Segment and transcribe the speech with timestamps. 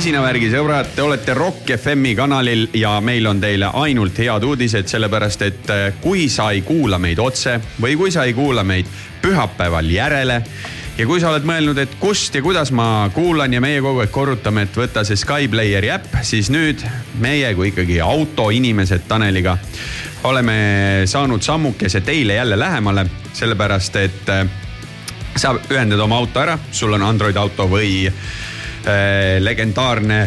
[0.00, 5.42] masinavärgi sõbrad, te olete Rock FM-i kanalil ja meil on teile ainult head uudised, sellepärast
[5.44, 8.88] et eh, kui sa ei kuula meid otse või kui sa ei kuula meid
[9.20, 10.38] pühapäeval järele
[10.96, 14.14] ja kui sa oled mõelnud, et kust ja kuidas ma kuulan ja meie kogu aeg
[14.14, 16.80] korrutame, et võta see Skyblayeri äpp, siis nüüd
[17.20, 19.58] meie kui ikkagi autoinimesed Taneliga
[20.24, 20.60] oleme
[21.04, 23.04] saanud sammukese teile jälle lähemale,
[23.36, 24.46] sellepärast et eh,
[25.36, 28.08] sa ühendad oma auto ära, sul on Android auto või
[28.86, 30.20] äh, legendaarne.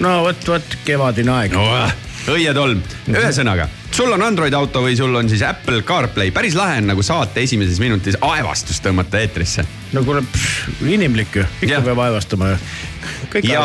[0.00, 1.66] no vot, vot kevadine aeg no
[2.30, 6.90] õietolm, ühesõnaga, sul on Android auto või sul on siis Apple CarPlay, päris lahe on
[6.92, 9.64] nagu saate esimeses minutis aevastus tõmmata eetrisse.
[9.96, 10.22] no kuule,
[10.86, 11.84] inimlik ju, ikka Jah.
[11.86, 12.60] peab aevastama ju.
[13.42, 13.64] Ja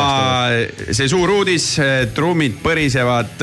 [0.91, 1.67] see suur uudis,
[2.15, 3.41] trummid põrisevad,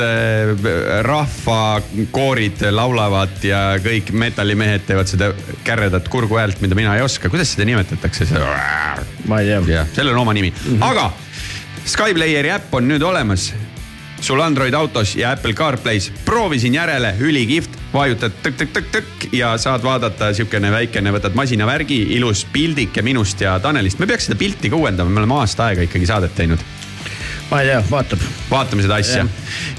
[1.07, 5.31] rahvakoorid laulavad ja kõik metallimehed teevad seda
[5.63, 8.29] käredat kurgu häält, mida mina ei oska, kuidas seda nimetatakse,
[9.27, 9.85] ma ei tea.
[9.93, 10.81] sellel on oma nimi -hmm.
[10.81, 11.11] aga
[11.83, 13.49] Skyblayeri äpp on nüüd olemas
[14.23, 20.71] sul Android autos ja Apple CarPlay's, proovisin järele, ülikihvt, vajutad tõkk-tõkk-tõkk-tõkk ja saad vaadata siukene
[20.71, 25.23] väikene, võtad masinavärgi, ilus pildike minust ja Tanelist, me peaks seda pilti ka uuendama, me
[25.23, 26.63] oleme aasta aega ikkagi saadet teinud
[27.49, 28.23] ma ei tea, vaatab.
[28.49, 29.25] vaatame seda asja.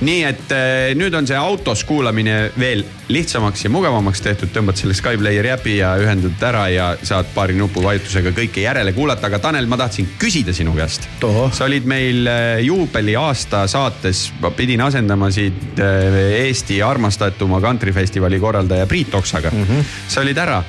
[0.04, 4.96] nii et äh, nüüd on see autos kuulamine veel lihtsamaks ja mugavamaks tehtud, tõmbad selle
[4.96, 9.76] Skyblayeri äpi ja ühendad ära ja saad paari nupuvajutusega kõike järele kuulata, aga Tanel, ma
[9.80, 11.08] tahtsin küsida sinu käest.
[11.20, 18.88] Sa olid meil äh, juubeliaasta saates, ma pidin asendama siit äh, Eesti armastatuma kantrifestivali korraldaja
[18.88, 19.68] Priit Oksaga mm.
[19.68, 19.92] -hmm.
[20.08, 20.62] sa olid ära.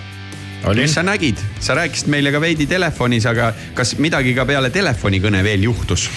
[0.73, 5.43] Mis sa nägid, sa rääkisid meile ka veidi telefonis, aga kas midagi ka peale telefonikõne
[5.45, 6.09] veel juhtus?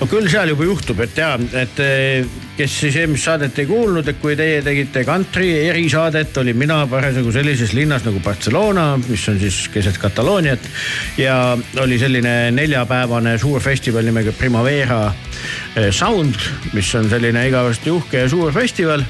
[0.00, 1.82] no küll seal juba juhtub, et ja, et
[2.56, 7.32] kes siis eelmist saadet ei kuulnud, et kui teie tegite kantri erisaadet, olin mina parasjagu
[7.32, 10.68] sellises linnas nagu Barcelona, mis on siis keset Katalooniat.
[11.18, 15.06] ja oli selline neljapäevane suur festival nimega Primavera
[15.76, 16.36] eh, Sound,
[16.72, 19.04] mis on selline igavesti uhke ja suur festival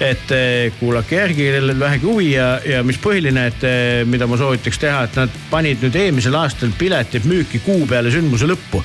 [0.00, 4.38] et eh, kuulake järgi, kellel vähegi huvi ja, ja mis põhiline, et eh, mida ma
[4.40, 8.82] soovitaks teha, et nad panid nüüd eelmisel aastal piletid müüki kuu peale sündmuse lõppu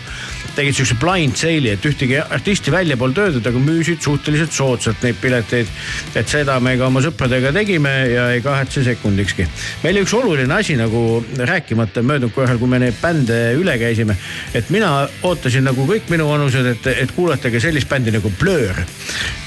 [0.58, 5.20] tegid siukse blind sale'i, et ühtegi artisti välja polnud öeldud, aga müüsid suhteliselt soodsalt neid
[5.22, 5.70] pileteid.
[6.16, 9.48] et seda me ka oma sõpradega tegime ja ei kahetse sekundikski.
[9.84, 14.18] meil üks oluline asi nagu rääkimata möödunud korral, kui me neid bände üle käisime.
[14.54, 18.84] et mina ootasin nagu kõik minuvanused, et, et kuulatage sellist bändi nagu Blur.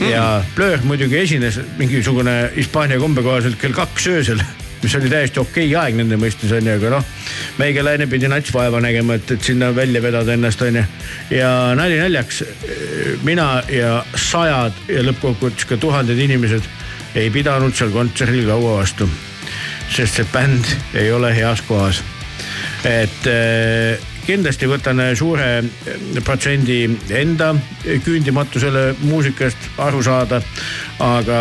[0.00, 4.42] ja Blur muidugi esines mingisugune Hispaania kombe kohaselt kell kaks öösel
[4.82, 7.08] mis oli täiesti okei aeg nende mõistes onju, aga noh.
[7.60, 10.84] Meigelaine pidi nats vaeva nägema, et, et sinna välja vedada ennast onju.
[11.30, 12.42] ja nali naljaks,
[13.24, 16.68] mina ja sajad ja lõppkokkuvõttes ka tuhanded inimesed
[17.14, 19.08] ei pidanud seal kontserdil kaua vastu.
[19.90, 22.02] sest see bänd ei ole heas kohas.
[22.84, 25.62] et äh, kindlasti võtan suure
[26.24, 26.84] protsendi
[27.18, 27.54] enda
[28.04, 30.42] küündimatusele muusikast aru saada,
[31.02, 31.40] aga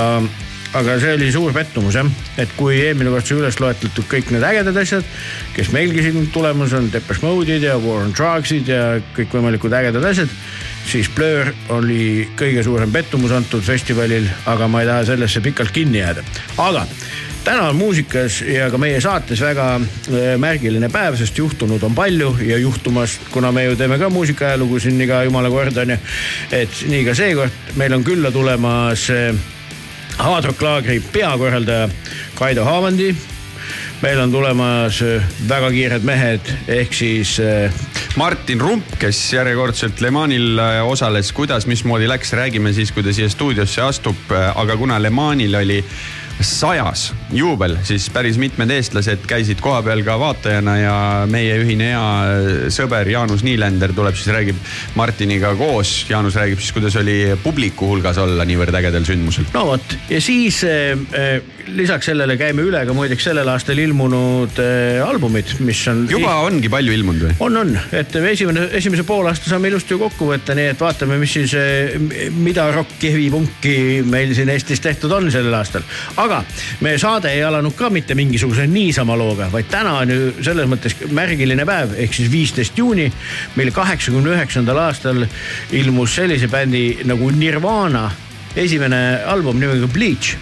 [0.78, 4.46] aga see oli suur pettumus jah, et kui eelmine kord sai üles loetletud kõik need
[4.46, 5.08] ägedad asjad,
[5.56, 8.84] kes meilgi siin tulemas on, Depeche Mode'id ja War on Drugs'id ja
[9.18, 10.36] kõikvõimalikud ägedad asjad,
[10.90, 16.04] siis Blur oli kõige suurem pettumus antud festivalil, aga ma ei taha sellesse pikalt kinni
[16.04, 16.24] jääda.
[16.58, 16.86] aga
[17.44, 22.36] täna on muusikas ja ka meie saates väga äh, märgiline päev, sest juhtunud on palju
[22.46, 25.98] ja juhtumas, kuna me ju teeme ka muusikaajalugu siin iga jumala kord on ju.
[26.52, 29.34] et nii ka seekord meil on külla tulemas äh,
[30.20, 31.90] Hard Rock laagri peakorraldaja
[32.36, 33.16] Kaido Haavandi.
[34.02, 37.72] meil on tulemas äh, väga kiired mehed, ehk siis äh,
[38.16, 43.14] Martin Rump, kes järjekordselt Le Manil äh, osales, kuidas, mismoodi läks, räägime siis, kui ta
[43.16, 45.84] siia stuudiosse astub, aga kuna Le Manil oli
[46.42, 50.96] sajas juubel, siis päris mitmed eestlased käisid kohapeal ka vaatajana ja
[51.30, 54.60] meie ühine hea sõber Jaanus Niilender tuleb siis räägib
[55.00, 56.06] Martiniga koos.
[56.10, 59.50] Jaanus räägib siis, kuidas oli publiku hulgas olla niivõrd ägedal sündmusel.
[59.54, 61.42] no vot ja siis äh,
[61.76, 66.06] lisaks sellele käime üle ka muideks sellel aastal ilmunud äh, albumid, mis on.
[66.12, 67.36] juba ongi palju ilmunud või?
[67.46, 71.36] on, on, et esimene, esimese poolaasta saame ilusti ju kokku võtta, nii et vaatame, mis
[71.36, 73.76] siis äh,, mida rokki, heavy punki
[74.08, 75.86] meil siin Eestis tehtud on sellel aastal.
[76.18, 76.29] aga
[76.86, 80.96] meie saade ei alanud ka mitte mingisuguse niisama looga, vaid täna on ju selles mõttes
[81.16, 83.12] märgiline päev ehk siis viisteist juuni.
[83.56, 85.26] meil kaheksakümne üheksandal aastal
[85.72, 88.10] ilmus sellise bändi nagu Nirvana
[88.56, 90.38] esimene album nimega Bleach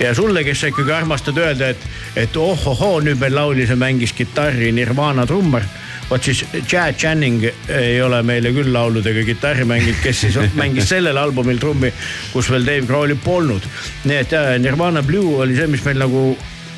[0.00, 4.12] ja sulle, kes sa ikkagi armastad öelda, et, et ohohoo, nüüd meil laulis ja mängis
[4.16, 5.66] kitarri Nirvana trummar
[6.10, 10.90] vot siis Chad Channing ei ole meile küll laulud ega kitarri mänginud, kes siis mängis
[10.92, 11.92] sellel albumil trummi,
[12.32, 13.68] kus veel Dave Grohl'i polnud.
[14.04, 16.26] nii et Nirvana Blue oli see, mis meil nagu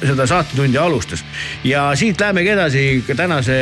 [0.05, 1.25] seda saatetundi alustas
[1.65, 2.85] ja siit lähemegi edasi
[3.17, 3.57] tänase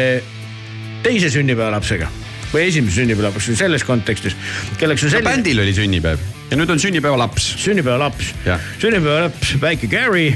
[1.02, 2.08] teise sünnipäevalapsega
[2.52, 4.36] või esimese sünnipäevalapsega selles kontekstis,
[4.80, 7.54] kelleks on selline bändil oli sünnipäev ja nüüd on sünnipäevalaps.
[7.64, 8.34] sünnipäevalaps,
[8.78, 10.32] sünnipäevalaps, väike Gary,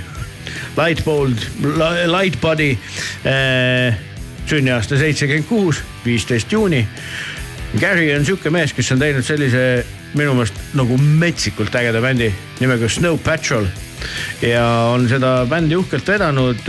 [0.76, 1.42] Lightbold,
[2.08, 2.70] Lightbody
[3.26, 3.98] äh,
[4.48, 6.86] sünniaasta seitsekümmend kuus, viisteist juuni.
[7.80, 9.62] Gary on sihuke mees, kes on teinud sellise
[10.14, 13.66] minu meelest nagu metsikult ägeda bändi nimega Snow Patrol
[14.42, 14.64] ja
[14.94, 16.68] on seda bändi uhkelt vedanud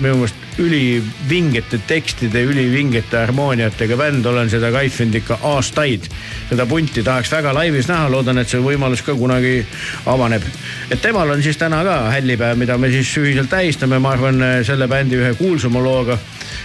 [0.00, 6.08] minu meelest ülivingete tekstide, ülivingete harmooniatega bänd, olen seda kaifinud ikka aastaid.
[6.50, 9.64] seda punti tahaks väga laivis näha, loodan, et see võimalus ka kunagi
[10.06, 10.42] avaneb.
[10.90, 14.88] et temal on siis täna ka hällipäev, mida me siis ühiselt tähistame, ma arvan, selle
[14.88, 16.18] bändi ühe kuulsama looga.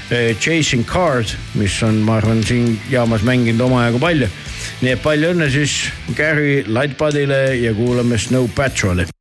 [0.09, 4.29] Eh, Chasing Cars, mis on, ma arvan, siin jaamas mänginud omajagu palju.
[4.81, 5.75] nii et palju õnne siis
[6.15, 9.16] Gary Lightbudile ja kuulame Snow Patrol'i.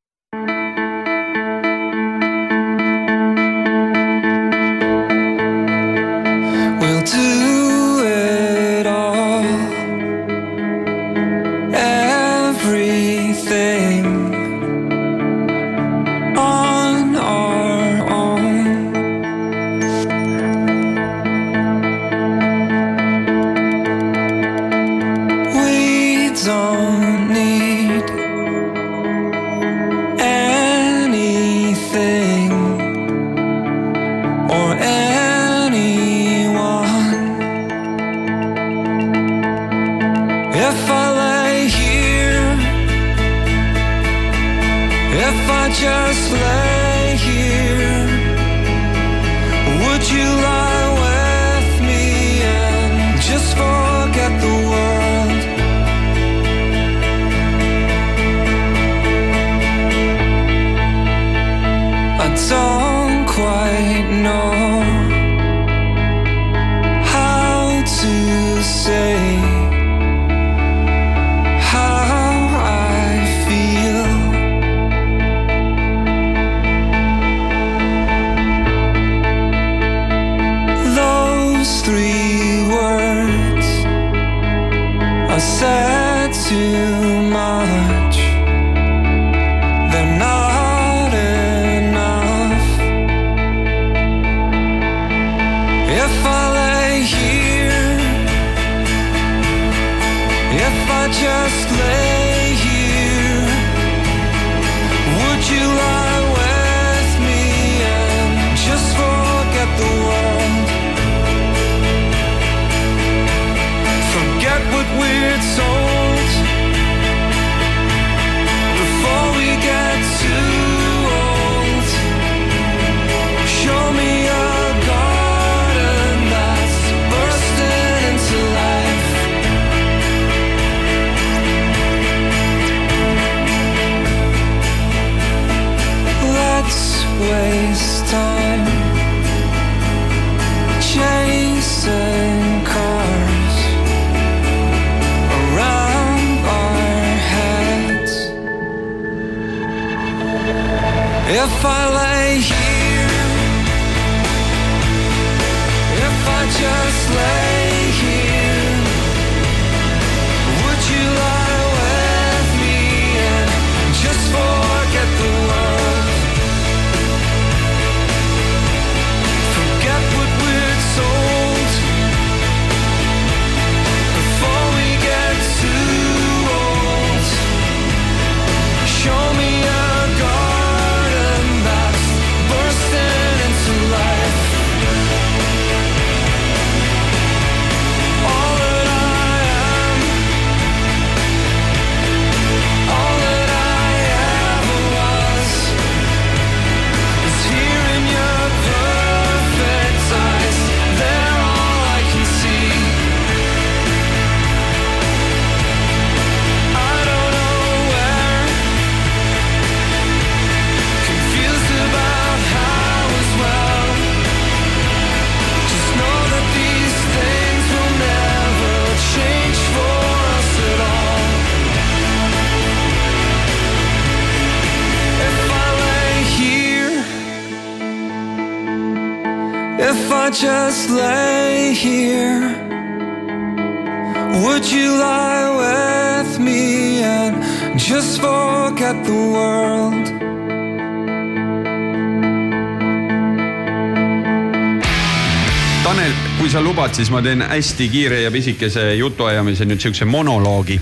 [246.96, 250.78] Siis ma teen hästi kiire ja pisikese jutuajamise nüüd siukse monoloogi.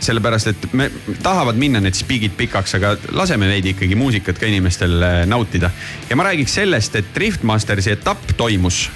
[0.00, 0.86] Sellepärast, et me
[1.22, 5.70] tahavad minna need spigid pikaks, aga laseme veidi ikkagi muusikat ka inimestel äh, nautida.
[6.08, 8.86] ja ma räägiks sellest, et Driftmastersi etapp toimus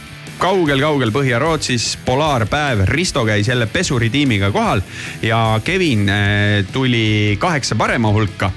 [0.42, 4.80] kaugel-kaugel Põhja-Rootsis, polaarpäev, Risto käis jälle pesuritiimiga kohal
[5.22, 8.50] ja Kevin äh, tuli kaheksa parema hulka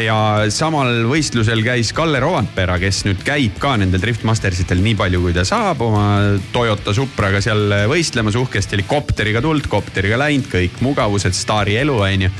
[0.00, 0.16] ja
[0.52, 5.44] samal võistlusel käis Kalle Rovandpera, kes nüüd käib ka nendel Driftmastersitel nii palju, kui ta
[5.46, 6.06] saab oma
[6.54, 12.32] Toyota Supraga seal võistlemas, uhkesti helikopteriga tulnud, kopteriga läinud, kõik mugavused, staari elu, onju.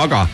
[0.00, 0.26] aga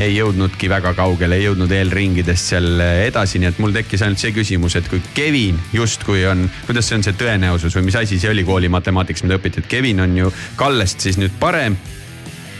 [0.00, 4.32] ei jõudnudki väga kaugele, ei jõudnud eelringidest seal edasi, nii et mul tekkis ainult see
[4.32, 8.30] küsimus, et kui Kevin justkui on, kuidas see on see tõenäosus või mis asi see
[8.32, 11.76] oli kooli matemaatikas, mida õpiti, et Kevin on ju Kallest siis nüüd parem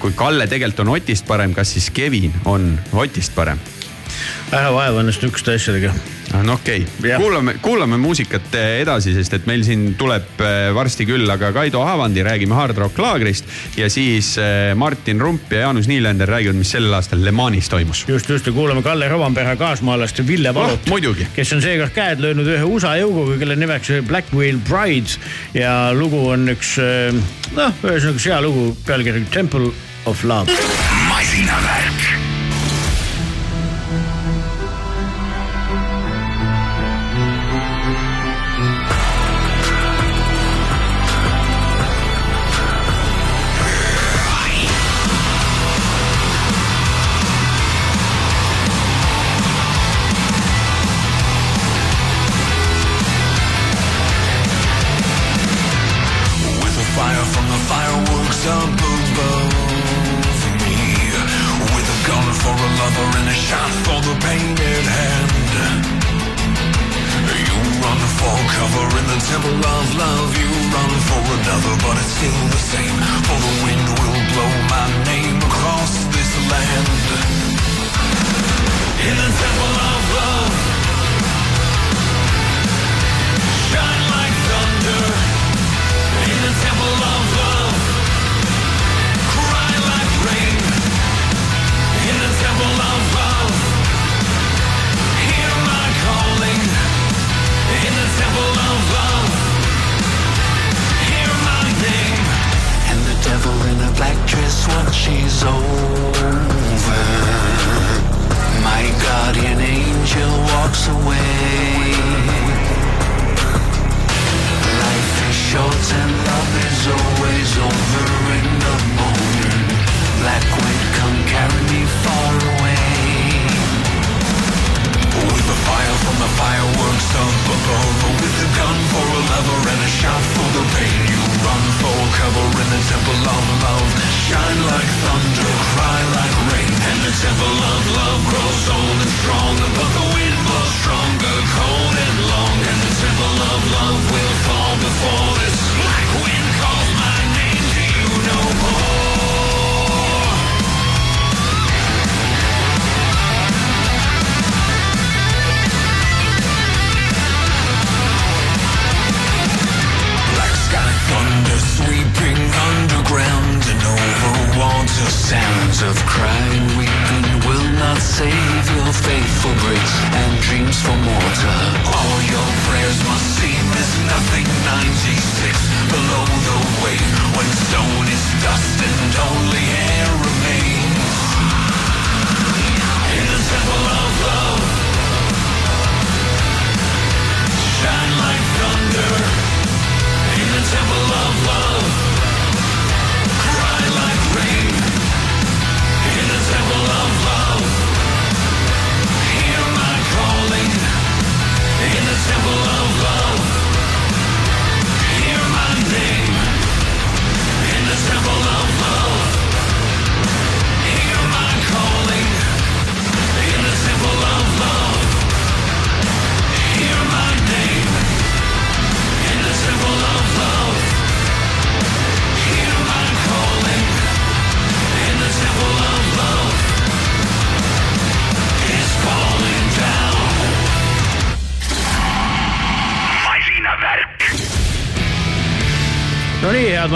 [0.02, 3.60] kui Kalle tegelikult on Otist parem, kas siis Kevin on Otist parem?
[4.52, 5.92] ära vaeva ennast niisuguste asjadega.
[6.32, 10.68] Ah, no okei okay., kuulame, kuulame muusikat eh, edasi, sest et meil siin tuleb eh,
[10.72, 15.66] varsti külla ka Kaido Havandi, räägime Hard Rock laagrist ja siis eh, Martin Rump ja
[15.66, 18.04] Jaanus Niilender räägivad, mis sel aastal Le Manis toimus.
[18.08, 22.48] just, just ja kuulame Kalle Rovanpera kaasmaalast Ville Valut oh,, kes on seekord käed löönud
[22.48, 25.18] ühe USA jõuguga, kelle nimeks Black Whale Brides
[25.56, 26.76] ja lugu on üks
[27.56, 29.72] noh, ühesõnaga üks hea lugu, pealkiri Temple
[30.06, 30.48] of Love.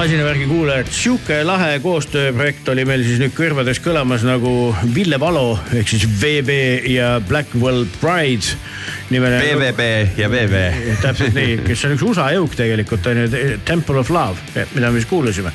[0.06, 4.50] Masinavärgi kuulajad, sihuke lahe koostööprojekt oli meil siis nüüd kõrvades kõlamas nagu
[4.94, 6.58] Ville Palo ehk siis VB
[6.92, 8.52] ja Blackwell Pride
[9.10, 9.40] nimeline.
[9.42, 10.60] PVB ja VV.
[11.02, 15.00] täpselt nii, kes on üks USA jõuk tegelikult on ju, Temple of Love, mida me
[15.00, 15.50] siis kuulasime.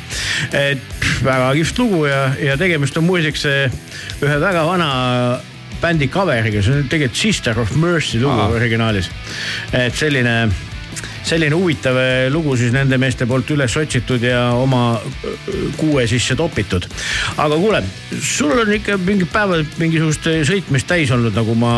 [0.51, 0.83] et
[1.23, 3.77] väga kihvt lugu ja, ja tegemist on muideks eh,
[4.19, 4.89] ühe väga vana
[5.79, 8.51] bändi cover'iga, see on tegelikult Sister of Mercy lugu Aa.
[8.59, 9.07] originaalis.
[9.71, 10.51] et selline
[11.31, 16.35] selline huvitav eh, lugu siis nende meeste poolt üles otsitud ja oma öö, kuue sisse
[16.35, 16.87] topitud.
[17.37, 17.83] aga kuule,
[18.19, 21.73] sul on ikka mingid päevad mingisugust eh, sõitmist täis olnud, nagu ma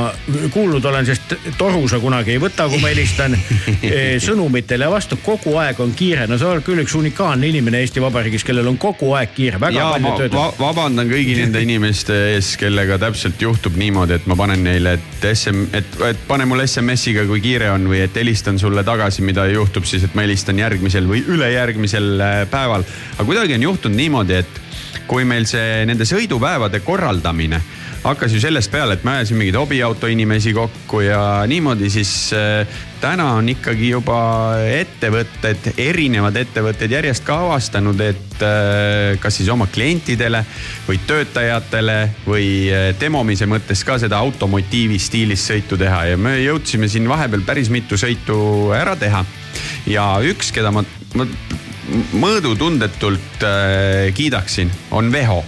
[0.53, 5.57] kuulnud olen, sest toru sa kunagi ei võta, kui ma helistan eh, sõnumitele vastu, kogu
[5.61, 6.25] aeg on kiire.
[6.29, 9.79] no sa oled küll üks unikaalne inimene Eesti Vabariigis, kellel on kogu aeg kiire, väga
[9.79, 14.37] ja palju tööd va vabandan kõigi nende inimeste ees, kellega täpselt juhtub niimoodi, et ma
[14.39, 18.59] panen neile, et SM, et, et pane mulle SMS-iga, kui kiire on või et helistan
[18.61, 22.86] sulle tagasi, mida juhtub siis, et ma helistan järgmisel või ülejärgmisel äh, päeval.
[23.15, 24.62] aga kuidagi on juhtunud niimoodi, et
[25.08, 27.62] kui meil see nende sõidupäevade korraldamine
[28.03, 32.67] hakkas ju sellest peale, et me ajasime mingeid hobiauto inimesi kokku ja niimoodi, siis äh,
[33.01, 34.17] täna on ikkagi juba
[34.67, 40.43] ettevõtted, erinevad ettevõtted järjest ka avastanud, et äh, kas siis oma klientidele
[40.87, 46.91] või töötajatele või äh, demomise mõttes ka seda automotiivi stiilis sõitu teha ja me jõudsime
[46.91, 48.37] siin vahepeal päris mitu sõitu
[48.75, 49.23] ära teha.
[49.87, 50.83] ja üks, keda ma,
[51.15, 51.27] ma
[52.19, 53.43] mõõdutundetult
[54.15, 55.43] kiidaksin, on Veho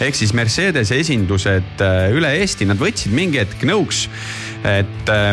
[0.00, 4.06] ehk siis Mercedese esindused äh, üle Eesti, nad võtsid mingi hetk nõuks,
[4.66, 5.30] et äh,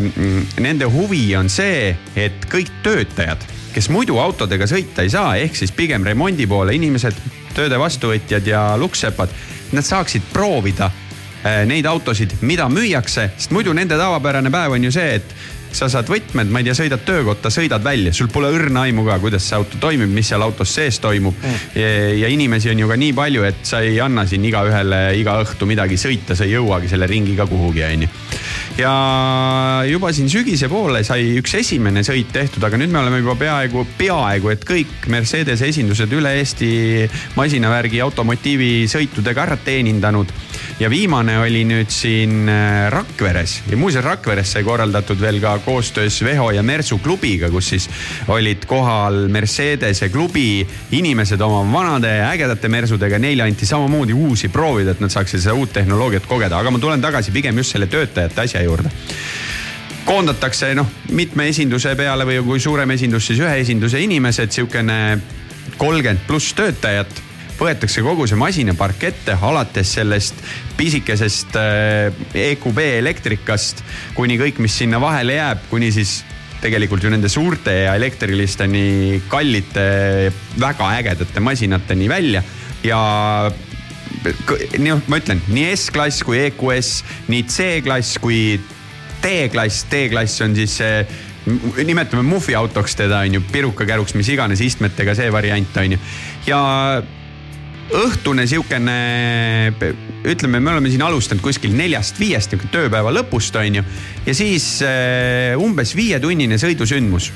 [0.63, 5.73] nende huvi on see, et kõik töötajad, kes muidu autodega sõita ei saa, ehk siis
[5.75, 7.17] pigem remondi poole inimesed,
[7.57, 9.33] tööde vastuvõtjad ja lukksepad,
[9.73, 14.93] nad saaksid proovida äh, neid autosid, mida müüakse, sest muidu nende tavapärane päev on ju
[14.95, 15.35] see, et
[15.73, 19.17] sa saad võtmed, ma ei tea, sõidad töökotta, sõidad välja, sul pole õrna aimu ka,
[19.23, 21.61] kuidas see auto toimib, mis seal autos sees toimub mm..
[21.79, 21.89] Ja,
[22.23, 25.67] ja inimesi on ju ka nii palju, et sa ei anna siin igaühele iga õhtu
[25.69, 28.09] midagi sõita, sa ei jõuagi selle ringiga kuhugi, onju.
[28.79, 28.93] ja
[29.89, 33.85] juba siin sügise poole sai üks esimene sõit tehtud, aga nüüd me oleme juba peaaegu,
[33.97, 36.71] peaaegu, et kõik Mercedese esindused üle Eesti
[37.37, 40.31] masinavärgi automotiivi sõitudega ära teenindanud.
[40.79, 43.61] Ja viimane oli nüüd siin äh, Rakveres.
[43.69, 47.89] Ja muuseas Rakveres sai korraldatud veel ka koostöös Veho ja Mersu klubiga, kus siis
[48.27, 55.03] olid kohal Mercedese klubi inimesed oma vanade ägedate Mersudega, neile anti samamoodi uusi proovida, et
[55.03, 58.63] nad saaksid seda uut tehnoloogiat kogeda, aga ma tulen tagasi pigem just selle töötajate asja
[58.63, 58.91] juurde.
[60.03, 64.97] Koondatakse noh, mitme esinduse peale või kui suurem esindus, siis ühe esinduse inimesed, sihukene
[65.77, 67.21] kolmkümmend pluss töötajat
[67.63, 70.39] võetakse kogu see masinapark ette, alates sellest
[70.77, 73.83] pisikesest äh, EQB elektrikast
[74.17, 76.21] kuni kõik, mis sinna vahele jääb, kuni siis
[76.63, 82.43] tegelikult ju nende suurte ja elektrilisteni kallite, väga ägedate masinateni välja
[82.83, 82.99] ja
[84.79, 86.93] noh, ma ütlen nii S-klass kui EQS,
[87.31, 88.59] nii C-klass kui
[89.23, 91.03] D-klass, D-klass on siis see
[91.83, 95.99] nimetame muhvi autoks teda on ju, pirukakäruks, mis iganes istmetega see variant on ju.
[96.47, 96.61] ja
[97.91, 99.73] õhtune sihukene,
[100.29, 103.83] ütleme, me oleme siin alustanud kuskil neljast-viiest nihuke tööpäeva lõpust on ju.
[104.25, 107.31] ja siis äh, umbes viietunnine sõidusündmus,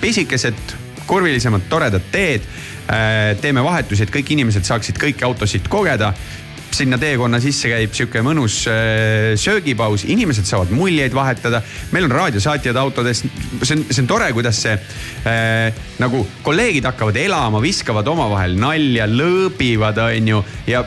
[0.00, 0.76] pisikesed
[1.10, 2.46] kurvilisemad, toredad teed
[2.88, 3.36] äh,.
[3.40, 6.14] teeme vahetusi, et kõik inimesed saaksid kõiki autosid kogeda
[6.76, 11.62] sinna teekonna sisse käib sihuke mõnus äh, söögipaus, inimesed saavad muljeid vahetada.
[11.92, 13.24] meil on raadiosaatjad autodes,
[13.62, 19.08] see on, see on tore, kuidas see äh, nagu kolleegid hakkavad elama, viskavad omavahel nalja,
[19.10, 20.84] lõõbivad, on ju, ja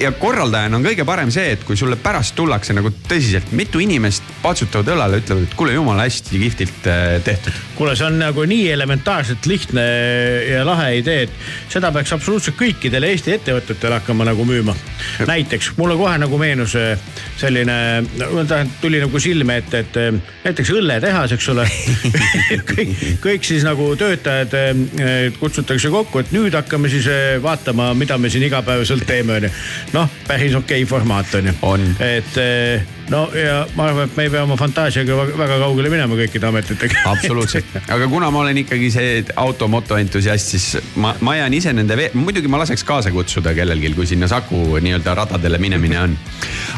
[0.00, 4.24] ja korraldajana on kõige parem see, et kui sulle pärast tullakse nagu tõsiselt, mitu inimest
[4.42, 7.56] patsutavad õlale, ütlevad, et kuule, jumala hästi kihvtilt äh, tehtud.
[7.76, 9.84] kuule, see on nagu nii elementaarselt lihtne
[10.48, 14.74] ja lahe idee, et seda peaks absoluutselt kõikidele Eesti ettevõtetele hakkama nagu müüma.
[15.28, 16.96] näiteks mulle kohe nagu meenus äh,
[17.40, 17.76] selline,
[18.80, 21.66] tuli nagu silme ette, et äh, näiteks õlletehas, eks ole
[22.72, 24.56] kõik, kõik siis nagu töötajad
[25.40, 27.06] kutsutakse kokku, et nüüd hakkame siis
[27.42, 29.52] vaatama, mida me siin igapäevaselt teeme, onju
[29.92, 31.54] noh, päris okei okay formaat on ju.
[32.00, 36.16] et eh, no ja ma arvan, et me ei pea oma fantaasiaga väga kaugele minema
[36.18, 37.02] kõikide ametitega.
[37.12, 42.10] absoluutselt, aga kuna ma olen ikkagi see automoto entusiast, siis ma, ma jään ise nende,
[42.14, 46.16] muidugi ma laseks kaasa kutsuda kellelgi, kui sinna Saku nii-öelda radadele minemine on.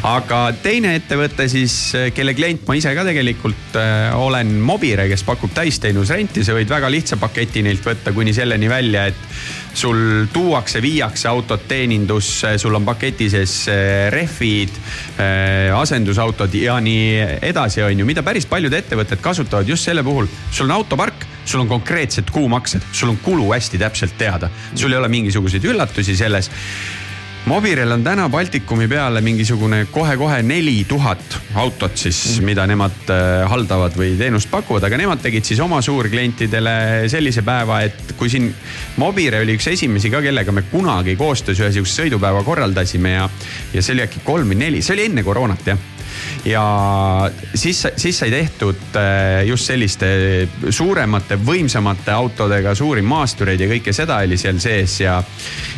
[0.09, 1.77] aga teine ettevõte siis,
[2.17, 6.91] kelle klient ma ise ka tegelikult äh, olen, Mobire, kes pakub täisteenusrenti, sa võid väga
[6.93, 9.29] lihtsa paketi neilt võtta kuni selleni välja, et
[9.75, 14.75] sul tuuakse, viiakse autot teenindusse, sul on paketi sees äh, rehvid,
[15.17, 15.73] äh,
[16.23, 20.27] asendusautod ja nii edasi, on ju, mida päris paljud ettevõtted kasutavad just selle puhul.
[20.51, 24.99] sul on autopark, sul on konkreetsed kuumaksed, sul on kulu hästi täpselt teada, sul ei
[24.99, 26.51] ole mingisuguseid üllatusi selles.
[27.43, 33.97] Mobirel on täna Baltikumi peale mingisugune kohe-kohe neli tuhat autot siis mida nemad äh, haldavad
[33.99, 38.47] või teenust pakuvad, aga nemad tegid siis oma suurklientidele sellise päeva, et kui siin
[39.03, 43.27] Mobire oli üks esimesi ka, kellega me kunagi koostöös ühe sihukese sõidupäeva korraldasime ja,
[43.75, 45.89] ja see oli äkki kolm või neli, see oli enne koroonat jah
[46.45, 46.63] ja
[47.55, 50.09] siis, siis sai tehtud äh, just selliste
[50.71, 55.21] suuremate, võimsamate autodega suuri maastureid ja kõike seda oli seal sees ja,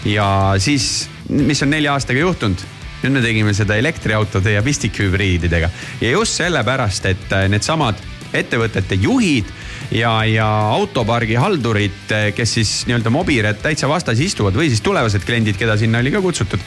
[0.08, 0.28] ja
[0.58, 2.64] siis mis on nelja aastaga juhtunud?
[3.04, 5.68] Nüüd me tegime seda elektriautode ja pistikhübriididega
[6.00, 8.00] ja just sellepärast, et äh, needsamad
[8.34, 9.50] ettevõtete juhid
[9.90, 15.24] ja, ja autopargi haldurid, äh, kes siis nii-öelda Mobiret täitsa vastas istuvad või siis tulevased
[15.26, 16.62] kliendid, keda sinna oli ka kutsutud,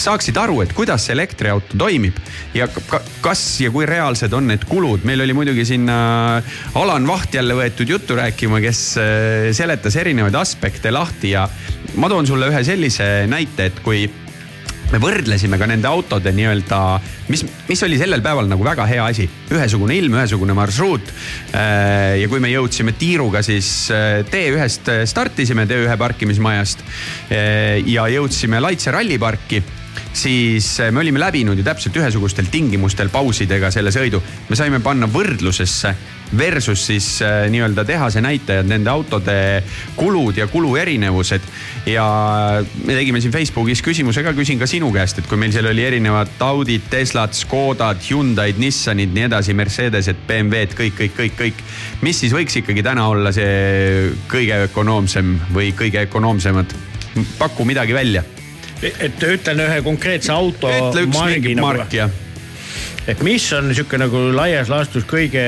[0.00, 2.18] saaksid aru, et kuidas see elektriauto toimib
[2.54, 5.04] ja ka, kas ja kui reaalsed on need kulud.
[5.04, 5.98] meil oli muidugi sinna
[6.78, 11.48] Alan Vaht jälle võetud juttu rääkima, kes äh, seletas erinevaid aspekte lahti ja
[11.96, 14.06] ma toon sulle ühe sellise näite, et kui
[14.90, 16.80] me võrdlesime ka nende autode nii-öelda,
[17.30, 19.28] mis, mis oli sellel päeval nagu väga hea asi.
[19.50, 21.12] ühesugune ilm, ühesugune marsruut.
[21.54, 26.82] Äh, ja kui me jõudsime tiiruga siis äh, T1-st startisime, T1 parkimismajast
[27.30, 29.60] ja jõudsime Laitse ralliparki
[30.12, 34.20] siis me olime läbinud ju täpselt ühesugustel tingimustel pausidega selle sõidu.
[34.48, 35.94] me saime panna võrdlusesse
[36.36, 39.62] versus siis äh, nii-öelda tehase näitajad, nende autode
[39.96, 41.40] kulud ja kulu erinevused.
[41.86, 42.06] ja
[42.84, 45.84] me tegime siin Facebookis küsimuse ka, küsin ka sinu käest, et kui meil seal oli
[45.84, 51.64] erinevad Audid, Teslad, Škodad, Hyundai'd, Nissanid, nii edasi, Mercedesed, BMW-d, kõik, kõik, kõik, kõik.
[52.02, 56.78] mis siis võiks ikkagi täna olla see kõige ökonoomsem või kõige ökonoomsemad?
[57.38, 58.22] paku midagi välja
[58.82, 60.70] et ütlen ühe konkreetse auto.
[60.72, 62.10] ütle üks mingi mark jah
[63.08, 65.42] et mis on sihuke nagu laias laastus kõige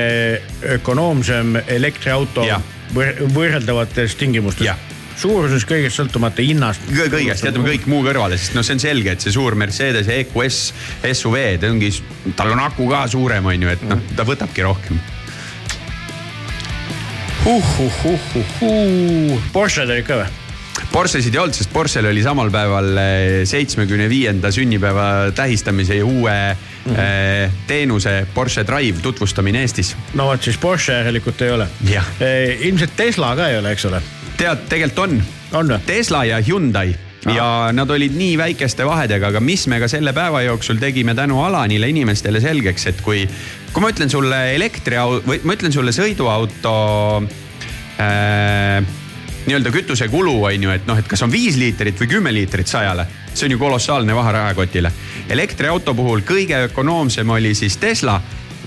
[0.78, 2.60] ökonoomsem elektriauto ja.
[2.94, 4.88] võrreldavates tingimustes?
[5.22, 6.88] suurusest kõigest sõltumata hinnast.
[6.88, 10.60] kõigest jätame kõik muu kõrvale, sest noh, see on selge, et see suur Mercedes EQS
[11.12, 11.92] SUV, ta ongi,
[12.38, 14.98] tal on aku ka suurem, on ju, et noh, ta võtabki rohkem.
[19.52, 20.41] Porsche'd olid ka või?
[20.92, 26.34] Porschesid ei olnud, sest Porschel oli samal päeval eh, seitsmekümne viienda sünnipäeva tähistamise ja uue
[26.52, 27.54] mm -hmm.
[27.66, 29.96] teenuse Porsche Drive tutvustamine Eestis.
[30.14, 31.68] no vot siis Porsche järelikult ei ole.
[31.90, 32.06] Jah.
[32.60, 34.02] ilmselt Tesla ka ei ole, eks ole?
[34.36, 35.22] tead, tegelikult on.
[35.52, 35.80] On või?
[35.86, 36.94] Tesla ja Hyundai
[37.30, 41.42] ja nad olid nii väikeste vahedega, aga mis me ka selle päeva jooksul tegime tänu
[41.44, 43.28] Alanile inimestele selgeks, et kui,
[43.72, 46.74] kui ma ütlen sulle elektriauto või ma ütlen sulle sõiduauto
[48.02, 48.82] äh,
[49.46, 53.06] nii-öelda kütusekulu on ju, et noh, et kas on viis liitrit või kümme liitrit sajale,
[53.32, 54.92] see on ju kolossaalne vahe rahakotile.
[55.28, 58.20] elektriauto puhul kõige ökonoomsem oli siis Tesla,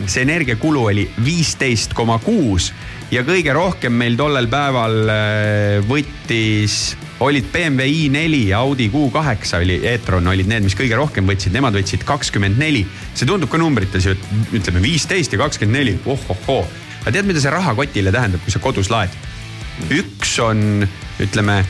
[0.05, 2.73] see energiakulu oli viisteist koma kuus
[3.11, 9.79] ja kõige rohkem meil tollel päeval äh, võttis, olid BMW i4 ja Audi Q8 oli,
[9.87, 12.83] e-tron olid need, mis kõige rohkem võtsid, nemad võtsid kakskümmend neli.
[13.13, 16.65] see tundub ka numbrites ju, et ütleme viisteist ja kakskümmend neli, ohohoo.
[17.01, 19.15] aga tead, mida see rahakotile tähendab, kui sa kodus laed?
[19.91, 20.85] Üks on,
[21.21, 21.63] ütleme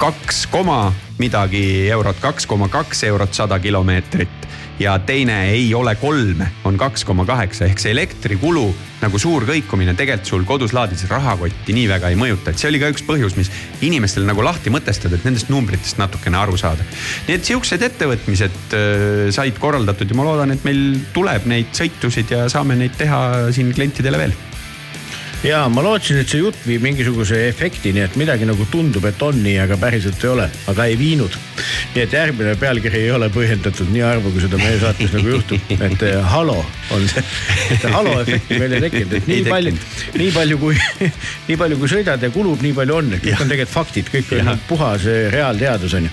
[0.00, 4.44] kaks koma midagi eurot, kaks koma kaks eurot sada kilomeetrit.
[4.76, 7.64] Ja teine ei ole kolme, on kaks koma kaheksa.
[7.64, 8.66] Ehk see elektrikulu
[9.00, 12.80] nagu suur kõikumine tegelikult sul kodus laadides rahakotti nii väga ei mõjuta, et see oli
[12.82, 13.48] ka üks põhjus, mis
[13.86, 16.84] inimestel nagu lahti mõtestada, et nendest numbritest natukene aru saada.
[17.28, 22.36] nii et sihukesed ettevõtmised äh, said korraldatud ja ma loodan, et meil tuleb neid sõitusid
[22.36, 24.36] ja saame neid teha siin klientidele veel
[25.44, 29.36] ja ma lootsin, et see jutt viib mingisuguse efektini, et midagi nagu tundub, et on
[29.42, 31.36] nii, aga päriselt ei ole, aga ei viinud.
[31.94, 35.72] nii et järgmine pealkiri ei ole põhjendatud nii harva, kui seda meie saates nagu juhtub,
[35.76, 36.62] et eh, halo
[36.94, 37.22] on see,
[37.74, 39.72] et halo efekti meil ei tekkinud, et nii palju
[40.16, 40.76] nii palju kui,
[41.48, 44.52] nii palju kui sõidad ja kulub, nii palju on, kõik on tegelikult faktid, kõik on
[44.52, 44.60] Jah.
[44.68, 46.12] puhas eh, reaalteadus on ju.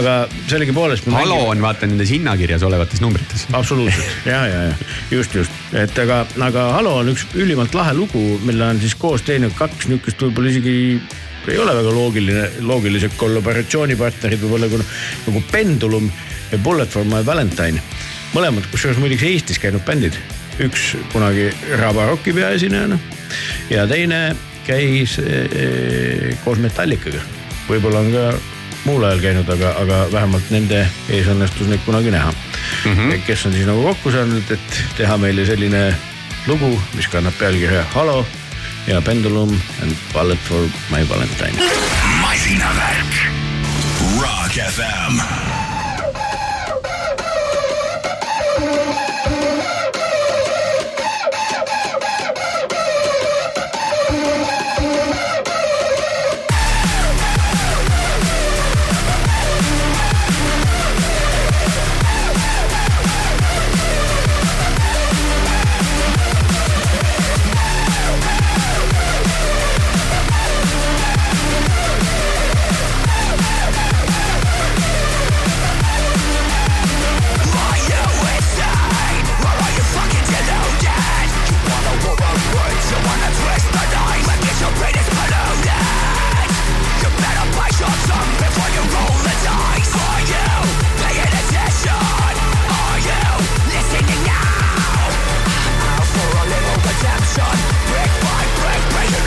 [0.00, 0.16] aga
[0.50, 1.10] sellegipoolest.
[1.14, 3.46] halo on vaata nendes hinnakirjas olevates numbrites.
[3.52, 4.74] absoluutselt ja, ja, ja
[5.10, 9.22] just, just, et aga, aga Halo on üks ülimalt lahe lugu, mille on siis koos
[9.26, 10.76] teinud kaks niisugust võib-olla isegi
[11.52, 14.80] ei ole väga loogiline, loogilised kollaboratsioonipartnerid võib-olla nagu,
[15.26, 16.08] nagu Pendulum
[16.52, 17.82] ja Bullet for my Valentine.
[18.34, 20.16] mõlemad, kusjuures muideks Eestis käinud bändid,
[20.64, 22.98] üks kunagi Raba Rocki peaesinejana
[23.70, 24.20] ja teine
[24.66, 27.22] käis eh, koos Metallikaga.
[27.68, 28.24] võib-olla on ka
[28.84, 32.96] muul ajal käinud, aga, aga vähemalt nende ees õnnestus neid kunagi näha mm.
[32.96, 33.22] -hmm.
[33.26, 35.84] kes on siis nagu kokku saanud, et teha meile selline
[36.46, 38.26] lugu, mis kannab pealkirja Halo
[38.86, 41.70] ja Pendulum and Ballet for my Valentine.
[42.20, 43.14] masinavärk.
[44.20, 45.63] Rock FM.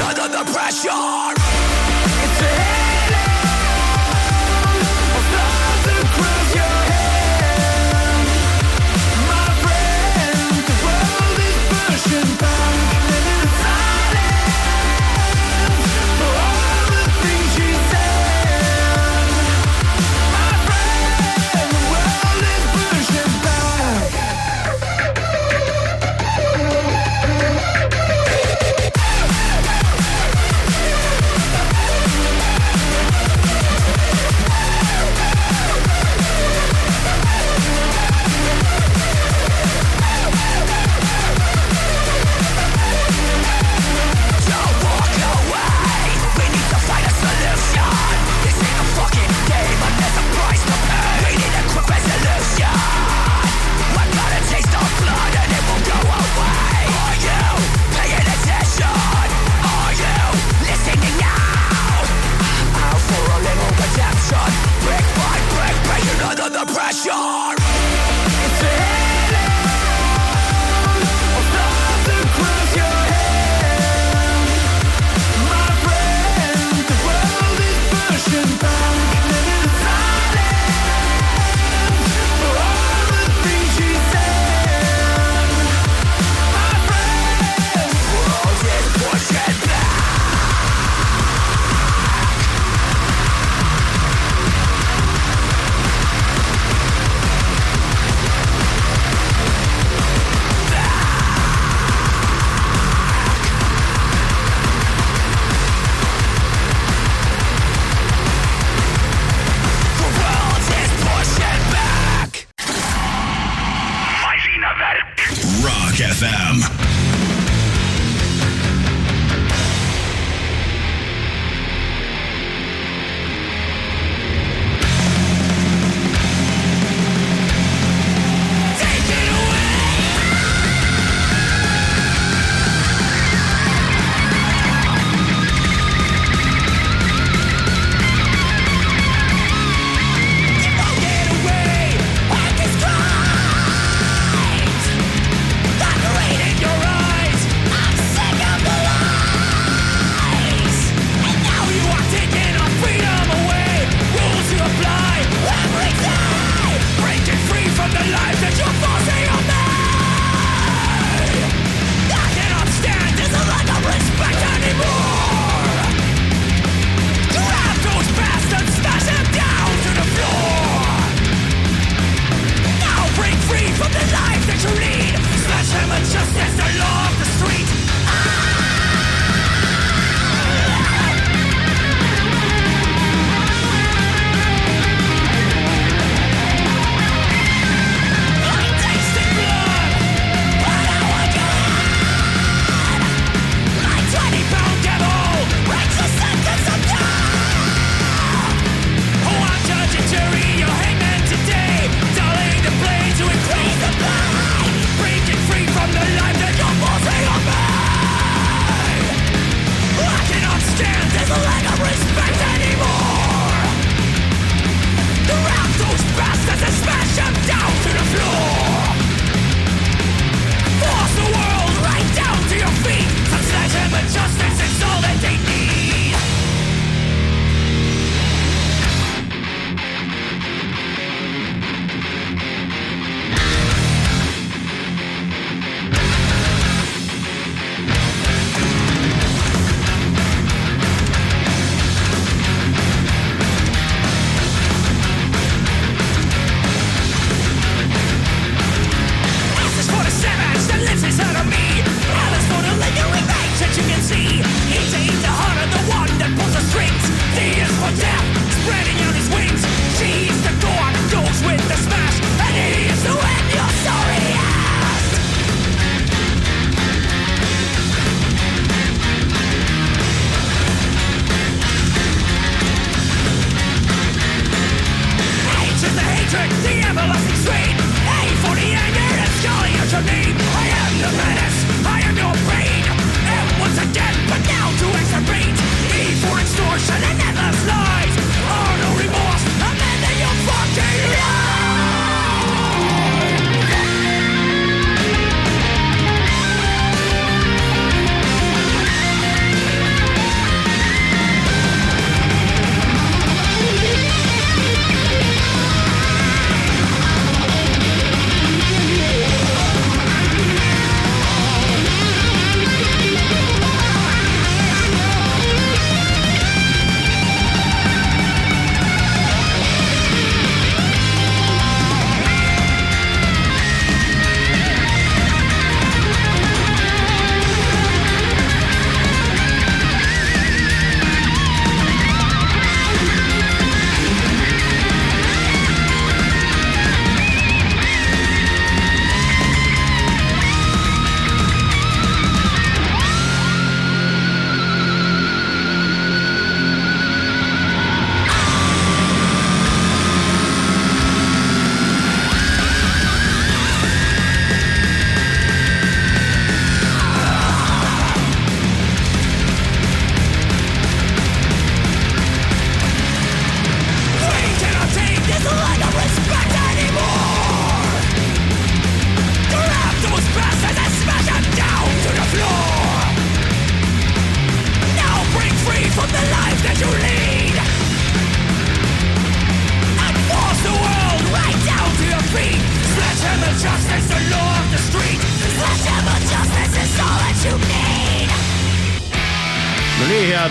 [0.08, 1.46] under the pressure.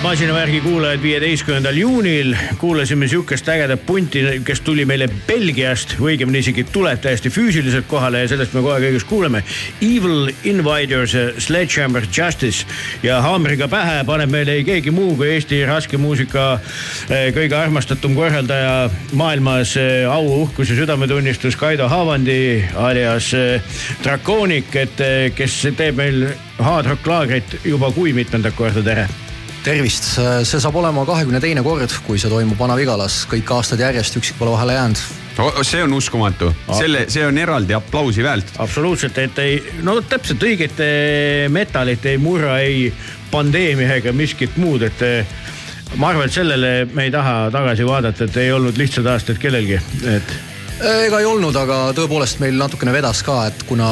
[0.06, 6.62] Masinavärgi kuulajad, viieteistkümnendal juunil kuulasime sihukest ägedat punti, kes tuli meile Belgiast või õigemini isegi
[6.70, 9.42] tuleb täiesti füüsiliselt kohale ja sellest me kogu aeg õigust kuuleme.
[9.82, 12.68] Evil Invaders, Sledgehammer Justice
[13.02, 16.46] ja haamriga pähe paneb meile ei keegi muu kui Eesti raske muusika
[17.10, 18.78] eh, kõige armastatum korraldaja
[19.18, 26.28] maailmas, eh, au, uhkus ja südametunnistus Kaido Haavandi alias eh, Draconic, et kes teeb meil
[26.62, 29.08] Hard Rock laagrit juba kui mitmendat korda, tere
[29.66, 30.06] tervist,
[30.46, 34.52] see saab olema kahekümne teine kord, kui see toimub Vana-Vigalas, kõik aastad järjest, üksik pole
[34.54, 35.02] vahele jäänud
[35.42, 35.60] oh,.
[35.66, 38.54] see on uskumatu, selle, see on eraldi aplausi väärt.
[38.62, 40.80] absoluutselt, et ei, no täpselt õiget
[41.52, 42.90] metalit ei murra ei
[43.30, 45.36] pandeemia ega miskit muud, et eh,
[45.96, 49.80] ma arvan, et sellele me ei taha tagasi vaadata, et ei olnud lihtsad aastad kellelgi,
[50.14, 50.36] et
[50.84, 53.86] ega ei olnud, aga tõepoolest meil natukene vedas ka, et kuna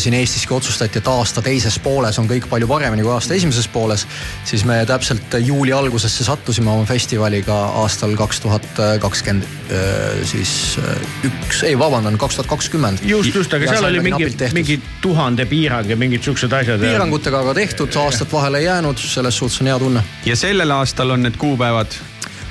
[0.00, 4.06] siin Eestiski otsustati, et aasta teises pooles on kõik palju paremini kui aasta esimeses pooles,
[4.46, 8.68] siis me täpselt juuli algusesse sattusime oma festivaliga aastal kaks tuhat
[9.02, 10.52] kakskümmend äh, siis
[10.82, 13.02] äh, üks, ei vabandan, kaks tuhat kakskümmend.
[13.02, 16.82] just, just, aga ja seal oli mingi, mingi tuhande piirang ja mingid siuksed asjad.
[16.84, 20.06] piirangutega aga tehtud, aastat vahele ei jäänud, selles suhtes on hea tunne.
[20.26, 21.98] ja sellel aastal on need kuupäevad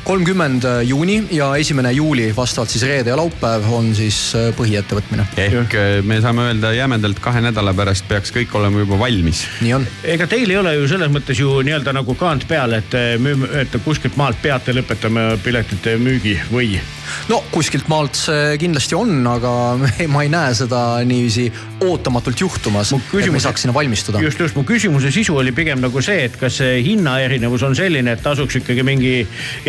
[0.04, 5.26] kolmkümmend juuni ja esimene juuli, vastavalt siis reede ja laupäev on siis äh, põhiettevõtmine.
[5.38, 9.46] ehk äh, me saame öelda jämedalt kahe nädala pärast peaks kõik olema juba valmis.
[9.62, 9.88] nii on.
[10.04, 13.52] ega teil ei ole ju selles mõttes ju nii-öelda nagu kaant peal, et äh, müüme,
[13.62, 16.80] et kuskilt maalt peate lõpetame piletite müügi või?
[17.30, 19.54] No kuskilt maalt see kindlasti on, aga
[20.14, 21.48] ma ei näe seda niiviisi
[21.86, 24.22] ootamatult juhtumas, et me saaks sinna valmistuda.
[24.26, 28.18] just, just mu küsimuse sisu oli pigem nagu see, et kas see hinnaerinevus on selline,
[28.18, 29.16] et tasuks ikkagi mingi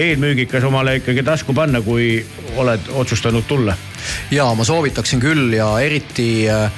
[0.01, 2.20] eelmüük müügikas omale ikkagi tasku panna, kui
[2.57, 3.76] oled otsustanud tulla?
[4.32, 6.70] ja ma soovitaksin küll ja eriti äh,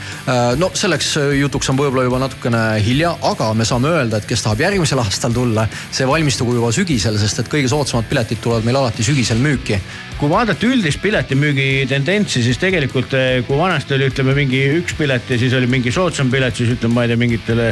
[0.59, 4.65] no selleks jutuks on võib-olla juba natukene hilja, aga me saame öelda, et kes tahab
[4.65, 9.07] järgmisel aastal tulla, see valmistugu juba sügisel, sest et kõige soodsamad piletid tulevad meil alati
[9.07, 9.79] sügisel müüki
[10.23, 15.27] kui vaadata üldist piletimüügi tendentsi, siis tegelikult eh, kui vanasti oli, ütleme mingi üks pilet
[15.33, 17.65] ja siis oli mingi soodsam pilet, siis ütleme, ma ei tea, mingitele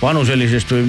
[0.00, 0.88] vanuselisest või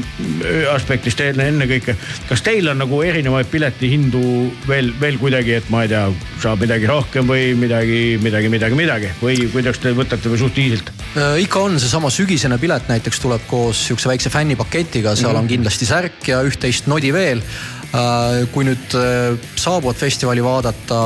[0.74, 1.94] aspektist enne, ennekõike.
[2.32, 4.24] kas teil on nagu erinevaid piletihindu
[4.66, 6.08] veel, veel kuidagi, et ma ei tea,
[6.42, 10.90] saab midagi rohkem või midagi, midagi, midagi, midagi või kuidas te võtate või suht easy'lt?
[11.14, 15.46] Äh, ikka on seesama sügisene pilet näiteks tuleb koos sihukese väikse fännipaketiga, seal mm -hmm.
[15.46, 17.46] on kindlasti särk ja üht-teist nodi veel
[18.50, 20.98] kui nüüd äh, saabuvat festivali vaadata,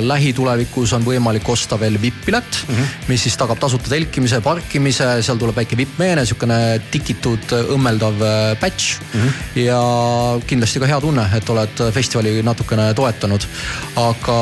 [0.00, 3.08] lähitulevikus on võimalik osta veel vipp-pilet mm, -hmm.
[3.08, 8.24] mis siis tagab tasuta telkimise, parkimise, seal tuleb väike vipp-meene, sihukene tikitud õmmeldav
[8.60, 9.28] patch äh, mm.
[9.28, 9.60] -hmm.
[9.60, 9.82] ja
[10.46, 13.44] kindlasti ka hea tunne, et oled festivali natukene toetanud.
[13.96, 14.38] aga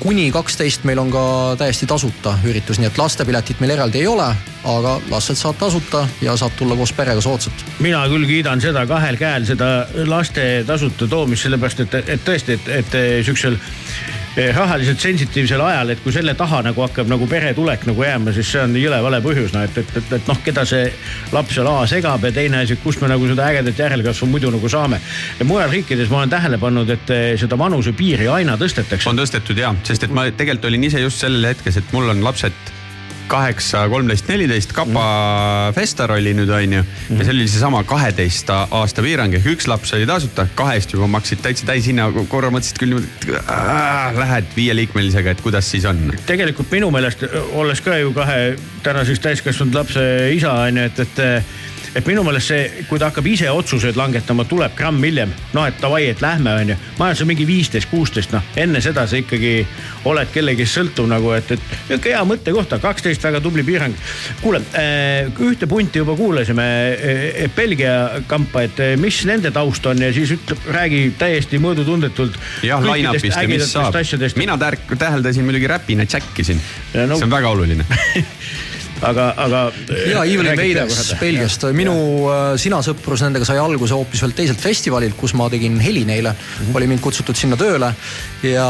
[0.00, 4.34] kuni kaksteist meil on ka täiesti tasuta üritus, nii et lastepiletit meil eraldi ei ole,
[4.64, 7.64] aga lasted saad tasuta ja saad tulla koos perega soodsalt.
[7.78, 12.56] mina küll kiidan seda kahel käel, seda laste tasuta toomist loomist, sellepärast et, et tõesti,
[12.56, 13.56] et, et sihukesel
[14.38, 18.52] eh, rahaliselt sensitiivsel ajal, et kui selle taha nagu hakkab nagu peretulek nagu jääma, siis
[18.54, 20.86] see on jõle vale põhjus, noh, et, et, et, et noh, keda see
[21.34, 24.72] laps seal A segab ja teine asi, kust me nagu seda ägedat järelkasvu muidu nagu
[24.72, 25.00] saame.
[25.38, 29.10] ja mujal riikides ma olen tähele pannud, et eh, seda vanusepiiri aina tõstetakse.
[29.10, 32.24] on tõstetud ja, sest et ma tegelikult olin ise just sellel hetkes, et mul on
[32.24, 32.77] lapsed
[33.28, 35.76] kaheksa, kolmteist, neliteist, Kapa mm.
[35.76, 37.20] Festar oli nüüd on ju mm..
[37.20, 41.42] ja seal oli seesama kaheteist aasta piirang ehk üks laps oli tasuta, kahest juba maksid
[41.44, 46.02] täitsa täishinna, korra mõtlesid küll niimoodi, et lähed viieliikmelisega, et kuidas siis on.
[46.28, 48.42] tegelikult minu meelest, olles ka ju kahe
[48.86, 50.04] tänaseks täiskasvanud lapse
[50.34, 54.44] isa on ju, et, et et minu meelest see, kui ta hakkab ise otsuseid langetama,
[54.48, 55.32] tuleb gramm hiljem.
[55.54, 56.76] noh, et davai, et lähme, onju.
[56.98, 59.52] ma arvan, see on mingi viisteist, kuusteist, noh enne seda sa ikkagi
[60.08, 63.94] oled kellegist sõltuv nagu, et, et nihuke hea mõttekoht, kaksteist väga tubli piirang.
[64.42, 70.02] kuule äh,, ühte punti juba kuulasime äh, Belgia kampa, et äh, mis nende taust on
[70.02, 72.38] ja siis ütleb, räägi täiesti mõõdutundetult.
[72.66, 73.94] jah, line-up'ist ja mis saab.
[74.36, 76.60] mina täheldasin muidugi räpina siin
[77.06, 77.86] no,, see on väga oluline
[79.02, 79.62] aga, aga.
[80.10, 81.94] ja Evelyn Veiders Belgiast, minu
[82.30, 86.32] äh, sina sõprus nendega sai alguse hoopis veel teiselt festivalilt, kus ma tegin heli neile
[86.32, 86.66] mm.
[86.66, 86.76] -hmm.
[86.76, 87.92] oli mind kutsutud sinna tööle
[88.42, 88.66] ja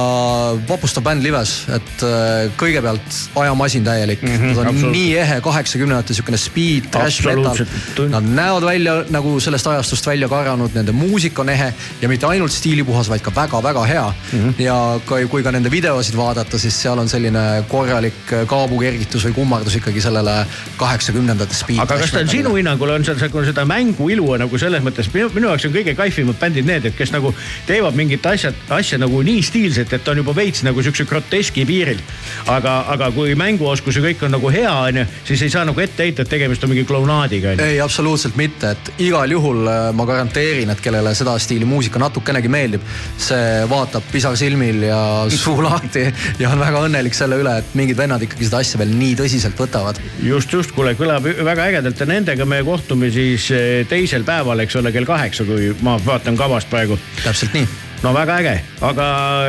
[0.68, 4.36] vapustav bänd lives, et äh, kõigepealt ajamasin täielik mm.
[4.36, 8.08] -hmm, Nad on nii ehe kaheksakümnendate sihukene speed, trash metal.
[8.08, 11.72] Nad näevad välja nagu sellest ajastust välja karanud, nende muusika on ehe
[12.02, 14.38] ja mitte ainult stiilipuhas, vaid ka väga-väga hea mm.
[14.38, 14.62] -hmm.
[14.62, 19.76] ja kui, kui ka nende videosid vaadata, siis seal on selline korralik kaabukergitus või kummardus
[19.76, 20.46] ikkagi selle sellele
[20.78, 21.80] kaheksakümnendates speed.
[21.82, 25.08] aga kas ta on sinu hinnangul on seal nagu seda mängu ilu nagu selles mõttes,
[25.14, 27.32] minu, minu jaoks on kõige kaifimad bändid need, et kes nagu
[27.66, 32.00] teevad mingit asja, asja nagu nii stiilselt, et on juba veits nagu siukse groteski piiril.
[32.48, 36.06] aga, aga kui mänguoskus ja kõik on nagu hea, onju, siis ei saa nagu ette
[36.06, 37.56] heita, et tegemist on mingi klounaadiga.
[37.64, 42.52] ei, absoluutselt mitte, et igal juhul äh, ma garanteerin, et kellele seda stiili muusika natukenegi
[42.52, 42.84] meeldib,
[43.18, 45.00] see vaatab pisar silmil ja
[45.42, 46.06] suu lahti
[46.38, 49.58] ja on väga õnnelik selle üle, et mingid vennad ikkagi seda asja veel nii tõsiselt
[49.58, 50.00] võtavad.
[50.22, 54.80] Just, just, kuule, kõlab väga ägedalt ja nendega me kohtume siis eh, teisel päeval, eks
[54.80, 56.98] ole, kell kaheksa, kui ma vaatan kavast praegu.
[57.24, 58.54] täpselt nii no väga äge,
[58.86, 59.06] aga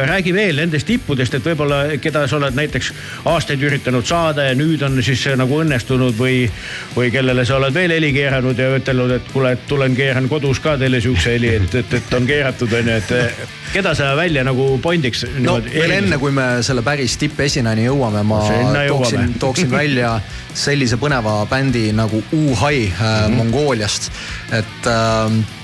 [0.09, 2.91] räägi veel nendest tippudest, et võib-olla, keda sa oled näiteks
[3.29, 6.41] aastaid üritanud saada ja nüüd on siis nagu õnnestunud või,
[6.95, 10.61] või kellele sa oled veel heli keeranud ja ütelnud, et kuule, et tulen keeran kodus
[10.63, 14.71] ka teile siukse heli, et, et, et on keeratud onju, et keda sa välja nagu
[14.81, 15.25] pondiks?
[15.45, 18.41] no veel enne, kui me selle päris tippesinejani jõuame, ma
[18.89, 20.17] tooksin, tooksin välja
[20.57, 23.37] sellise põneva bändi nagu U-Hai mm -hmm.
[23.37, 24.11] Mongooliast,
[24.51, 25.58] et äh,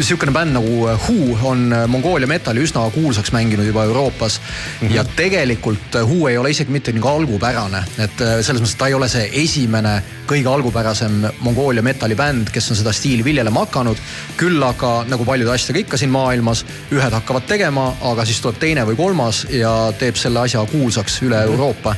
[0.00, 4.88] sihukene bänd nagu Who on Mongoolia metalli üsna kuulsaks mänginud juba Euroopas mm.
[4.88, 4.94] -hmm.
[4.94, 8.86] ja tegelikult Who ei ole isegi mitte nii algupärane, et äh, selles mõttes, et ta
[8.86, 13.96] ei ole see esimene kõige algupärasem Mongoolia metallibänd, kes on seda stiili viljelema hakanud.
[14.36, 18.84] küll aga nagu paljude asjadega ikka siin maailmas, ühed hakkavad tegema, aga siis tuleb teine
[18.86, 21.52] või kolmas ja teeb selle asja kuulsaks üle mm -hmm.
[21.52, 21.96] Euroopa.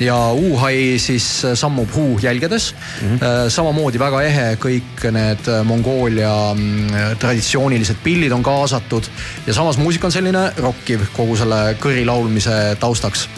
[0.00, 3.08] Ja Wuhai siis sammub Who jälgedes mm.
[3.08, 3.50] -hmm.
[3.50, 9.04] samamoodi väga ehe kõik need Mongoolia mm, traditsioonilised pillid on kaasatud
[9.46, 13.28] ja samas muusika on selline rokkiv kogu selle kõri laulmise taustaks.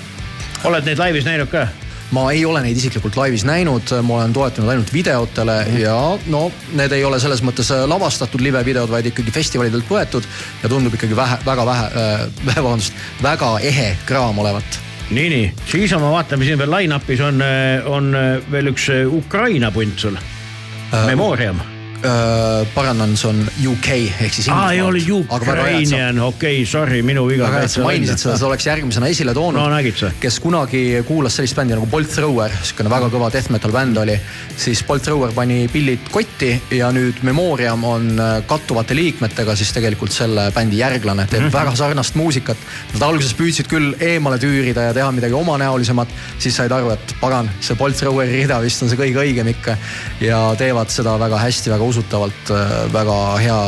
[0.64, 1.68] oled neid laivis näinud ka?
[2.10, 5.80] ma ei ole neid isiklikult laivis näinud, ma olen toetunud ainult videotele mm -hmm.
[5.80, 10.26] ja no need ei ole selles mõttes äh, lavastatud livevideod, vaid ikkagi festivalidelt võetud
[10.62, 12.92] ja tundub ikkagi vähe, väga vähe äh,, vabandust,
[13.22, 18.14] väga ehe kraam olevat nii, nii, siis ma vaatame siin veel line-up'is on, äh, on
[18.14, 21.06] äh, veel üks Ukraina punt sul äh,.
[21.06, 21.60] Memoriam
[22.04, 23.40] äh, parandan, see on
[23.72, 23.88] UK
[24.24, 24.48] ehk siis.
[24.52, 27.46] aa, ei ole Ukrainian, okei okay,, sorry, minu viga.
[27.46, 29.68] väga hea, et sa mainisid seda, seda oleks järgmisena esile toonud no,.
[29.72, 30.12] nägid sa?
[30.20, 34.16] kes kunagi kuulas sellist bändi nagu Bolt Thrower, sihukene väga kõva death metal bänd oli.
[34.56, 40.14] siis Bolt Thrower pani pillid kotti ja nüüd Memoriam on äh, kattuvate liikmetega siis tegelikult
[40.14, 41.58] selle bändi järglane, teeb mm -hmm.
[41.58, 42.56] väga sarnast muusikat.
[42.94, 47.50] Nad alguses püüdsid küll eemale tüürida ja teha midagi omanäolisemat, siis said aru, et pagan,
[47.60, 49.76] see Bolt Throweri rida vist on see kõige õigem ikka.
[50.20, 53.60] ja teevad seda väga hästi, väga usutavalt äh, väga hea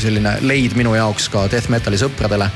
[0.00, 2.48] selline leid minu jaoks ka death metali sõpradele.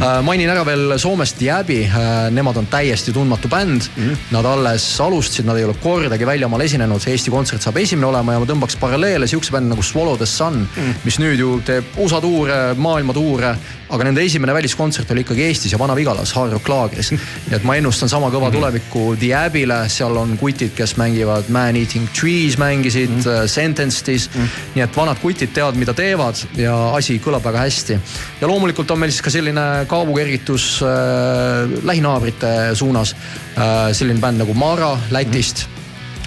[0.00, 4.02] Äh, mainin ära veel Soomest Jääbi, äh, nemad on täiesti tundmatu bänd mm.
[4.02, 4.24] -hmm.
[4.30, 8.40] Nad alles alustasid, nad ei ole kordagi väljamaal esinenud, Eesti Kontsert saab esimene olema ja
[8.40, 10.94] ma tõmbaks paralleele sihukese bändi nagu Swallow the Sun mm, -hmm.
[11.04, 15.74] mis nüüd ju teeb USA tuure, maailma tuure aga nende esimene väliskontsert oli ikkagi Eestis
[15.74, 17.12] ja Vana-Vigalas Hard Rock laagris.
[17.12, 18.58] nii et ma ennustan sama kõva mhm.
[18.58, 23.48] tulevikku The Abbey'le, seal on kutid, kes mängivad Man Eating Trees mängisid mm, -hmm.
[23.52, 24.42] Sentenced'is mm.
[24.42, 24.74] -hmm.
[24.74, 27.98] nii et vanad kutid teavad, mida teevad ja asi kõlab väga hästi.
[28.40, 33.14] ja loomulikult on meil siis ka selline kaabukergitus äh, lähinaabrite suunas
[33.56, 33.92] äh,.
[33.92, 35.66] selline bänd nagu Mara Lätist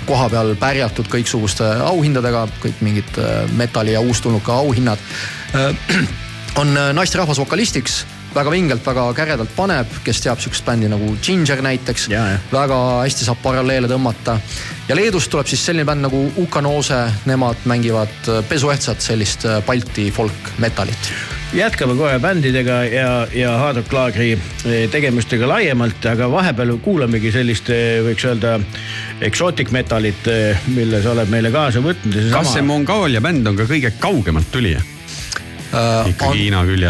[0.10, 5.02] koha peal pärjatud kõiksuguste auhindadega, kõik mingid äh, metalli ja uustulnuka auhinnad
[5.56, 5.76] äh,
[6.62, 8.04] on äh, naisterahvas vokalistiks
[8.36, 12.10] väga vingelt, väga käredalt paneb, kes teab sihukest bändi nagu Ginger näiteks.
[12.52, 14.40] väga hästi saab paralleele tõmmata.
[14.88, 20.12] ja Leedust tuleb siis selline bänd nagu Ukanose, nemad mängivad äh, pesuehtsat sellist äh, Balti
[20.12, 21.12] folk metalit.
[21.54, 24.40] jätkame kohe bändidega ja, ja Hard Rock Laagri
[24.92, 27.72] tegemistega laiemalt, aga vahepeal kuulamegi sellist,
[28.06, 28.60] võiks öelda,
[29.22, 30.30] exotic metalit,
[30.76, 32.22] mille sa oled meile kaasa võtnud.
[32.30, 32.54] kas sama...
[32.54, 34.86] see Mongoolia bänd on ka kõige kaugemalt tulija?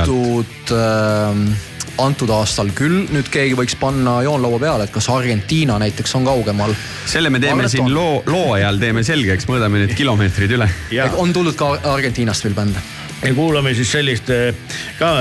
[0.05, 1.67] Antud äh,
[1.99, 6.75] antud aastal küll, nüüd keegi võiks panna joonlaua peale, et kas Argentiina näiteks on kaugemal.
[7.09, 10.69] selle me teeme siin loo, loo ajal teeme selgeks, mõõdame need kilomeetrid üle.
[11.17, 12.83] on tulnud ka Argentiinast veel bände
[13.23, 14.55] ja kuulame siis sellist eh,
[14.99, 15.11] ka,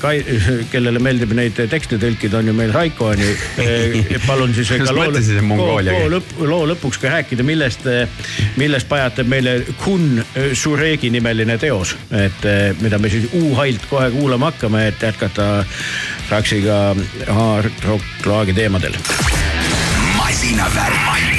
[0.00, 0.12] ka,
[0.72, 3.30] kellele meeldib neid tekste tõlkida, on ju meil Raiko on ju.
[3.62, 7.88] Eh, palun siis ka loo, loo, loo, lõpp, loo lõpuks ka rääkida, millest,
[8.60, 10.22] millest pajatab meile Kun
[10.54, 12.46] Suregi nimeline teos, et
[12.80, 15.50] mida me siis U-hailt kohe kuulama hakkame, et jätkata
[16.30, 16.80] Raksiga
[17.26, 18.94] hard rock laagi teemadel.
[20.16, 21.29] masinavärk,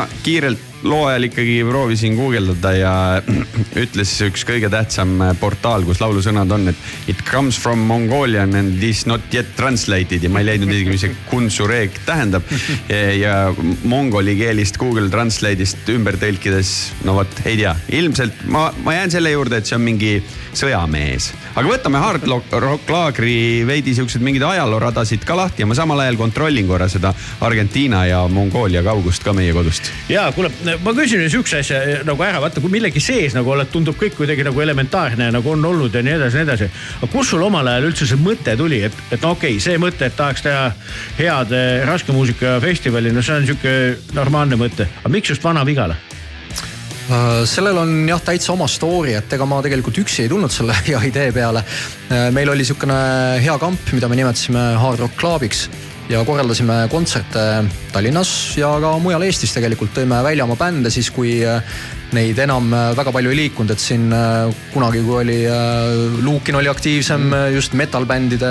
[0.00, 2.92] ma kiirelt loo ajal ikkagi proovisin guugeldada ja
[3.82, 9.04] ütles üks kõige tähtsam portaal, kus laulusõnad on, et it comes from Mongolian and is
[9.08, 12.48] not yet translated ja ma ei leidnud isegi, mis see Kuntsureeg tähendab.
[13.24, 13.34] ja
[13.84, 16.72] mongoli keelist Google Translate'ist ümber tõlkides,
[17.04, 20.16] no vot, ei tea, ilmselt ma, ma jään selle juurde, et see on mingi
[20.56, 21.32] sõjamees.
[21.54, 22.26] Aga võtame Hard
[22.62, 27.12] Rock Laagri veidi siuksed mingeid ajalooradasid ka lahti ja ma samal ajal kontrollin korra seda
[27.46, 29.90] Argentiina ja Mongoolia kaugust ka meie kodust.
[30.08, 30.52] ja kuule,
[30.84, 34.14] ma küsin sihukese asja eh, nagu ära, vaata kui millegi sees nagu oled, tundub kõik
[34.18, 36.70] kuidagi nagu elementaarne nagu on olnud ja nii edasi ja nii edasi.
[37.00, 39.80] aga kust sul omal ajal üldse see mõte tuli, et, et no okei okay,, see
[39.80, 40.70] mõte, et tahaks teha
[41.18, 43.76] head eh, raske muusika festivali, no see on sihuke
[44.16, 45.98] normaalne mõte, aga miks just Vana-Vigala?
[47.10, 50.76] Äh, sellel on jah täitsa oma story, et ega ma tegelikult üksi ei tulnud selle
[50.86, 51.64] hea idee peale.
[52.06, 52.98] Äh, meil oli sihukene
[53.42, 55.66] hea kamp, mida me nimetasime Hard Rock Clubiks
[56.10, 57.42] ja korraldasime kontserte
[57.90, 61.66] Tallinnas ja ka mujal Eestis tegelikult tõime välja oma bände siis, kui äh,
[62.14, 64.08] neid enam väga palju ei liikunud, et siin
[64.74, 65.36] kunagi, kui oli
[66.26, 68.50] Luukin oli aktiivsem just metal-bändide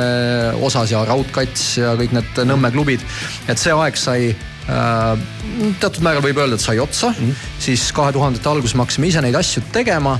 [0.64, 3.03] osas ja Raudkats ja kõik need Nõmme klubid.
[3.51, 4.32] et see aeg sai
[4.68, 7.49] teatud määral võib öelda, et sai otsa mm, -hmm.
[7.60, 10.20] siis kahe tuhandete alguses me hakkasime ise neid asju tegema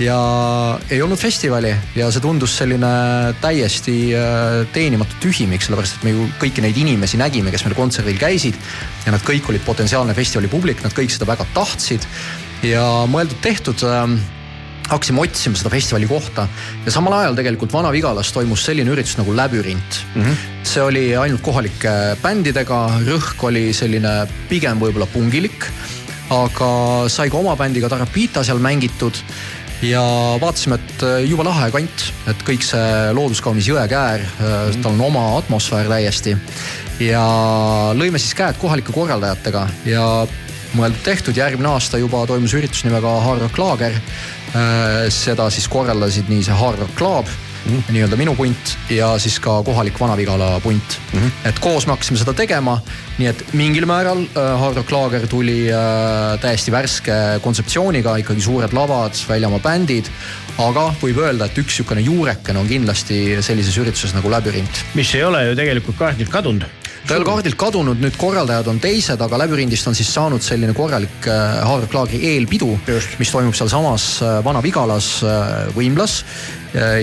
[0.00, 0.16] ja
[0.90, 2.90] ei olnud festivali ja see tundus selline
[3.42, 8.20] täiesti äh, teenimatu tühimik, sellepärast et me ju kõiki neid inimesi nägime, kes meil kontserdil
[8.20, 8.56] käisid.
[9.04, 12.06] ja nad kõik olid potentsiaalne festivali publik, nad kõik seda väga tahtsid
[12.64, 14.20] ja mõeldud-tehtud ähm,
[14.90, 16.46] hakkasime otsima seda festivali kohta
[16.84, 20.22] ja samal ajal tegelikult Vana-Vigalas toimus selline üritus nagu Läbürint mm.
[20.22, 20.66] -hmm.
[20.66, 25.70] see oli ainult kohalike bändidega, rõhk oli selline pigem võib-olla pungilik,
[26.30, 26.72] aga
[27.08, 29.22] sai ka oma bändiga Tarapita seal mängitud
[29.82, 30.02] ja
[30.40, 34.82] vaatasime, et äh, jube lahe kant, et kõik see looduskaunis jõekäär mm, -hmm.
[34.82, 36.36] tal on oma atmosfäär täiesti.
[37.00, 37.24] ja
[37.94, 40.26] lõime siis käed kohalike korraldajatega ja
[40.74, 44.39] mõeldud-tehtud, järgmine aasta juba toimus üritus nimega Hard Rock Laager Äh,
[45.14, 47.28] seda siis korraldasid nii see Hard Rock Club
[47.66, 47.92] mm -hmm.
[47.92, 51.20] nii-öelda minu punt ja siis ka kohalik Vana-Vigala punt mm.
[51.20, 51.48] -hmm.
[51.48, 52.80] et koos me hakkasime seda tegema,
[53.18, 58.72] nii et mingil määral äh, Hard Rock Laager tuli äh, täiesti värske kontseptsiooniga, ikkagi suured
[58.72, 60.10] lavad, väljamaa bändid.
[60.58, 64.84] aga võib öelda, et üks sihukene juurekene on kindlasti sellises ürituses nagu Läbürint.
[64.94, 68.80] mis ei ole ju tegelikult kaardilt kadunud ta ei ole kaardilt kadunud, nüüd korraldajad on
[68.82, 72.70] teised, aga Läbürindist on siis saanud selline korralik Hard Rock Laagri eelpidu,
[73.18, 74.12] mis toimub sealsamas
[74.46, 75.12] Vana-Vigalas
[75.76, 76.20] võimlas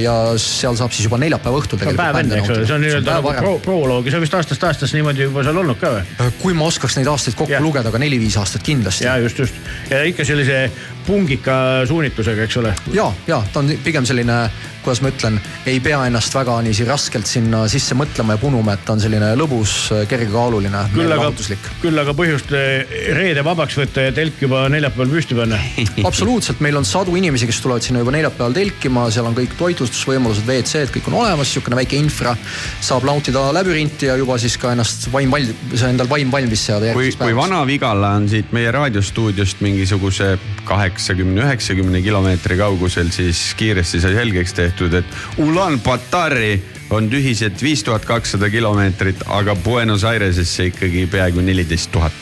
[0.01, 2.03] ja seal saab siis juba neljapäeva õhtul tegelikult.
[2.03, 4.63] päev enne, eks ole, see on nii-öelda nagu pro proloog ja see on vist aastast
[4.69, 6.29] aastasse niimoodi juba seal olnud ka või?
[6.41, 7.63] kui ma oskaks neid aastaid kokku ja.
[7.63, 9.07] lugeda, aga neli-viis aastat kindlasti.
[9.07, 10.67] ja just, just ja ikka sellise
[11.07, 12.73] pungika suunitlusega, eks ole.
[12.95, 14.47] ja, ja ta on pigem selline
[14.87, 15.37] kuidas ma ütlen,
[15.67, 19.33] ei pea ennast väga niiviisi raskelt sinna sisse mõtlema ja punuma, et ta on selline
[19.35, 19.73] lõbus,
[20.07, 21.65] kergekaaluline, meelelahutuslik.
[21.81, 25.59] küll aga põhjust eh, reede vabaks võtta ja telk juba neljapäeval püsti panna
[26.07, 30.47] absoluutselt, meil on sadu inimesi, kes tulevad sinna juba neljapäeval telkima, seal on kõik toitlustusvõimalused,
[30.47, 32.35] WC-d, kõik on olemas, sihukene väike infra.
[32.81, 37.19] saab nautida läbürinti ja juba siis ka ennast vaim valmis, endal vaim valmis seada päevaks.
[37.19, 44.53] kui Vana-Vigala on siit meie raadiostuudiost mingisuguse kaheksakümne, üheksakümne kilomeetri kaugusel, siis kiiresti sai selgeks
[44.53, 45.05] tehtud tehtud, et
[45.37, 52.13] Ulan-Batari on tühiselt viis tuhat kakssada kilomeetrit, aga Buenos Airesesse ikkagi peaaegu neliteist tuhat.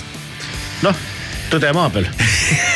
[0.82, 1.15] noh
[1.52, 2.08] tõde maa peal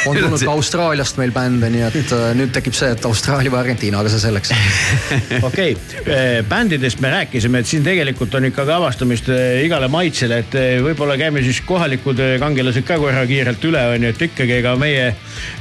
[0.08, 3.62] on tulnud ka Austraaliast meil bände, nii et äh, nüüd tekib see, et Austraalia või
[3.62, 4.54] Argentiina, aga see selleks.
[5.50, 10.60] okei, äh, bändidest me rääkisime, et siin tegelikult on ikkagi avastamist äh, igale maitsele, et
[10.86, 15.12] võib-olla käime siis kohalikud kangelased ka korra kiirelt üle, on ju, et ikkagi ega meie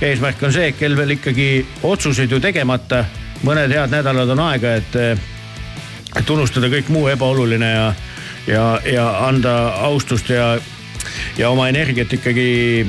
[0.05, 1.49] eesmärk on see, et kel veel ikkagi
[1.89, 3.05] otsuseid ju tegemata
[3.47, 4.97] mõned head nädalad on aega, et,
[6.19, 7.87] et unustada kõik muu ebaoluline ja,
[8.51, 9.55] ja, ja anda
[9.87, 10.57] austust ja,
[11.39, 12.87] ja oma energiat ikkagi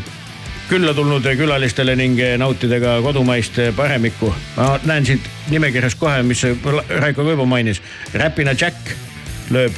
[0.69, 4.33] külla tulnud külalistele ning nautida ka kodumaist paremikku.
[4.57, 6.43] ma näen siit nimekirjas kohe, mis
[6.89, 7.81] Raiko ka juba mainis,
[8.13, 8.93] Räpina Jack
[9.49, 9.73] lööb,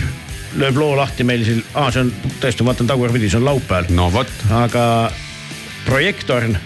[0.60, 2.12] lööb loo lahti meil siin, aa, see on
[2.42, 3.88] tõesti, ma vaatan tagurpidi, see on laupäeval.
[3.96, 4.32] no vot.
[4.52, 4.86] aga
[5.86, 6.58] Projektorn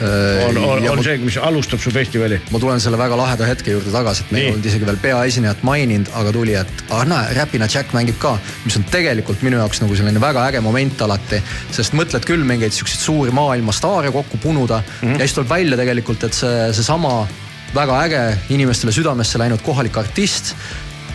[0.00, 2.38] on, on, on see, mis alustab su festivali?
[2.50, 5.62] ma tulen selle väga laheda hetke juurde tagasi, et me ei olnud isegi veel peaesinejat
[5.66, 9.82] maininud, aga tuli, et ah näe, Räpina Jack mängib ka, mis on tegelikult minu jaoks
[9.84, 11.42] nagu selline väga äge moment alati.
[11.76, 15.20] sest mõtled küll mingeid siukseid suuri maailma staare kokku punuda mm -hmm.
[15.20, 17.26] ja siis tuleb välja tegelikult, et see, seesama
[17.74, 20.54] väga äge inimestele südamesse läinud kohalik artist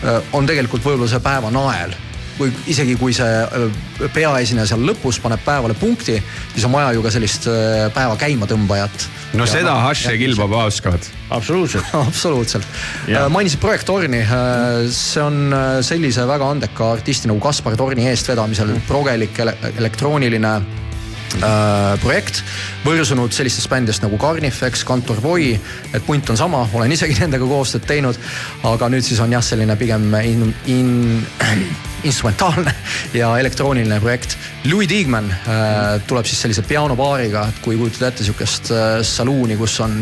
[0.04, 1.94] äh, on tegelikult võib-olla see päeva nael
[2.38, 6.16] või isegi kui see äh, peaesineja seal lõpus paneb päevale punkti,
[6.52, 9.06] siis on vaja ju ka sellist äh, päeva käimatõmbajat.
[9.34, 11.08] no ja seda Hash ja Kilbaba oskavad.
[11.30, 12.66] absoluutselt absoluutselt.
[13.10, 13.28] Jah.
[13.32, 14.22] mainisid Projekt Torni,
[14.92, 20.85] see on äh, sellise väga andeka artisti nagu Kaspar Torni eestvedamisel progelik ele elektrooniline äh,
[22.02, 22.42] projekt,
[22.84, 25.50] võrsunud sellistest bändidest nagu Carnifex, Kantor Voi,
[25.92, 28.18] et punt on sama, olen isegi nendega koostööd teinud.
[28.66, 30.90] aga nüüd siis on jah, selline pigem in, in,
[32.08, 32.72] instrumentaalne
[33.14, 34.36] ja elektrooniline projekt.
[34.64, 39.78] Louis Diegman äh, tuleb siis sellise pianobaariga, et kui kujutad ette sihukest äh, saluuni, kus
[39.84, 39.98] on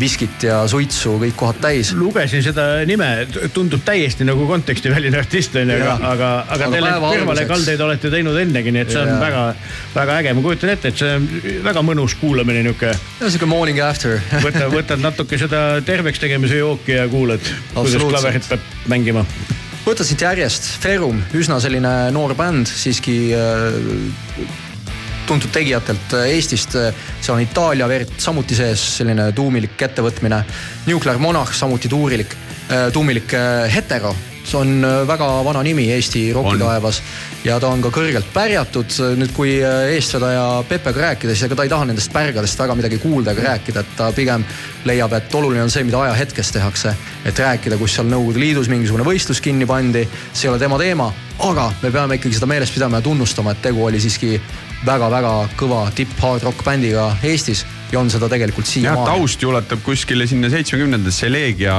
[0.00, 1.92] viskit ja suitsu kõik kohad täis.
[1.96, 3.08] lugesin seda nime,
[3.54, 8.12] tundub täiesti nagu kontekstiväline artist on ju, aga, aga, aga Aga te päeva kõrvalekaldeid olete
[8.12, 9.20] teinud ennegi, nii et see on Jaa.
[9.20, 9.44] väga,
[9.94, 11.28] väga äge, ma kujutan ette, et see on
[11.68, 12.94] väga mõnus kuulamine nihuke.
[13.22, 18.72] sihuke morning after võtad, võtad natuke seda terveks tegemise jooki ja kuulad, kuidas klaverit peab
[18.92, 19.26] mängima.
[19.84, 24.70] võta siit järjest, Ferum, üsna selline noor bänd, siiski äh,
[25.26, 26.76] tuntud tegijatelt äh, Eestist.
[27.20, 30.42] seal on Itaalia verd samuti sees, selline tuumilik ettevõtmine.
[30.86, 32.36] Nuclear Monarch, samuti tuurilik,
[32.92, 34.14] tuumilik äh, hetero.
[34.44, 37.02] See on äh, väga vana nimi Eesti rokitaevas
[37.44, 38.94] ja ta on ka kõrgelt pärjatud.
[39.18, 42.98] nüüd, kui äh, eestvedaja Peppega rääkida, siis ega ta ei taha nendest pärgadest väga midagi
[43.02, 44.44] kuulda ega rääkida, et ta pigem
[44.84, 46.94] leiab, et oluline on see, mida ajahetkes tehakse.
[47.24, 51.12] et rääkida, kus seal Nõukogude Liidus mingisugune võistlus kinni pandi, see ei ole tema teema,
[51.38, 54.40] aga me peame ikkagi seda meeles pidama ja tunnustama, et tegu oli siiski
[54.86, 59.06] väga-väga kõva tipp-hard rock bändiga Eestis ja on seda tegelikult siiamaani.
[59.06, 61.76] taust ju ulatub kuskile sinna seitsmekümnendasse Leegia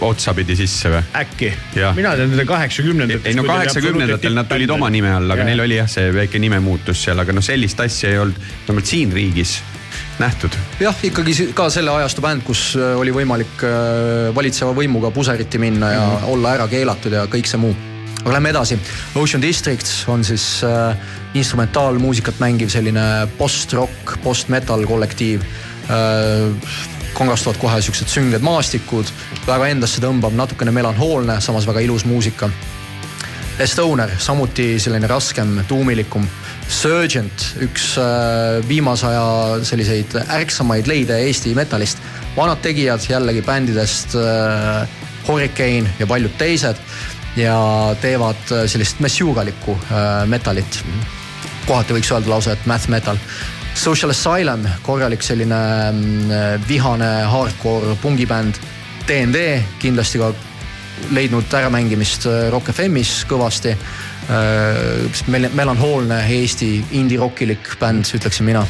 [0.00, 1.02] otsapidi sisse või?
[1.20, 1.52] äkki
[1.96, 3.30] mina tean teda kaheksakümnendatest.
[3.30, 7.06] ei no kaheksakümnendatel nad tulid oma nime all, aga neil oli jah, see väike nimemuutus
[7.06, 9.60] seal, aga noh, sellist asja ei olnud vähemalt siin riigis
[10.18, 10.58] nähtud.
[10.80, 15.92] jah, ikkagi ka selle ajastu bänd, kus äh, oli võimalik äh, valitseva võimuga puseriti minna
[15.92, 16.30] ja mm -hmm.
[16.36, 17.74] olla ära keelatud ja kõik see muu.
[18.24, 18.78] Aga lähme edasi.
[19.20, 20.96] Ocean District on siis äh,
[21.36, 26.78] instrumentaalmuusikat mängiv selline post-rock, post-metal kollektiiv äh,
[27.14, 29.10] kongastuvad kohe siuksed sünged maastikud,
[29.46, 32.48] väga endasse tõmbav, natukene melanhoolne, samas väga ilus muusika.
[33.60, 36.24] Estoner, samuti selline raskem, tuumilikum.
[36.64, 42.00] Surgent, üks äh, viimase aja selliseid ärksamaid leide Eesti metallist.
[42.34, 44.88] vanad tegijad jällegi bändidest äh,
[45.28, 46.80] Hurricane ja paljud teised
[47.36, 47.56] ja
[48.00, 50.82] teevad äh, sellist messiugalikku äh, metalit.
[51.66, 53.18] kohati võiks öelda lausa, et math metal.
[53.74, 55.60] Social Asylum, korralik selline
[55.90, 58.60] mm, vihane hardcore pungibänd.
[59.08, 60.30] DND kindlasti ka
[61.10, 63.76] leidnud äramängimist äh, Rock FM-is kõvasti.
[65.52, 68.62] melanhoolne Eesti indie-rockilik bänd, ütleksin mina.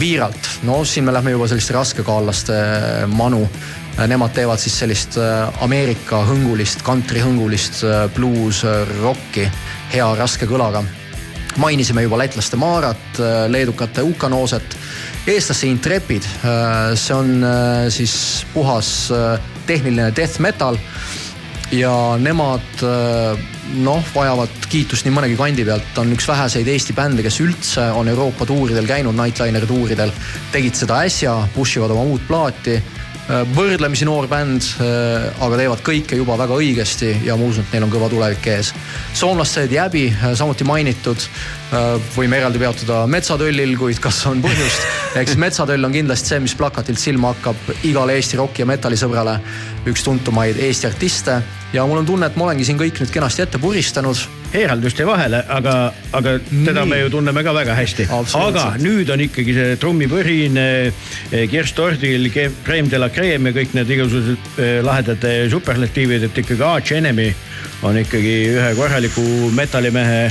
[0.00, 3.46] Viiralt, no siin me lähme juba selliste raskekaallaste äh, manu.
[3.96, 9.46] Nemad teevad siis sellist äh, Ameerika hõngulist, kantrihõngulist äh, bluus äh, rocki
[9.94, 10.82] hea raske kõlaga.
[11.56, 13.16] Mainisime juba lätlaste Maarat,
[13.48, 14.74] leedukate Ukanooset,
[15.24, 16.26] eestlaste Intrepid,
[17.00, 20.76] see on äh, siis puhas äh, tehniline death metal.
[21.72, 23.40] Ja nemad äh,
[23.80, 28.12] noh, vajavad kiitust nii mõnegi kandi pealt, on üks väheseid Eesti bände, kes üldse on
[28.12, 30.12] Euroopa tuuridel käinud, Nightliner tuuridel,
[30.52, 32.76] tegid seda äsja, push ivad oma uut plaati
[33.26, 34.66] võrdlemisi noor bänd,
[35.42, 38.72] aga teevad kõike juba väga õigesti ja ma usun, et neil on kõva tulevik ees.
[39.18, 40.04] soomlased Jäbi,
[40.38, 41.26] samuti mainitud,
[42.14, 44.86] võime eraldi peatuda Metsatöllil, kuid kas on põhjust,
[45.18, 49.40] eks Metsatöll on kindlasti see, mis plakatilt silma hakkab igale Eesti roki ja metallisõbrale.
[49.86, 51.40] üks tuntumaid Eesti artiste
[51.76, 54.20] ja mul on tunne, et ma olengi siin kõik nüüd kenasti ette puristanud
[54.52, 55.74] heeraldust jäi vahele, aga,
[56.16, 56.88] aga teda Nii.
[56.88, 58.06] me ju tunneme ka väga hästi.
[58.40, 60.60] Aga nüüd on ikkagi see trummipõrin,
[61.52, 66.40] Kirst Tordil, Creme de la Creme ja kõik need igasugused eh, lahedad eh, superlatiivid, et
[66.44, 67.28] ikkagi Arch Enemy
[67.86, 70.22] on ikkagi ühe korraliku metallimehe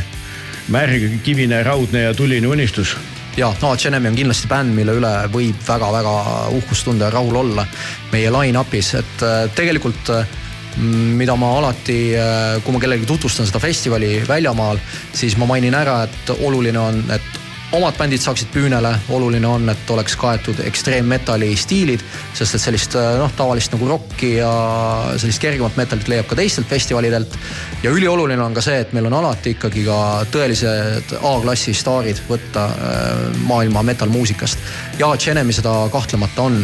[0.73, 2.95] märg, kivine, raudne ja tuline unistus
[3.37, 6.15] ja Arch Enemy on kindlasti bänd, mille üle võib väga-väga
[6.55, 7.67] uhkust tunda ja rahul olla
[8.13, 9.25] meie line-up'is, et
[9.57, 10.15] tegelikult
[10.77, 11.99] mida ma alati,
[12.63, 14.79] kui ma kellelegi tutvustan seda festivali väljamaal,
[15.15, 19.89] siis ma mainin ära, et oluline on, et omad bändid saaksid püünele, oluline on, et
[19.89, 22.03] oleks kaetud ekstreemmetali stiilid,
[22.37, 24.51] sest et sellist äh, noh, tavalist nagu rokki ja
[25.17, 27.37] sellist kergemat metalit leiab ka teistelt festivalidelt.
[27.83, 29.97] ja ülioluline on ka see, et meil on alati ikkagi ka
[30.31, 34.59] tõelised A-klassi staarid võtta äh, maailma metal-muusikast.
[34.99, 36.61] ja Genemi seda kahtlemata on.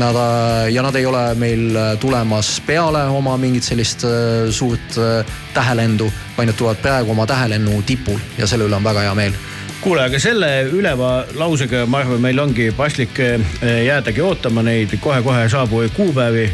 [0.00, 4.06] Nad äh, ja nad ei ole meil tulemas peale oma mingit sellist
[4.50, 9.08] suurt äh, tähelendu, vaid nad tulevad praegu oma tähelennu tipul ja selle üle on väga
[9.08, 9.49] hea meel
[9.80, 13.38] kuule, aga selle üleva lausega ma arvan, meil ongi paslik eh,
[13.86, 16.50] jäädagi ootama neid kohe-kohe saabuvaid kuupäevi.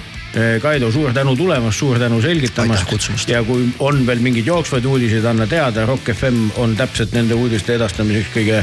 [0.61, 2.91] Kaido, suur tänu tulemast, suur tänu selgitamast.
[3.31, 7.73] Ja kui on veel mingeid jooksvaid uudiseid, anna teada, Rock FM on täpselt nende uudiste
[7.79, 8.61] edastamiseks kõige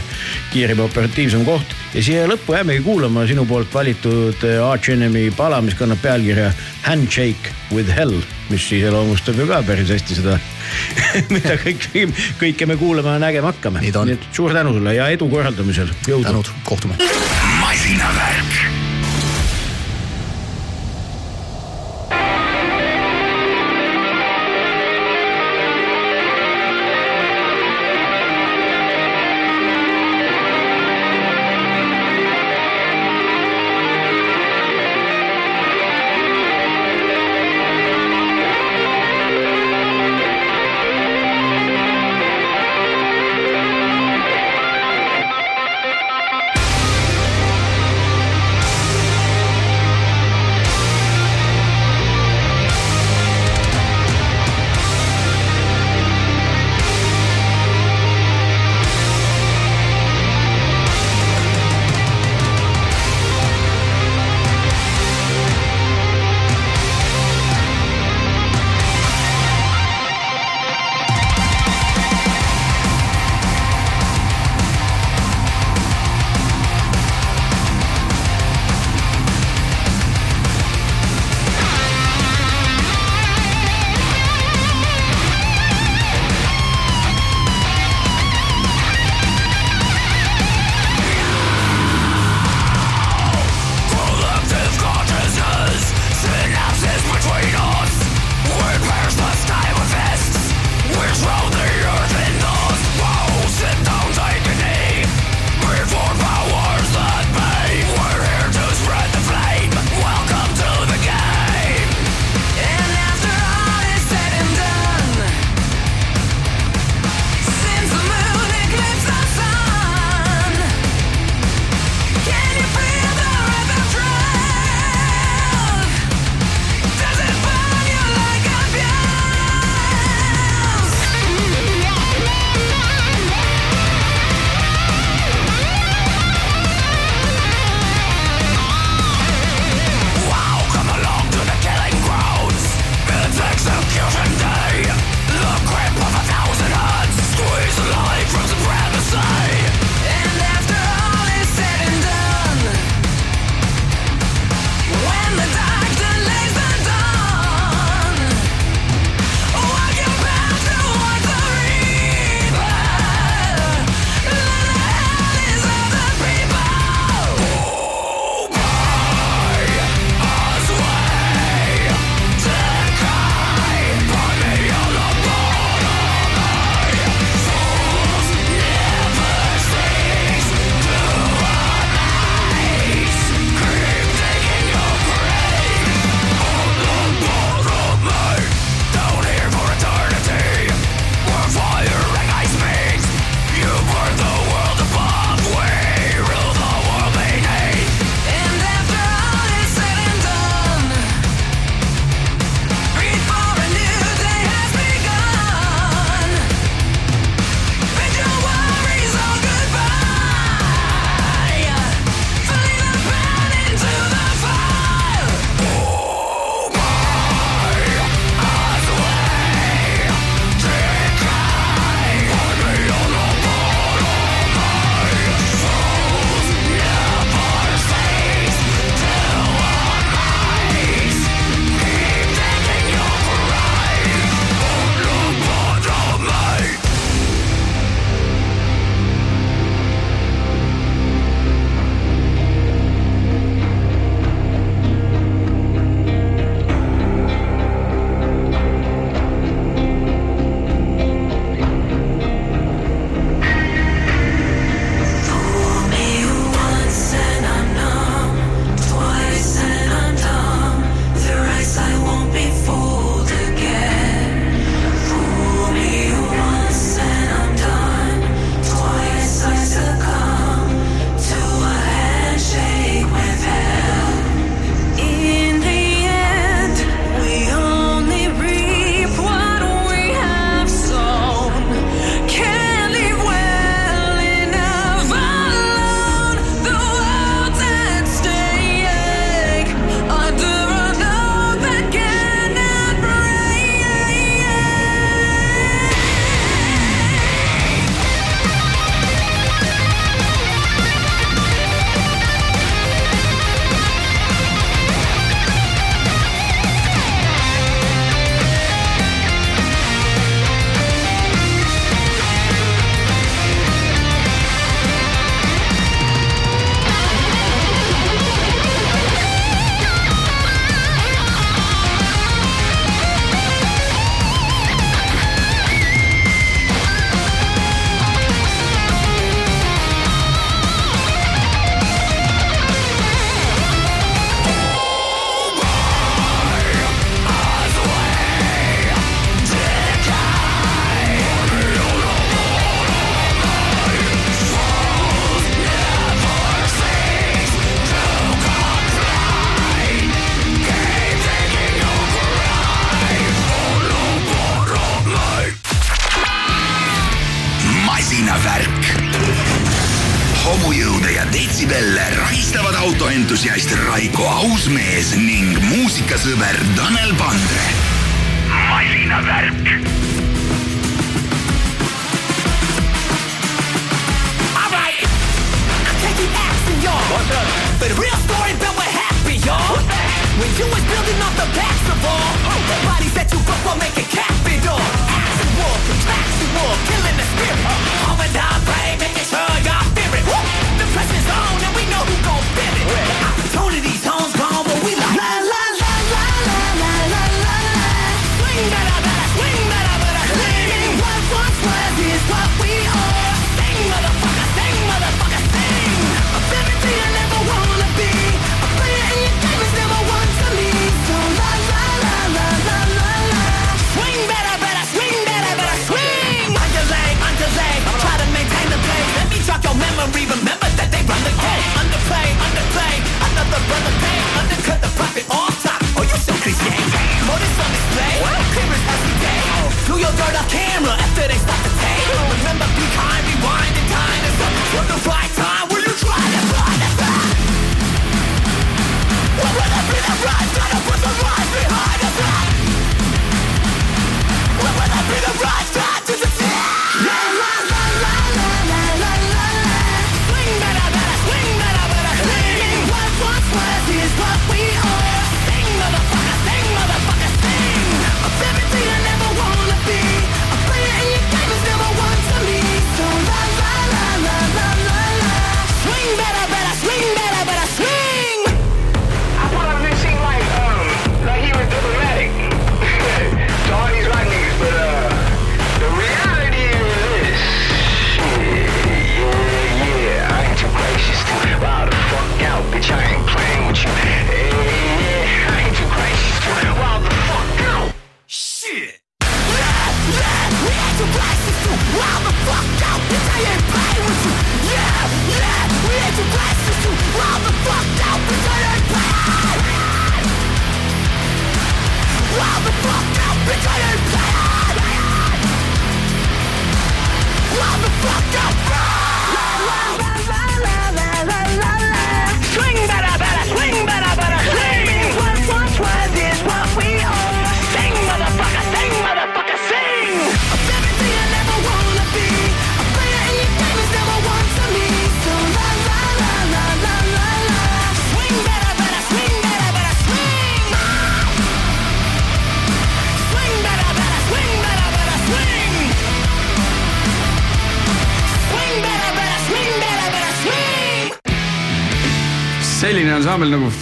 [0.52, 1.74] kiirem ja operatiivsem koht.
[1.96, 6.52] ja siia lõppu jäämegi kuulama sinu poolt valitud äh, Arch Enemy pala, mis kannab pealkirja
[6.84, 8.22] Handshake with hell,
[8.54, 10.38] mis iseloomustab ju ka päris hästi seda
[11.34, 11.90] mida kõik,
[12.42, 13.84] kõike me kuulama ja nägema hakkame.
[13.84, 16.30] Nii et suur tänu sulle ja edu korraldamisel, jõudu.
[16.30, 17.00] tänud, kohtume.
[17.60, 18.83] masinavärk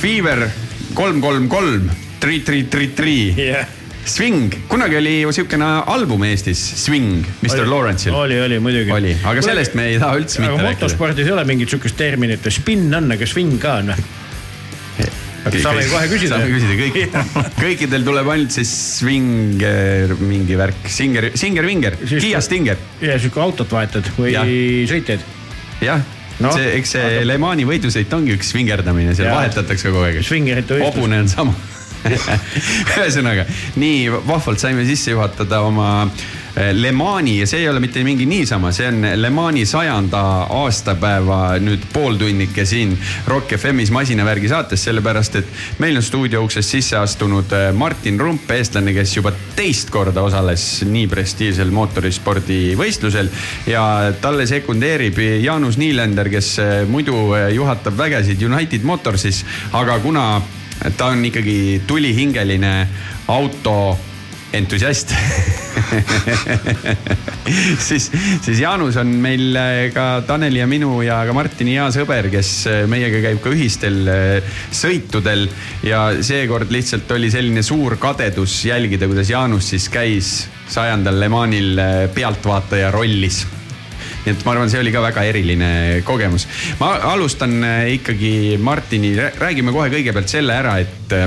[0.01, 0.49] Fever
[0.97, 1.89] kolm, kolm, kolm,
[2.19, 3.33] Three, Three, Three, Three.
[3.37, 3.67] jah.
[4.05, 8.15] Swing, kunagi oli ju siukene album Eestis, Swing, Mr Lawrence'il.
[8.17, 8.89] oli, oli muidugi.
[8.91, 10.71] oli, aga sellest me ei taha üldse mitte rääkida.
[10.71, 15.59] motospordis ei ole mingit sihukest terminit, spinn on, aga swing ka on või?
[15.61, 16.39] saame kohe küsida.
[16.39, 17.19] saame küsida kõik,
[17.65, 23.69] kõikidel tuleb ainult see swinger mingi värk, singer, singer-vinger, Siis- Kiia Stinger, ja sihuke autot
[23.77, 24.49] vahetad või Jah.
[24.89, 25.29] sõitjad.
[25.85, 26.01] jah
[26.41, 29.37] No, see, eks see vaata- Le Mani võidusõit ongi üks svingerdamine, seal Jaa.
[29.41, 30.21] vahetatakse kogu aeg.
[30.85, 31.53] Hobune on sama.
[32.97, 33.43] ühesõnaga
[33.77, 38.25] nii vahvalt saime sisse juhatada oma eh, Le Mani ja see ei ole mitte mingi
[38.27, 40.21] niisama, see on Le Mani sajanda
[40.51, 42.91] aastapäeva nüüd pooltunnike siin
[43.27, 48.51] Rock FM-is masinavärgi saates, sellepärast et meil on stuudio uksest sisse astunud eh, Martin Rump,
[48.51, 53.31] eestlane, kes juba teist korda osales nii prestiižsel mootorispordivõistlusel
[53.71, 53.85] ja
[54.21, 60.25] talle sekundeerib Jaanus Niilender, kes eh, muidu eh, juhatab vägesid United Motorsis, aga kuna
[60.97, 62.75] ta on ikkagi tulihingeline
[63.31, 63.97] auto
[64.53, 65.13] entusiast.
[67.79, 68.05] Siis,
[68.45, 72.51] siis Jaanus on meil äh, ka Taneli ja minu ja ka Martini hea sõber, kes
[72.69, 75.47] äh, meiega käib ka ühistel äh, sõitudel.
[75.83, 80.31] Ja seekord lihtsalt oli selline suur kadedus jälgida, kuidas Jaanus siis käis
[80.71, 81.81] sajandal Le Manil
[82.15, 83.41] pealtvaataja rollis.
[84.21, 85.71] Nii et ma arvan, see oli ka väga eriline
[86.07, 86.45] kogemus.
[86.79, 87.57] ma alustan
[87.97, 91.17] ikkagi Martini, räägime kohe kõigepealt selle ära, et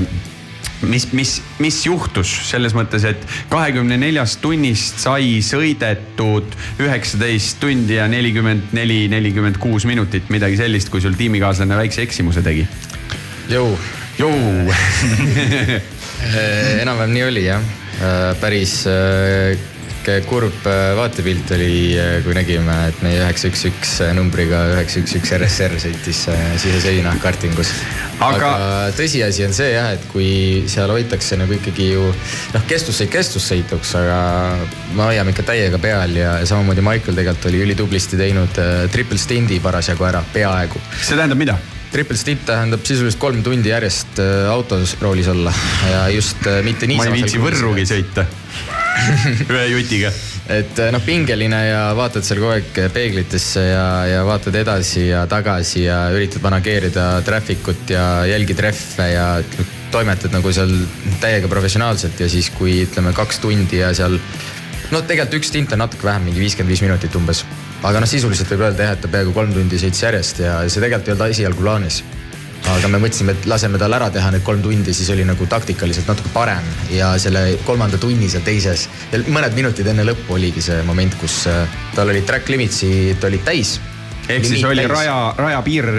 [0.89, 8.07] mis, mis, mis juhtus selles mõttes, et kahekümne neljast tunnist sai sõidetud üheksateist tundi ja
[8.11, 12.67] nelikümmend neli, nelikümmend kuus minutit, midagi sellist, kui sul tiimikaaslane väikse eksimuse tegi.
[13.51, 13.75] jõu,
[14.15, 14.31] Jou,
[16.81, 17.63] enam-vähem nii oli jah.
[18.39, 19.57] päris äh,
[20.05, 25.01] sihuke kurb äh, vaatepilt oli, äh, kui nägime, et meie üheksa, üks, üks numbriga üheksa,
[25.01, 27.71] üks, üks RSR sõitis äh, siseseina kartingus.
[28.19, 30.29] aga, aga tõsiasi on see jah, et kui
[30.69, 32.05] seal hoitakse nagu ikkagi ju
[32.53, 34.19] noh, kestvusseid kestvussõituks, aga
[34.93, 38.61] me hoiame ikka täiega peal ja samamoodi Michael tegelikult oli ülitublisti teinud
[38.93, 40.81] triple stindi parasjagu ära, peaaegu.
[41.01, 41.57] see tähendab mida?
[41.95, 44.19] Triple stint tähendab sisuliselt kolm tundi järjest
[44.51, 45.53] autos roolis olla
[45.87, 47.09] ja just mitte niisama.
[47.09, 48.25] ma ei viitsi Võrrugi sõita
[49.53, 50.11] ühe jutiga.
[50.51, 55.85] et noh, pingeline ja vaatad seal kogu aeg peeglitesse ja, ja vaatad edasi ja tagasi
[55.87, 59.27] ja üritad manageerida traffic ut ja jälgid rehve ja
[59.93, 60.71] toimetad nagu seal
[61.21, 64.19] täiega professionaalselt ja siis, kui ütleme kaks tundi ja seal
[64.91, 67.45] no tegelikult üks tint on natuke vähem, mingi viiskümmend viis minutit umbes.
[67.85, 70.83] aga noh, sisuliselt võib öelda jah, et ta peaaegu kolm tundi sõitis järjest ja see
[70.83, 72.03] tegelikult ei olnud esialgu plaanis
[72.73, 76.09] aga me mõtlesime, et laseme tal ära teha need kolm tundi, siis oli nagu taktikaliselt
[76.09, 78.87] natuke parem ja selle kolmanda tunni seal teises
[79.29, 83.77] mõned minutid enne lõppu oligi see moment, kus äh, tal olid track limit'id olid täis.
[84.29, 84.93] ehk siis oli täis.
[84.95, 85.91] raja, rajapiir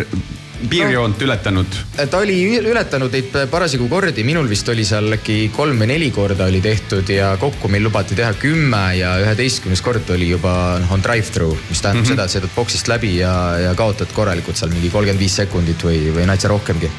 [0.70, 1.78] piirjoont no, ületanud?
[2.10, 6.48] ta oli ületanud neid parasjagu kordi, minul vist oli seal äkki kolm või neli korda
[6.48, 11.04] oli tehtud ja kokku meil lubati teha kümme ja üheteistkümnes kord oli juba noh, on
[11.04, 12.14] drive-thru, mis tähendab mm -hmm.
[12.14, 13.32] seda, et sõidad boksist läbi ja,
[13.66, 16.90] ja kaotad korralikult seal mingi kolmkümmend viis sekundit või, või natsa rohkemgi.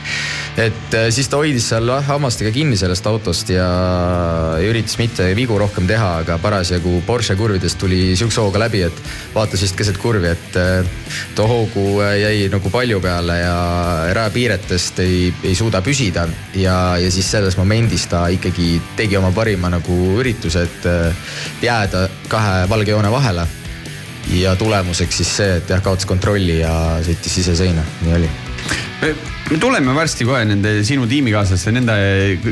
[0.58, 3.68] et äh, siis ta hoidis seal hammastega kinni sellest autost ja
[4.62, 9.02] üritas mitte vigu rohkem teha, aga parasjagu Porsche kurvidest tuli sihukese hooga läbi, et
[9.36, 10.86] vaatas vist keset kurvi, et äh,
[11.36, 16.28] too hoogu äh, jäi nagu palju peale ja ja rajapiiretest ei, ei suuda püsida.
[16.56, 21.32] Ja, ja siis selles momendis ta ikkagi tegi oma parima nagu ürituse, et äh,
[21.64, 23.48] jääda kahe valge joone vahele.
[24.28, 26.74] ja tulemuseks siis see, et jah, kaotas kontrolli ja
[27.06, 28.30] sõitis siseseina, nii oli
[29.48, 31.94] me tuleme varsti kohe nende sinu tiimikaaslaste, nende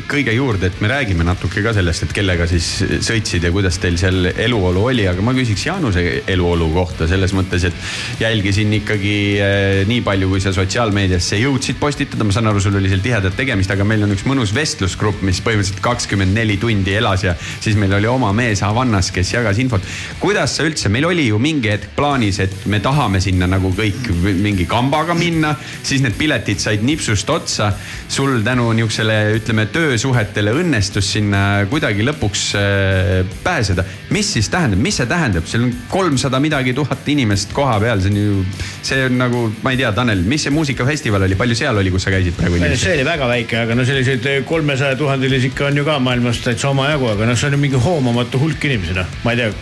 [0.07, 2.69] kõige juurde, et me räägime natuke ka sellest, et kellega siis
[3.03, 7.65] sõitsid ja kuidas teil seal eluolu oli, aga ma küsiks Jaanuse eluolu kohta selles mõttes,
[7.67, 12.79] et jälgisin ikkagi eh, nii palju, kui sa sotsiaalmeediasse jõudsid postitada, ma saan aru, sul
[12.79, 16.95] oli seal tihedat tegemist, aga meil on üks mõnus vestlusgrupp, mis põhimõtteliselt kakskümmend neli tundi
[16.95, 19.83] elas ja siis meil oli oma mees Havannas, kes jagas infot.
[20.23, 24.13] kuidas sa üldse, meil oli ju mingi hetk plaanis, et me tahame sinna nagu kõik
[24.23, 27.71] mingi kambaga minna, siis need piletid said nipsust otsa.
[28.09, 33.83] sul tänu niisugusele, ütleme töösuhetele õnnestus sinna kuidagi lõpuks äh, pääseda.
[34.09, 38.13] mis siis tähendab, mis see tähendab, seal on kolmsada midagi tuhat inimest koha peal, see
[38.13, 38.45] on ju,
[38.85, 42.07] see on nagu, ma ei tea, Tanel, mis see muusikafestival oli, palju seal oli, kus
[42.07, 42.61] sa käisid praegu?
[42.75, 46.71] see oli väga väike, aga no selliseid kolmesaja tuhandelisi ikka on ju ka maailmas täitsa
[46.71, 49.53] omajagu, aga noh, see on ju mingi hoomamatu hulk inimesi, noh, ma ei tea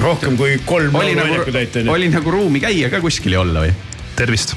[0.00, 1.40] rohkem kui kolm oli nagu,
[1.92, 3.74] oli nagu ruumi käia ka kuskil ja olla või?
[4.16, 4.54] tervist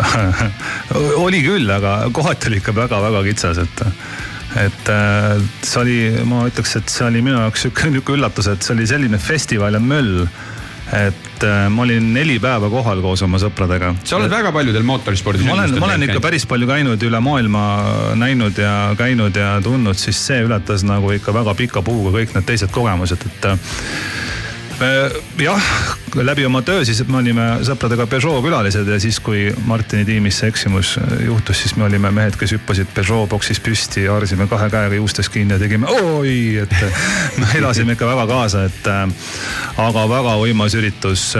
[1.24, 3.84] oli küll, aga kohati oli ikka väga-väga kitsas, et
[4.62, 5.98] et äh, see oli,
[6.28, 9.78] ma ütleks, et see oli minu jaoks sihuke, nihuke üllatus, et see oli selline festival
[9.78, 10.26] ja möll
[10.92, 13.94] et äh, ma olin neli päeva kohal koos oma sõpradega.
[14.04, 16.26] sa oled et, väga paljudel mootorispordi ma olen, ma olen ikka käinud.
[16.26, 17.62] päris palju käinud üle maailma
[18.20, 22.48] näinud ja käinud ja tundnud, siis see ületas nagu ikka väga pika puuga kõik need
[22.50, 23.48] teised kogemused, et
[25.40, 25.70] jah,
[26.14, 30.50] läbi oma töö siis me olime sõpradega Peugeot külalised ja siis, kui Martini tiimis see
[30.52, 30.94] eksimus
[31.24, 35.56] juhtus, siis me olime mehed, kes hüppasid Peugeot boksis püsti, haarsime kahe käega juustest kinni
[35.56, 36.76] ja tegime oi, et
[37.40, 41.30] me elasime ikka väga kaasa, et aga väga võimas üritus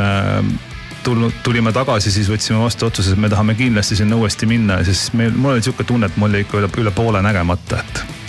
[1.02, 4.88] tulnud, tulime tagasi, siis võtsime vastu otsuse, et me tahame kindlasti sinna uuesti minna ja
[4.88, 8.21] siis meil, mul oli sihuke tunne, et mul oli ikka üle, üle poole nägemata, et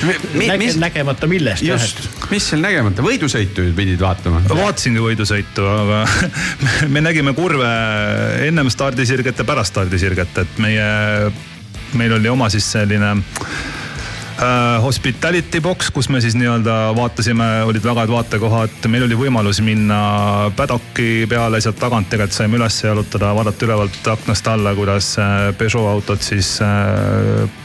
[0.00, 1.64] Näge, mis, nägemata millest?
[1.64, 2.00] just,
[2.30, 4.40] mis seal nägemata, võidusõitu pidid vaatama?
[4.48, 6.04] vaatasingi võidusõitu, aga
[6.94, 7.68] me nägime kurve
[8.46, 10.88] ennem stardisirget ja pärast stardisirget, et meie,
[12.00, 18.06] meil oli oma siis selline äh, hospitality box, kus me siis nii-öelda vaatasime, olid väga
[18.06, 20.02] head vaatekohad, meil oli võimalus minna
[20.56, 25.92] padocki peale, sealt tagant tegelikult saime üles jalutada, vaadata ülevalt aknast alla, kuidas äh, Peugeot
[25.92, 27.59] autod siis äh,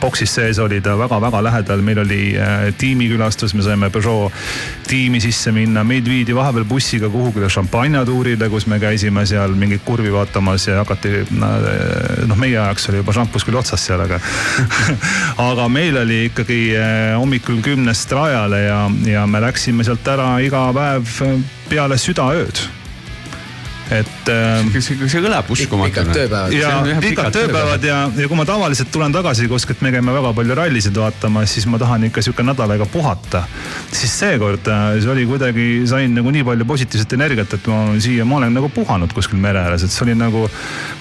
[0.00, 4.32] boksis sees oli ta väga-väga lähedal, meil oli äh, tiimikülastus, me saime Peugeot
[4.88, 10.12] tiimi sisse minna, meid viidi vahepeal bussiga kuhugile šampanjatuurile, kus me käisime seal mingeid kurvi
[10.12, 14.20] vaatamas ja hakati noh, meie ajaks oli juba šampus küll otsas seal, aga
[15.50, 20.68] aga meil oli ikkagi äh, hommikul kümnest rajale ja, ja me läksime sealt ära iga
[20.76, 21.22] päev
[21.68, 22.77] peale südaööd
[23.90, 25.88] et äh, see, see kõlab uskumatuna.
[25.88, 26.52] pikad tööpäevad.
[26.52, 30.56] ja pikad tööpäevad ja, ja kui ma tavaliselt tulen tagasi kuskilt, me käime väga palju
[30.58, 33.44] rallisid vaatamas, siis ma tahan ikka sihuke nädal aega puhata.
[33.92, 38.26] siis seekord äh, see oli kuidagi, sain nagu nii palju positiivset energiat, et ma siia,
[38.28, 40.44] ma olen nagu puhanud kuskil mere ääres, et see oli nagu.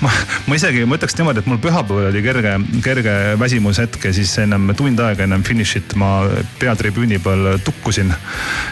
[0.05, 0.13] ma,
[0.47, 2.55] ma isegi, ma ütleks niimoodi, et mul pühapäeval oli kerge,
[2.85, 6.13] kerge väsimushetk ja siis ennem tund aega ennem finišit ma
[6.61, 8.15] peatribüüni peal tukkusin.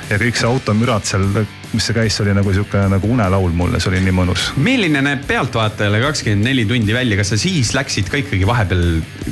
[0.10, 1.28] ja kõik see automürad seal,
[1.76, 4.50] mis see käis, see oli nagu sihuke nagu unelaul mulle, see oli nii mõnus.
[4.58, 8.86] milline näeb pealtvaatajale kakskümmend neli tundi välja, kas sa siis läksid ka ikkagi vahepeal,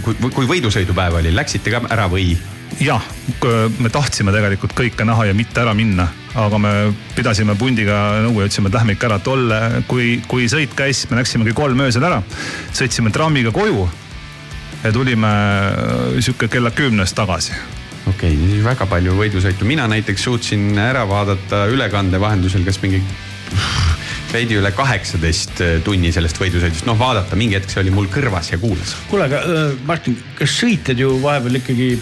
[0.05, 2.33] kui, kui võidusõidupäev oli, läksite ka ära või?
[2.81, 3.03] jah,
[3.79, 6.07] me tahtsime tegelikult kõike näha ja mitte ära minna,
[6.39, 6.73] aga me
[7.17, 9.19] pidasime pundiga nõu ja ütlesime, et lähme ikka ära.
[9.23, 12.21] tolle, kui, kui sõit käis, me läksimegi kolm öösel ära,
[12.73, 13.87] sõitsime trammiga koju
[14.83, 17.55] ja tulime äh, sihuke kella kümnest tagasi
[18.07, 23.01] okei okay,, väga palju võidusõitu, mina näiteks suutsin ära vaadata ülekande vahendusel, kas mingi
[24.33, 28.59] veidi üle kaheksateist tunni sellest võidusõidust, noh vaadata, mingi hetk see oli mul kõrvas ja
[28.61, 28.95] kuulas.
[29.11, 31.93] kuule, aga äh, Martin, kas sõitjad ju vahepeal ikkagi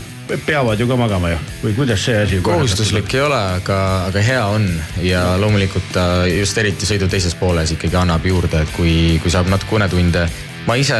[0.45, 2.39] peavad ju ka magama ju või kuidas see asi?
[2.45, 4.69] kohustuslik ei ole, aga, aga hea on
[5.03, 9.51] ja loomulikult ta just eriti sõidu teises pooles ikkagi annab juurde, et kui, kui saab
[9.51, 10.27] natuke unetunde.
[10.67, 10.97] ma ise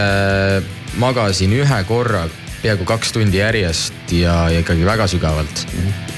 [1.00, 2.26] magasin ühe korra
[2.62, 5.86] peaaegu kaks tundi järjest ja, ja ikkagi väga sügavalt mm.
[5.86, 6.10] -hmm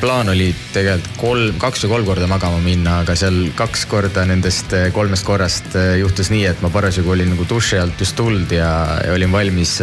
[0.00, 4.72] plaan oli tegelikult kolm, kaks või kolm korda magama minna, aga seal kaks korda nendest
[4.72, 8.52] äh, kolmest korrast äh, juhtus nii, et ma parasjagu olin nagu duši alt just tulnud
[8.54, 8.70] ja,
[9.04, 9.80] ja olin valmis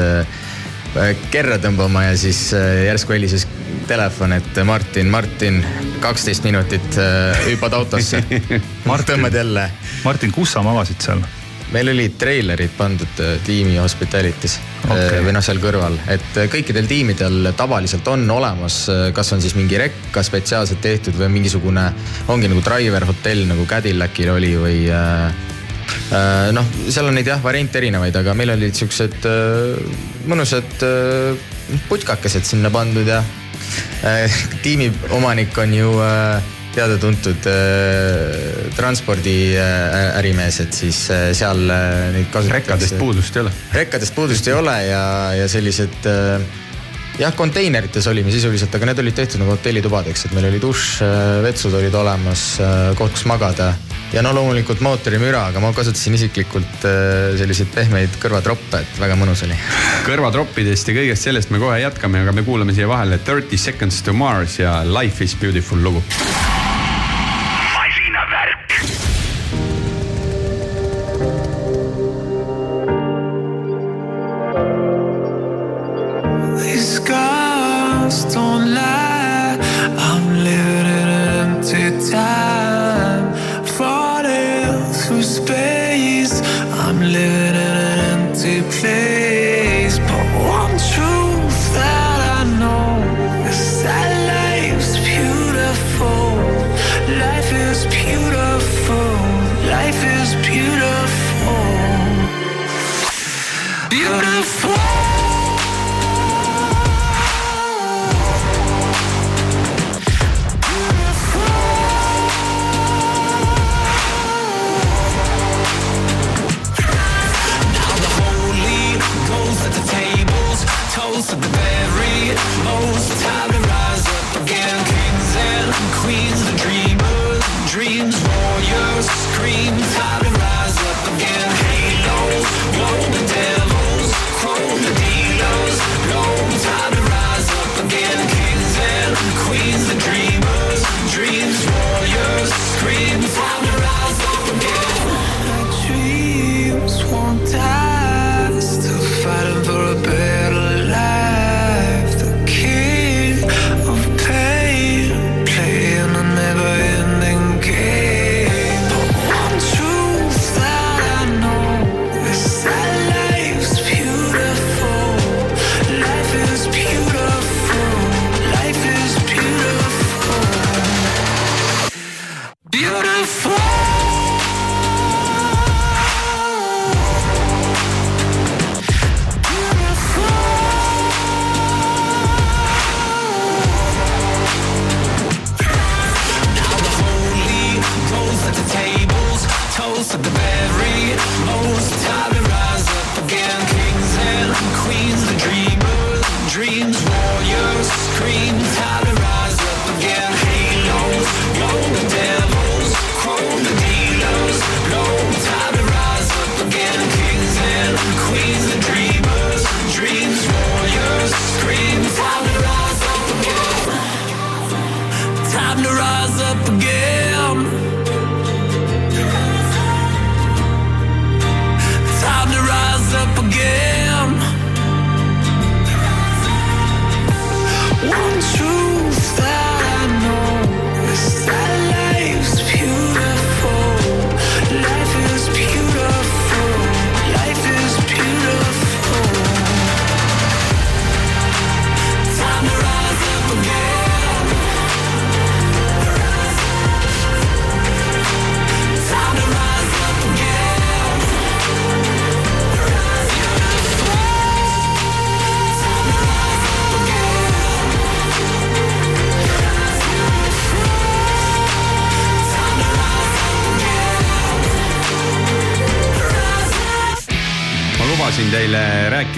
[1.27, 3.43] kerra tõmbama ja siis järsku helises
[3.87, 5.59] telefon, et Martin, Martin,
[5.99, 6.95] kaksteist minutit
[7.45, 8.23] hüppad autosse.
[9.11, 9.67] tõmbad jälle.
[10.07, 11.19] Martin, kus sa magasid seal?
[11.75, 15.19] Meil olid treilerid pandud äh, tiimi hospitality's okay.
[15.25, 19.57] või noh, seal kõrval, et äh, kõikidel tiimidel tavaliselt on olemas, äh, kas on siis
[19.57, 21.89] mingi rekka spetsiaalselt tehtud või mingisugune,
[22.31, 24.79] ongi nagu driver hotell nagu Cadillacil oli või
[26.55, 29.25] noh, seal on neid jah, variante erinevaid, aga meil olid siuksed
[30.29, 30.85] mõnusad
[31.89, 33.23] putkakesed sinna pandud ja
[34.63, 36.43] tiimi omanik on ju äh,
[36.75, 42.59] teada-tuntud äh, transpordiärimees äh,, et siis äh, seal äh, neid kasutatakse.
[42.59, 43.55] rekkadest puudust ei ole.
[43.79, 45.01] rekkadest puudust ei ole ja,
[45.39, 46.45] ja sellised äh,
[47.19, 51.25] jah, konteinerites olime sisuliselt, aga need olid tehtud nagu hotellitubadeks, et meil oli dušš, äh,
[51.45, 53.73] vetsud olid olemas, äh, koht, kus magada.
[54.13, 56.85] ja no loomulikult mootorimüra, aga ma kasutasin isiklikult
[57.35, 59.57] selliseid pehmeid kõrvatroppe, et väga mõnus oli.
[60.05, 64.13] kõrvatroppidest ja kõigest sellest me kohe jätkame, aga me kuulame siia vahele Thirty Seconds to
[64.13, 66.03] Mars ja Life is beautiful lugu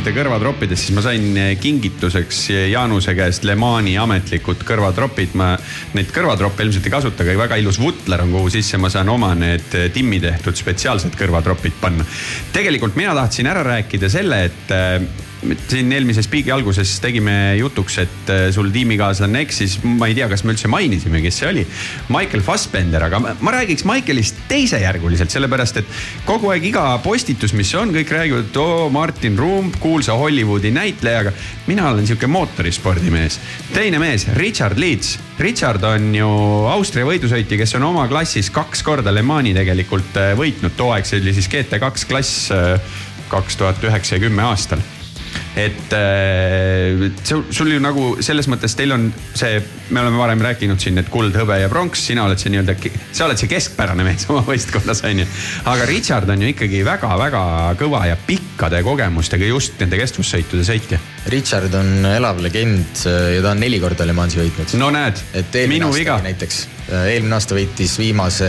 [0.07, 2.39] rääkida kõrvatroppidest, siis ma sain kingituseks
[2.71, 5.35] Jaanuse käest Le Mani ametlikud kõrvatropid.
[5.35, 5.57] ma
[5.93, 9.33] neid kõrvatroppe ilmselt ei kasuta, aga väga ilus vutler on, kuhu sisse ma saan oma
[9.35, 12.05] need timmi tehtud spetsiaalsed kõrvatropid panna.
[12.53, 15.26] tegelikult mina tahtsin ära rääkida selle, et
[15.69, 20.43] siin eelmise Speak'i alguses tegime jutuks, et äh, sul tiimikaaslane eksis, ma ei tea, kas
[20.45, 21.65] me üldse mainisime, kes see oli.
[22.13, 25.93] Michael Fassbender, aga ma, räägiks Michaelist teisejärguliselt, sellepärast et
[26.27, 31.31] kogu aeg iga postitus, mis on, kõik räägivad, et oo Martin Rump, kuulsa Hollywoodi näitlejaga.
[31.67, 33.39] mina olen sihuke mootorispordimees.
[33.73, 35.17] teine mees, Richard Leeds.
[35.39, 36.29] Richard on ju
[36.71, 41.05] Austria võidusõitja, kes on oma klassis kaks korda Le Mani tegelikult äh, võitnud, too aeg
[41.05, 42.79] see oli siis GT2 klass äh,
[43.29, 44.81] kaks tuhat üheksa ja kümme aastal
[45.57, 49.57] et äh, sul, ju nagu selles mõttes teil on see,
[49.89, 52.75] me oleme varem rääkinud siin, et kuld, hõbe ja pronks, sina oled see nii-öelda,
[53.15, 55.27] sa oled see keskpärane mees oma võistkonnas on ju.
[55.73, 57.41] aga Richard on ju ikkagi väga-väga
[57.79, 61.01] kõva ja pikkade kogemustega just nende kestvussõitude sõitja.
[61.33, 64.77] Richard on elav legend ja ta on neli korda Le Mansi võitnud.
[64.79, 65.23] no näed,
[65.71, 66.19] minu viga.
[66.23, 66.61] näiteks,
[67.07, 68.47] eelmine aasta võitis viimase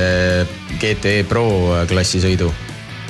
[0.77, 1.49] GTE Pro
[1.89, 2.53] klassi sõidu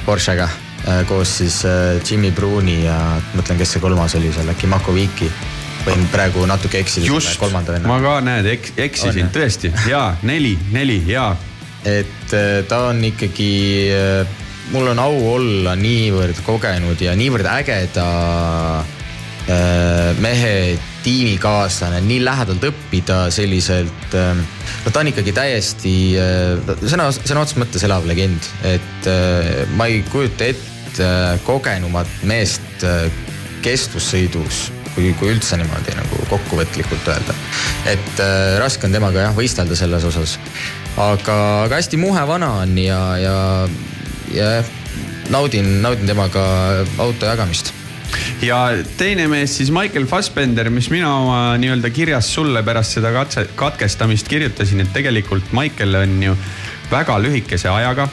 [0.07, 0.68] Porschega Äh,
[1.09, 2.99] koos siis äh, Jimmy Bruni ja
[3.35, 5.31] mõtlen, kes see kolmas oli seal, äkki Mako Viki.
[5.87, 7.41] võin praegu natuke eksida just,
[7.87, 11.31] ma ka näed ek,, eksisin tõesti ja neli, neli ja.
[11.85, 13.51] et äh, ta on ikkagi,
[14.75, 18.09] mul on au olla niivõrd kogenud ja niivõrd ägeda
[20.21, 24.13] mehe tiimikaaslane, nii lähedalt õppida selliselt.
[24.13, 25.95] no ta on ikkagi täiesti
[26.85, 29.09] sõna, sõna otseses mõttes elav legend, et
[29.79, 31.09] ma ei kujuta ette
[31.49, 32.85] kogenumat meest
[33.65, 34.67] kestvussõidus
[34.99, 37.37] kui, kui üldse niimoodi nagu kokkuvõtlikult öelda.
[37.87, 40.39] et äh, raske on temaga jah võistelda selles osas.
[40.97, 41.39] aga,
[41.69, 43.37] aga hästi muhe vana on ja, ja,
[44.35, 44.49] ja
[45.31, 46.45] naudin, naudin temaga
[46.99, 47.78] auto jagamist
[48.43, 48.61] ja
[48.99, 54.29] teine mees siis Michael Fassbender, mis mina oma nii-öelda kirjas sulle pärast seda katse, katkestamist
[54.29, 56.39] kirjutasin, et tegelikult Michael on ju
[56.91, 58.09] väga lühikese ajaga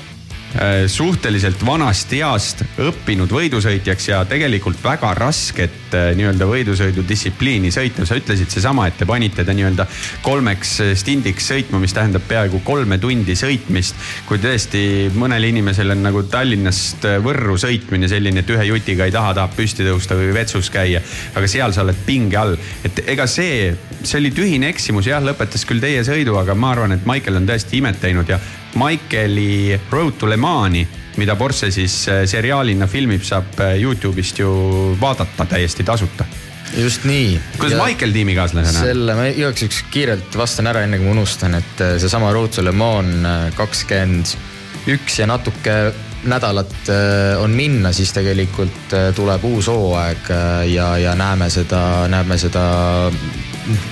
[0.87, 8.05] suhteliselt vanast east õppinud võidusõitjaks ja tegelikult väga rasket nii-öelda võidusõidudistsipliini sõitma.
[8.05, 9.87] sa ütlesid seesama, et te panite ta nii-öelda
[10.23, 13.95] kolmeks stindiks sõitma, mis tähendab peaaegu kolme tundi sõitmist.
[14.25, 19.33] kui tõesti mõnel inimesel on nagu Tallinnast Võrru sõitmine selline, et ühe jutiga ei taha,
[19.33, 21.01] tahab püsti tõusta või vetsus käia.
[21.35, 25.65] aga seal sa oled pinge all, et ega see, see oli tühine eksimus, jah, lõpetas
[25.67, 28.39] küll teie sõidu, aga ma arvan, et Michael on tõesti imet teinud ja
[28.75, 30.83] Michaeli Road to Le Mani,
[31.17, 34.51] mida Porsche siis seriaalina filmib, saab Youtube'ist ju
[35.01, 36.27] vaadata täiesti tasuta
[36.77, 37.39] just nii.
[37.57, 38.79] kuidas Michael tiimikaaslasena?
[38.79, 42.65] selle ma igaks juhuks kiirelt vastan ära, enne kui ma unustan, et seesama Road to
[42.65, 44.35] Le Mans kakskümmend
[44.91, 45.77] üks ja natuke
[46.25, 46.89] nädalat
[47.41, 50.29] on minna, siis tegelikult tuleb uus hooaeg
[50.71, 51.81] ja, ja näeme seda,
[52.11, 52.65] näeme seda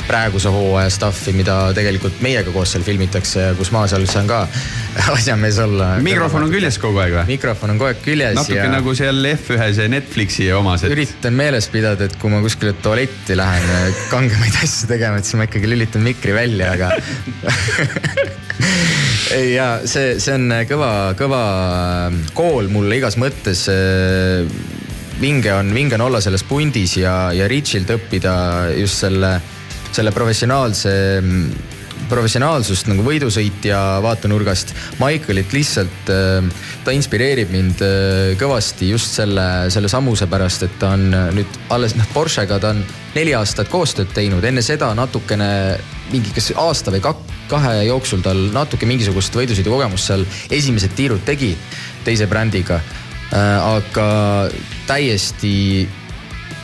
[0.08, 4.44] praeguse hooaja stuff'i, mida tegelikult meiega koos seal filmitakse ja kus ma seal saan ka
[5.16, 5.94] asjamees olla.
[6.06, 7.26] mikrofon on küljes kogu aeg või?
[7.34, 8.38] mikrofon on kogu aeg küljes.
[8.38, 8.70] natuke ja...
[8.72, 10.94] nagu seal F1 see Netflixi omas et....
[10.94, 13.66] üritan meeles pidada, et kui ma kuskile tualetti lähen
[14.14, 16.94] kangemaid asju tegema, et siis ma ikkagi lülitan mikri välja, aga
[19.58, 21.44] ja see, see on kõva, kõva
[22.38, 23.66] kool mulle igas mõttes
[25.24, 28.34] vinge on, vinge on olla selles pundis ja, ja Richilt õppida
[28.78, 29.38] just selle
[29.94, 30.92] selle professionaalse,
[32.10, 34.74] professionaalsust nagu võidusõitja vaatenurgast.
[35.00, 36.10] Michaelit lihtsalt,
[36.84, 37.84] ta inspireerib mind
[38.42, 41.08] kõvasti just selle, selle sammuse pärast, et ta on
[41.38, 42.84] nüüd alles noh, Porschega ta on
[43.14, 45.50] neli aastat koostööd teinud, enne seda natukene
[46.12, 47.02] mingi kas aasta või
[47.50, 51.54] kahe jooksul tal natuke mingisugust võidusõidukogemust seal esimesed tiirud tegi
[52.06, 52.82] teise brändiga
[53.34, 54.08] aga
[54.88, 55.88] täiesti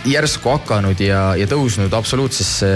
[0.07, 2.69] järsku hakanud ja, ja tõusnud absoluutsesse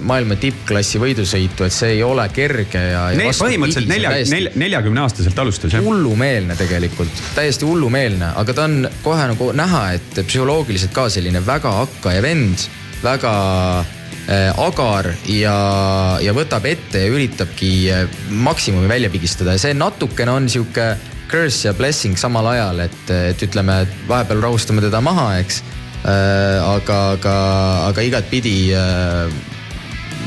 [0.00, 3.32] maailma tippklassi võidusõitu, et see ei ole kerge ja, ja.
[3.36, 5.84] põhimõtteliselt nelja, nelja, neljakümne aastaselt alustas jah.
[5.84, 11.74] hullumeelne tegelikult, täiesti hullumeelne, aga ta on kohe nagu näha, et psühholoogiliselt ka selline väga
[11.82, 12.66] hakkaja vend,
[13.04, 13.34] väga
[13.84, 15.56] äh, agar ja,
[16.24, 20.94] ja võtab ette ja üritabki äh, maksimumi välja pigistada ja see natukene on sihuke
[21.28, 25.62] curse ja blessing samal ajal, et, et ütleme, vahepeal rahustame teda maha, eks.
[26.04, 27.34] aga, aga,
[27.88, 29.32] aga igatpidi äh,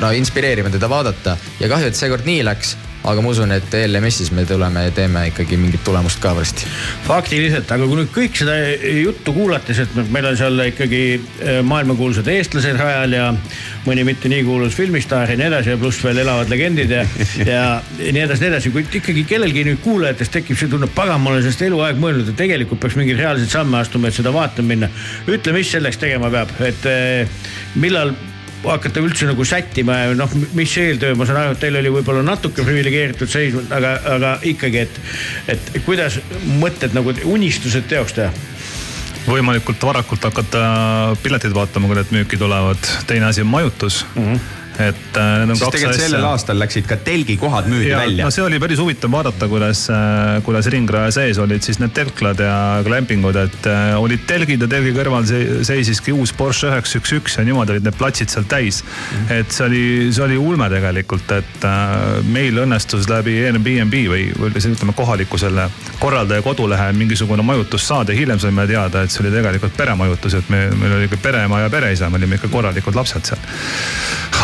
[0.01, 1.37] no inspireerime teda vaadata.
[1.61, 2.75] Ja kahju, et seekord nii läks,
[3.07, 6.67] aga ma usun, et ELMS-is me tuleme ja teeme ikkagi mingit tulemust ka varsti.
[7.07, 8.57] faktiliselt, aga kui nüüd kõik seda
[9.01, 13.29] juttu kuulates, et meil on seal ikkagi äh, maailmakuulsad eestlased rajal ja
[13.87, 17.03] mõni mitte nii kuulus filmistaar ja nii edasi ja pluss veel elavad legendid ja,
[17.47, 17.65] ja
[17.97, 21.45] nii edasi, nii edasi, kuid ikkagi kellelgi nüüd kuulajatest tekib see tunne, pagan, ma olen
[21.45, 24.91] sellest eluaeg mõelnud, et tegelikult peaks mingeid reaalseid samme astuma, et seda vaatama minna.
[25.31, 27.45] ütle, mis selleks tegema peab, et äh,
[27.79, 28.15] millal
[28.71, 32.23] hakata üldse nagu sättima ja noh, mis eeltöö, ma saan aru, et teil oli võib-olla
[32.25, 35.01] natuke priviligeeritud seis, aga, aga ikkagi, et,
[35.55, 36.19] et kuidas
[36.61, 38.31] mõtted nagu unistused teoks teha?
[39.27, 40.61] võimalikult varakult hakata
[41.19, 42.79] pileteid vaatama, kui need müüki tulevad.
[43.09, 44.23] teine asi on majutus mm.
[44.23, 46.33] -hmm et äh, need on sest kaks tegelikult sellel asja.
[46.35, 48.33] aastal läksid ka telgikohad müüdi ja välja no.
[48.33, 49.85] see oli päris huvitav vaadata, kuidas,
[50.45, 54.93] kuidas ringraja sees olid siis need telklad ja glampingud, et äh, olid telgid ja telgi
[54.97, 58.83] kõrval se- seisiski uus Porsche üheksa üks üks ja niimoodi olid need platsid seal täis
[59.33, 59.83] et see oli,
[60.13, 65.39] see oli ulme tegelikult, et äh, meil õnnestus läbi Airbnb või, või siis ütleme kohaliku
[65.41, 65.67] selle
[65.99, 70.49] korraldaja kodulehe mingisugune majutus saada ja hiljem saime teada, et see oli tegelikult peremajutus, et
[70.53, 73.41] me, meil oli ikka pereema ja pereisa, me olime ikka korralikud lapsed seal.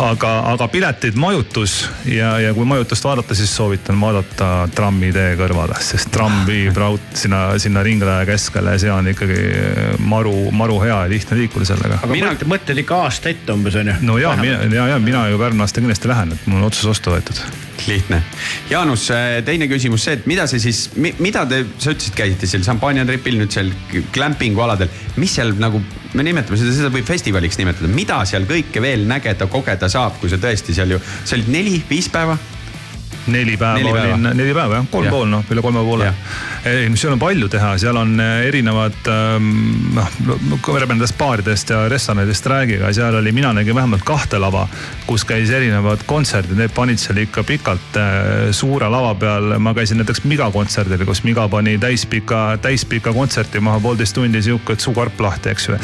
[0.02, 1.76] aga, aga piletid, majutus
[2.08, 7.46] ja, ja kui majutust vaadata, siis soovitan vaadata trammitee kõrvale, sest tramm viib raud sinna,
[7.62, 9.38] sinna ringraja keskele ja see on ikkagi
[9.98, 12.00] maru, maru hea ja lihtne liikuda sellega.
[12.02, 12.32] aga Mina...
[12.54, 14.00] mõtled ikka aasta ette umbes on ju?
[14.06, 17.14] no ja, ja, ja mina ju Pärnu aasta kindlasti lähen, et mul on otsus vastu
[17.14, 17.40] võetud.
[17.88, 18.20] lihtne.
[18.70, 19.08] Jaanus,
[19.46, 23.54] teine küsimus see, et mida see siis, mida te, sa ütlesid, käisite seal šampanjatripil nüüd
[23.54, 23.70] seal
[24.14, 24.90] glampingu aladel,
[25.20, 25.82] mis seal nagu,
[26.14, 30.32] me nimetame seda, seda võib festivaliks nimetada, mida seal kõike veel nägeda, kogeda saab, kui
[30.32, 32.38] sa tõesti seal ju, sa olid neli, viis päeva?
[33.26, 34.14] Neli päeva Neli päeva.
[34.14, 35.14] olin, neli päeva jah, kolm Jah.
[35.14, 36.12] pool noh, üle kolme poole
[36.64, 39.48] ei, seal on palju teha, seal on eh, erinevad ähm,
[39.96, 40.08] noh,
[40.88, 44.66] nendest baaridest ja restoranidest räägiga, seal oli, mina nägin vähemalt kahte lava,
[45.06, 49.58] kus käis erinevad kontserdid, need panid seal ikka pikalt äh, suure lava peal.
[49.58, 54.78] ma käisin näiteks Miga kontserdil, kus Miga pani täispika, täispika kontserti maha poolteist tundi sihuke,
[54.78, 55.78] suukarp lahti, eks ju.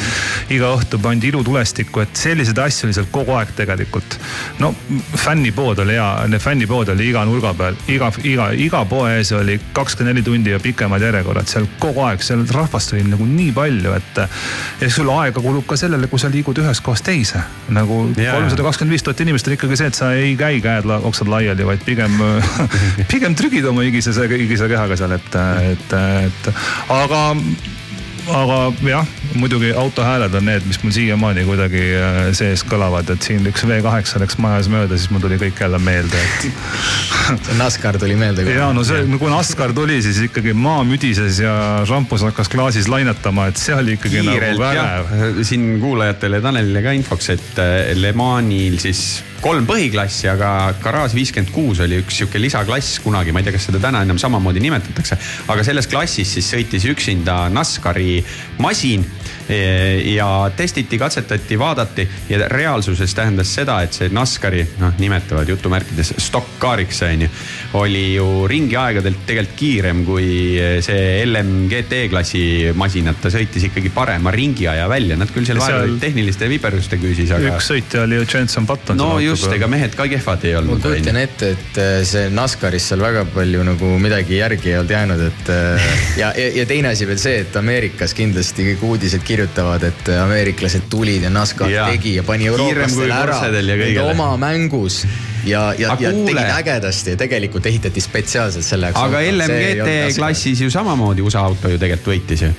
[0.57, 4.17] iga õhtu pandi ilutulestikku, et selliseid asju oli seal kogu aeg tegelikult.
[4.59, 4.73] no
[5.15, 10.11] fännipood oli hea, fännipood oli iga nurga peal, iga, iga, iga poe ees oli kakskümmend
[10.11, 14.21] neli tundi ja pikemad järjekorrad seal kogu aeg, seal rahvast oli nagu nii palju, et.
[14.81, 17.41] ja sul aega kulub ka sellele, kui sa liigud ühest kohast teise.
[17.71, 21.01] nagu kolmsada kakskümmend viis tuhat inimest on ikkagi see, et sa ei käi käed la-
[21.11, 22.17] oksad laiali, vaid pigem,
[23.13, 25.37] pigem trügid oma higise, higise kehaga seal, et,
[25.71, 26.51] et, et
[26.91, 27.21] aga
[28.29, 29.07] aga jah,
[29.39, 34.21] muidugi autohääled on need, mis mul siiamaani kuidagi äh, sees kõlavad, et siin üks V8
[34.21, 36.47] läks majas mööda, siis mul tuli kõik jälle meelde, et.
[37.61, 41.55] NASCAR tuli meelde ja no see, kui NASCAR tuli, siis ikkagi maa müdises ja
[41.87, 46.85] šampus hakkas klaasis lainetama, et see oli ikkagi kiirelt nagu vägev., siin kuulajatele ja Tanelile
[46.85, 50.51] ka infoks, et äh, Le Manil siis kolm põhiklassi, aga
[50.83, 54.19] Garage viiskümmend kuus oli üks sihuke lisaklass kunagi, ma ei tea, kas seda täna enam
[54.21, 55.17] samamoodi nimetatakse.
[55.51, 58.21] aga selles klassis siis sõitis üksinda NASCARi
[58.61, 59.03] masin
[59.49, 66.13] eh, ja testiti, katsetati, vaadati ja reaalsuses tähendas seda, et see NASCARi noh, nimetavad jutumärkides
[66.21, 67.31] stokkkaariks on ju,
[67.81, 70.27] oli ju ringiaegadelt tegelikult kiirem kui
[70.85, 72.43] see LMGT klassi
[72.77, 77.55] masinad, ta sõitis ikkagi parema ringiaja välja, nad küll seal olid tehniliste viperuste küüsis, aga
[77.55, 78.97] üks sõitja oli ju Jenson Button.
[78.97, 80.83] no just, ega mehed ka kehvad ei ma olnud.
[80.83, 85.25] kujutan ette, et äh, see NASCARis seal väga palju nagu midagi järgi ei olnud jäänud,
[85.27, 85.89] et äh,
[86.19, 90.87] ja, ja, ja teine asi veel see, et Ameerikas kindlasti kõik uudised kirjutavad, et ameeriklased
[90.91, 91.89] tulid ja NASCAR Jaa.
[91.93, 93.41] tegi ja pani eurooplastele ära
[93.91, 95.03] ja oma mängus
[95.45, 96.33] ja, ja, ja kuule.
[96.33, 98.99] tegid ägedasti ja tegelikult ehitati spetsiaalselt selle jaoks.
[98.99, 100.15] aga LMGT.
[100.15, 102.51] klassis ju samamoodi USA auto ju tegelikult võitis ju.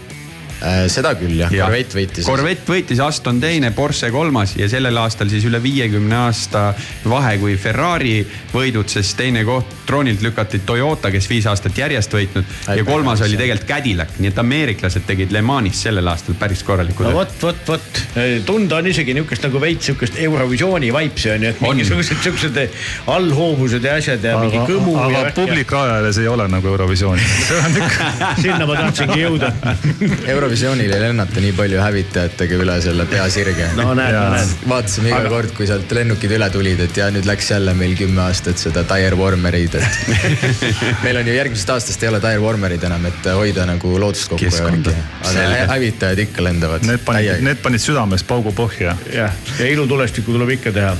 [0.92, 1.52] Seda küll jah.
[1.52, 2.26] Ja., Corvette võitis.
[2.26, 6.70] Corvette võitis, Aston teine, Porsche kolmas ja sellel aastal siis üle viiekümne aasta
[7.08, 8.20] vahe kui Ferrari
[8.52, 12.52] võidud, sest teine koht troonilt lükati Toyota, kes viis aastat järjest võitnud.
[12.70, 16.62] Ai, ja kolmas oli tegelikult Cadillac, nii et ameeriklased tegid Le Manis sellel aastal päris
[16.66, 18.02] korraliku no vot, vot, vot.
[18.46, 22.60] Tunda on isegi niisugust nagu veits sihukest Eurovisiooni vaipsi on ju, et mingisugused siuksed
[23.10, 24.94] allhoovused ja asjad ja aga, mingi kõmu.
[25.02, 27.26] aga publikrajales ei ole nagu Eurovisiooni.
[28.42, 29.52] Sinna ma tahtsingi jõuda
[30.52, 33.70] Eurovisioonil ei lennata nii palju hävitajatega üle selle peasirge.
[33.78, 34.50] no näed, näed.
[34.68, 35.30] vaatasime iga aga...
[35.32, 38.84] kord, kui sealt lennukid üle tulid, et ja nüüd läks jälle meil kümme aastat seda
[38.90, 40.52] tire warmer'id, et
[41.06, 44.52] meil on ju järgmisest aastast ei ole tire warmer'id enam, et hoida nagu loodust kokku
[44.52, 44.96] värki.
[45.30, 46.84] aga hävitajad ikka lendavad.
[46.84, 48.92] Need panid, need panid südames paugu põhja.
[49.08, 50.98] jah, ja ilutulestikku tuleb ikka teha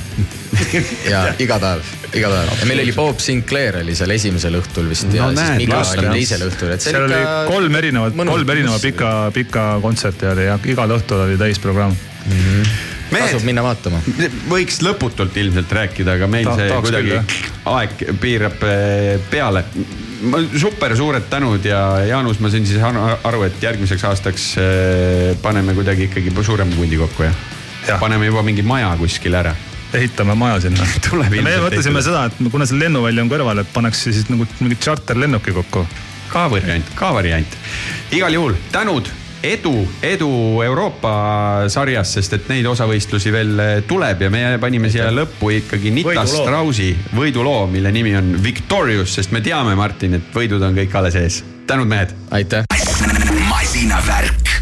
[1.13, 2.51] ja iga päev, iga päev.
[2.61, 5.79] ja meil oli Bob Sinclair oli seal esimesel õhtul vist no, ja näed, siis Mika
[5.81, 10.57] oli teisel õhtul, et see oli kolm erinevat, kolm erinevat pika, pika kontserti oli ja
[10.65, 12.41] igal õhtul oli täisprogramm mm.
[12.41, 13.99] -hmm mehed, tasub minna vaatama.
[14.49, 19.65] võiks lõputult ilmselt rääkida, aga meil Ta, see kuidagi küll, aeg piirab eh, peale.
[20.59, 26.09] super suured tänud ja Jaanus, ma sain siis aru, et järgmiseks aastaks eh, paneme kuidagi
[26.09, 27.33] ikkagi suurema pundi kokku ja,
[27.87, 27.99] ja.
[28.01, 29.55] paneme juba mingi maja kuskile ära
[29.93, 30.85] ehitame maja sinna.
[31.29, 35.53] me mõtlesime seda, et kuna see lennuvälja on kõrval, et paneks siis nagu mingi tšarterlennuki
[35.53, 35.85] kokku.
[36.33, 37.59] ka variant, ka variant.
[38.11, 39.11] igal juhul tänud
[39.43, 40.29] edu, edu
[40.63, 41.13] Euroopa
[41.71, 46.93] sarjas, sest et neid osavõistlusi veel tuleb ja me panime siia lõppu ikkagi Nita Strausi
[47.15, 51.43] võiduloo, mille nimi on Victorious, sest me teame, Martin, et võidud on kõik alles ees.
[51.67, 52.15] tänud, mehed.
[52.31, 52.65] aitäh.
[53.49, 54.52] masinavärk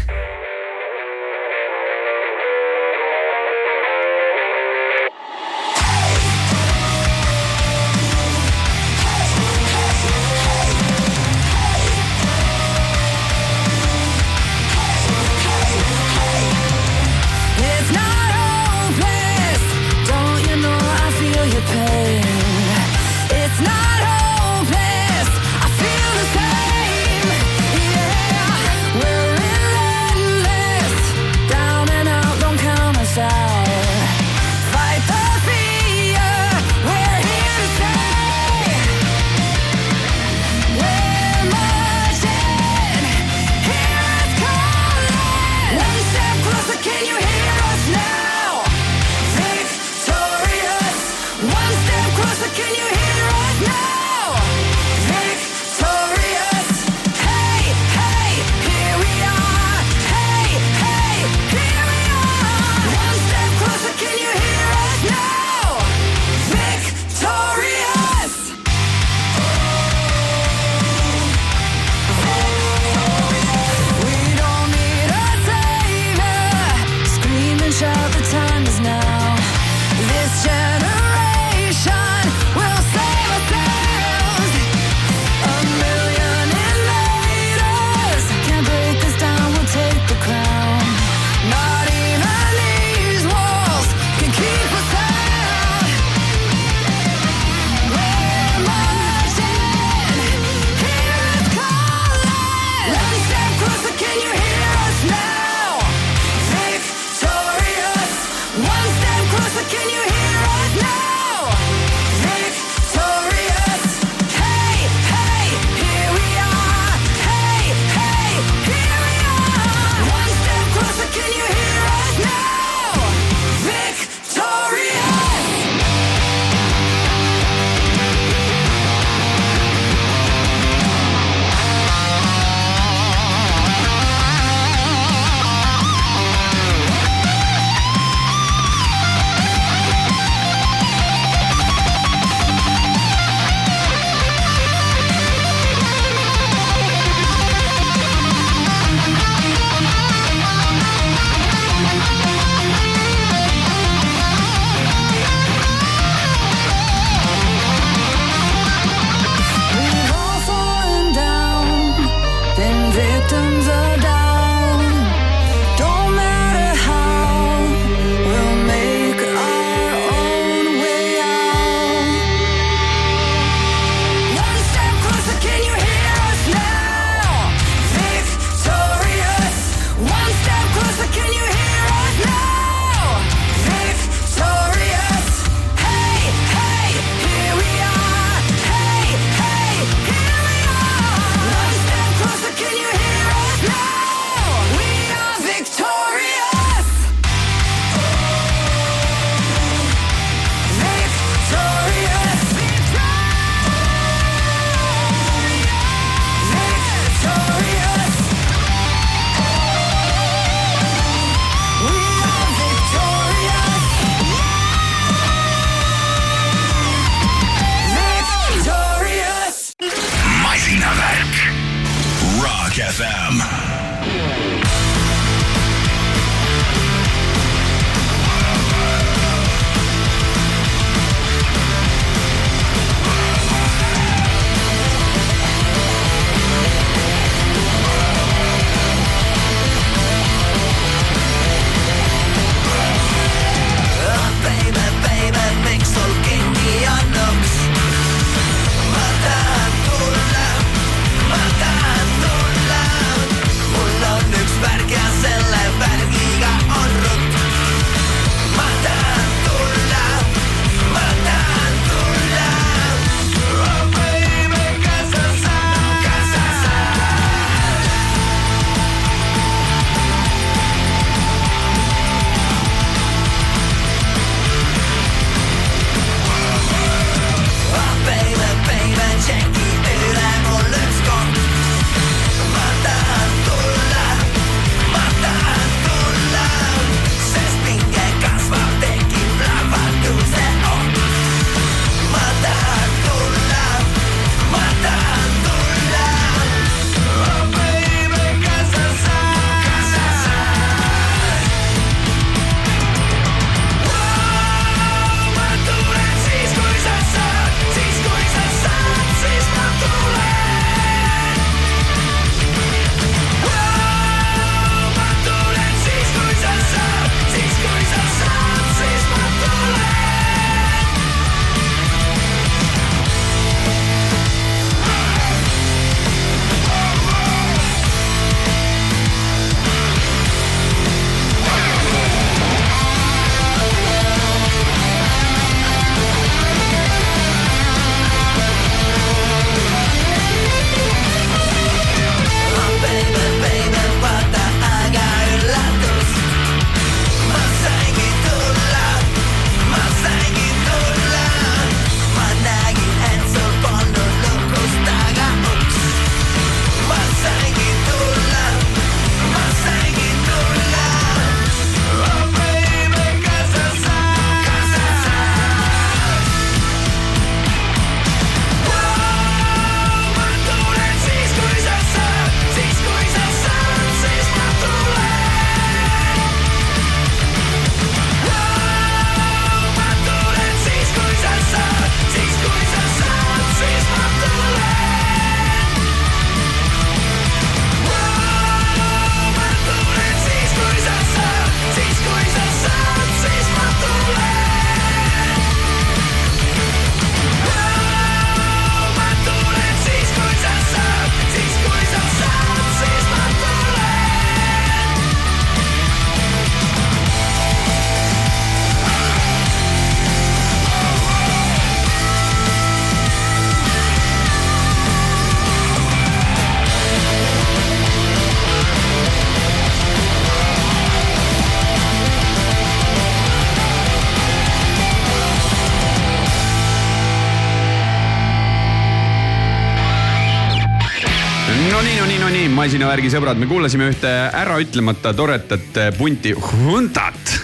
[432.92, 437.38] masinavärgi sõbrad, me kuulasime ühte äraütlemata toredat äh, punti Huntat.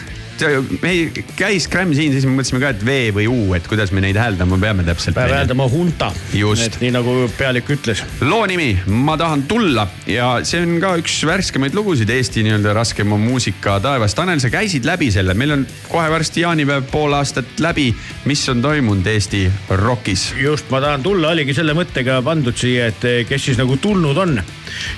[0.82, 1.08] meil
[1.38, 4.18] käis Gramm siin, siis me mõtlesime ka, et V või U, et kuidas me neid
[4.20, 5.16] hääldama peame täpselt.
[5.16, 6.10] peab hääldama hunta.
[6.36, 6.76] Just.
[6.82, 8.04] nii nagu pealik ütles.
[8.20, 13.16] loo nimi Ma tahan tulla ja see on ka üks värskemaid lugusid Eesti nii-öelda raskema
[13.16, 14.14] muusika taevas.
[14.14, 17.88] Tanel, sa käisid läbi selle, meil on kohe varsti jaanipäev pool aastat läbi.
[18.28, 19.46] mis on toimunud Eesti
[19.80, 20.34] rokis?
[20.36, 24.42] just, ma tahan tulla, oligi selle mõttega pandud siia, et kes siis nagu tulnud on.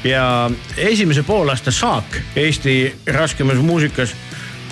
[0.04, 4.14] Ja esimese poolaasta saak Eesti raskemas muusikas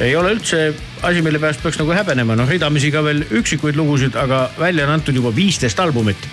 [0.01, 4.15] ei ole üldse asi, mille pärast peaks nagu häbenema, noh ridamisi ka veel üksikuid lugusid,
[4.19, 6.29] aga välja on antud juba viisteist albumit.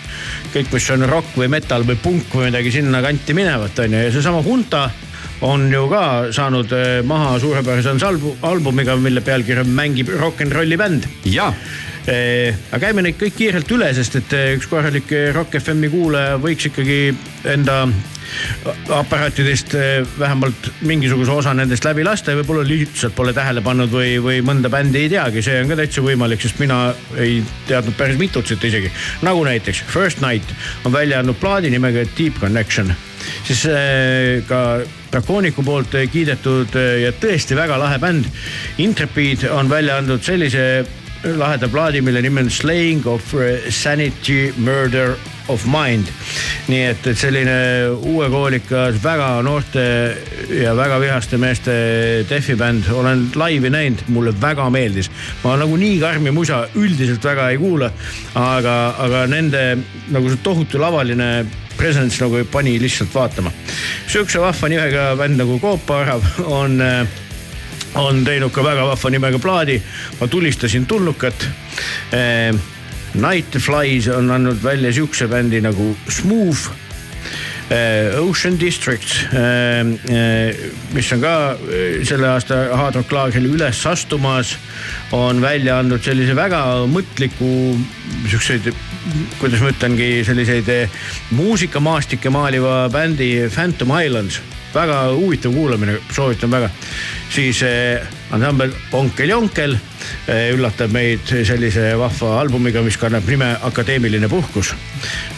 [0.53, 4.11] kõik, mis on rock või metal või punk või midagi sinnakanti minevat, on ju, ja
[4.13, 4.89] seesama Hunta
[5.41, 6.03] on ju ka
[6.35, 11.09] saanud eh, maha suurepärase ansalbu- albumiga, mille pealkiri on Mängib rock n rolli bänd.
[11.25, 11.51] Ja
[12.05, 16.35] Eh, aga käime neid kõik kiirelt üle, sest et eh, üks korralik Rock FM-i kuulaja
[16.37, 17.15] võiks ikkagi
[17.49, 17.79] enda
[18.93, 19.73] aparaatidest
[20.19, 24.69] vähemalt mingisuguse osa nendest läbi lasta ja võib-olla lihtsalt pole tähele pannud või, või mõnda
[24.69, 26.79] bändi ei teagi, see on ka täitsa võimalik, sest mina
[27.21, 27.39] ei
[27.69, 28.91] teadnud päris mitut siit isegi.
[29.25, 30.53] nagu näiteks First Night
[30.85, 32.93] on välja andnud plaadi nimega Deep Connection,
[33.49, 33.65] siis
[34.49, 34.61] ka
[35.15, 38.25] Dracooniku poolt eh, kiidetud eh, ja tõesti väga lahe bänd
[38.83, 40.83] Intrepid on välja andnud sellise
[41.39, 45.15] laheda plaadi, mille nimi on Slaying of eh, Sanity Murder
[45.47, 46.11] of Mind.
[46.67, 47.55] nii et, et selline
[47.95, 49.85] uuekoolikas, väga noorte
[50.51, 51.75] ja väga vihaste meeste
[52.27, 55.07] defi bänd, olen laivi näinud, mulle väga meeldis.
[55.45, 57.93] ma nagu nii karmi musa üldiselt väga ei kuula,
[58.35, 59.67] aga, aga nende
[60.11, 61.45] nagu see tohutu lavaline
[61.77, 63.51] presence nagu pani lihtsalt vaatama.
[64.07, 67.07] sihukese vahva nimega bänd nagu Koopaarav on äh,
[67.95, 69.81] on teinud ka väga vahva nimega plaadi.
[70.19, 71.49] ma tulistasin tulnukat
[72.11, 72.55] eh,.
[73.15, 76.84] Night Flies on andnud välja sihukese bändi nagu Smooth eh,.
[77.69, 79.79] Ocean District eh,,
[80.13, 80.55] eh,
[80.93, 81.33] mis on ka
[81.65, 84.53] eh, selle aasta Hard Rock laagril üles astumas,
[85.15, 86.61] on välja andnud sellise väga
[86.91, 87.49] mõtliku
[88.29, 88.69] siukseid,
[89.39, 90.99] kuidas ma ütlengi, selliseid eh,
[91.33, 94.41] muusikamaastikke maaliva bändi Phantom Islands
[94.75, 96.69] väga huvitav kuulamine, soovitan väga.
[97.29, 104.29] siis eh, ansambel Onkel Jonkel eh, üllatab meid sellise vahva albumiga, mis kannab nime Akadeemiline
[104.29, 104.73] puhkus.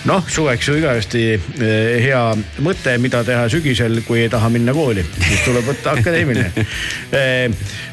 [0.05, 2.23] noh, suveks ju igavesti eh, hea
[2.65, 6.51] mõte, mida teha sügisel, kui ei taha minna kooli, siis tuleb võtta akadeemiline
[7.21, 7.47] eh,.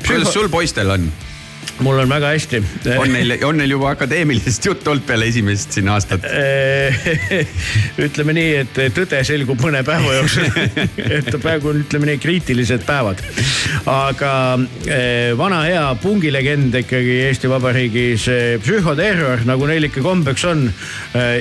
[0.07, 1.09] kuidas sul poistel on?
[1.83, 2.61] Mul on väga hästi.
[2.99, 6.27] on neil, on neil juba akadeemilisest juttu olnud peale esimest siin aastat?
[8.07, 10.47] ütleme nii, et tõde selgub mõne päeva jooksul.
[11.19, 13.23] et praegu on, ütleme nii, kriitilised päevad.
[13.91, 14.33] aga
[14.87, 18.29] eh, vana hea pungilegend ikkagi Eesti Vabariigis,
[18.65, 20.69] Psühhoterror, nagu neil ikka kombeks on.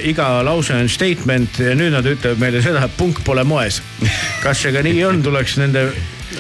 [0.06, 3.82] iga lause on statement ja nüüd nad ütlevad meile seda, et punk pole moes.
[4.44, 5.88] kas see ka nii on, tuleks nende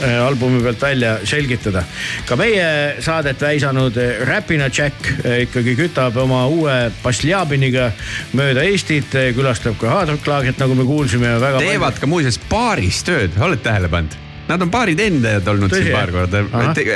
[0.01, 1.83] albumi pealt välja selgitada.
[2.27, 7.91] ka meie saadet väisanud eh, Räpina Jack eh, ikkagi kütab oma uue Basljabiniga
[8.33, 11.37] mööda Eestit, külastab ka Hard Rock laagrit, nagu me kuulsime.
[11.59, 14.19] teevad ka muuseas baaris tööd, oled tähele pannud?
[14.43, 16.41] Nad on baari teenindajad olnud Tõsi, siin paar korda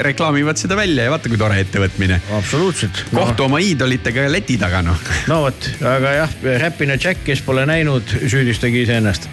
[0.03, 2.19] reklaamivad seda välja ja vaata, kui tore ettevõtmine.
[2.35, 3.05] absoluutselt.
[3.13, 4.99] kohtu oma iidolitega leti taga noh.
[5.31, 9.29] no vot, aga jah, Räpina Jack, kes pole näinud, süüdistage iseennast.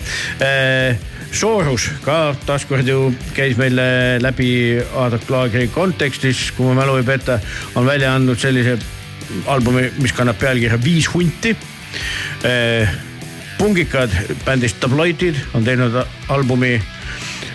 [1.35, 3.75] Soorus ka taaskord ju käis meil
[4.23, 7.41] läbi Aadak Laagri kontekstis, kui mu mälu ei peta,
[7.75, 8.77] on välja andnud sellise
[9.51, 11.57] albumi, mis kannab pealkirja Viis hunti.
[13.59, 14.11] pungikad
[14.45, 15.95] bändist Tabloidid on teinud
[16.29, 16.81] albumi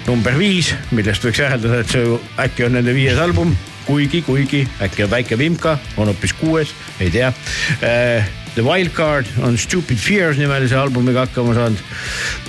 [0.07, 5.05] number viis, millest võiks järeldada, et see äkki on nende viies album, kuigi, kuigi äkki
[5.05, 7.31] on väike vimka, on hoopis kuues, ei tea.
[8.59, 11.79] The Wild Card on Stupid Fears nimelise albumiga hakkama saanud.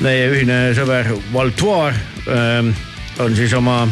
[0.02, 1.94] meie ühine sõber Valtoire
[2.26, 2.72] ähm,
[3.22, 3.84] on siis oma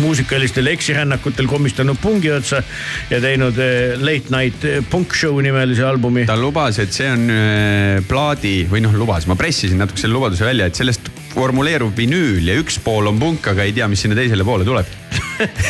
[0.00, 2.64] muusikalistel eksirännakutel komistanud pungi otsa
[3.12, 6.26] ja teinud eh, Late Night Punk Show nimelise albumi.
[6.26, 10.48] ta lubas, et see on äh, plaadi või noh, lubas, ma pressisin natuke selle lubaduse
[10.48, 14.18] välja, et sellest formuleerub vinüül ja üks pool on punk, aga ei tea, mis sinna
[14.18, 14.98] teisele poole tuleb.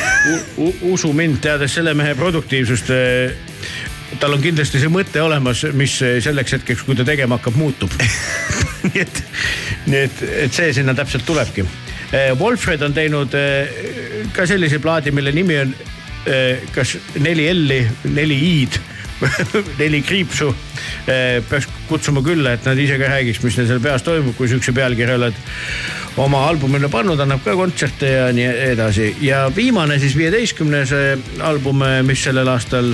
[0.95, 2.97] usu mind, teades selle mehe produktiivsust,
[4.21, 5.95] tal on kindlasti see mõte olemas, mis
[6.25, 7.95] selleks hetkeks, kui ta tegema hakkab, muutub.
[8.91, 9.23] nii et,
[9.87, 11.65] nii et, et see sinna täpselt tulebki.
[12.41, 15.75] Wolfred on teinud eh, ka sellise plaadi, mille nimi on
[16.27, 18.81] eh, kas neli L-i, neli I-d
[19.81, 20.55] neli kriipsu.
[21.49, 24.75] peaks kutsuma külla, et nad ise ka räägiks, mis neil seal peas toimub, kui sihukese
[24.77, 25.41] pealkirja oled
[26.21, 29.11] oma albumile pannud, annab ka kontserte ja nii edasi.
[29.25, 30.95] ja viimane siis viieteistkümnes
[31.47, 32.93] album, mis sellel aastal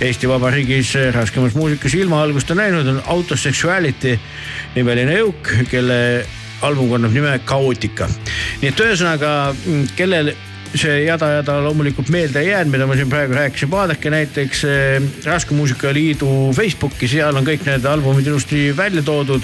[0.00, 4.18] Eesti Vabariigis raskemas muusikas ilma algust on näinud, on Autosexuality
[4.74, 6.00] nimeline jõuk, kelle
[6.66, 8.08] album kannab nime Kaootika.
[8.62, 9.30] nii et ühesõnaga,
[9.96, 10.34] kellel
[10.80, 15.54] see jada-jada loomulikult meelde ei jäänud, mida ma siin praegu rääkisin, vaadake näiteks eh, Raske
[15.54, 19.42] Muusika Liidu Facebooki, seal on kõik need albumid ilusti välja toodud.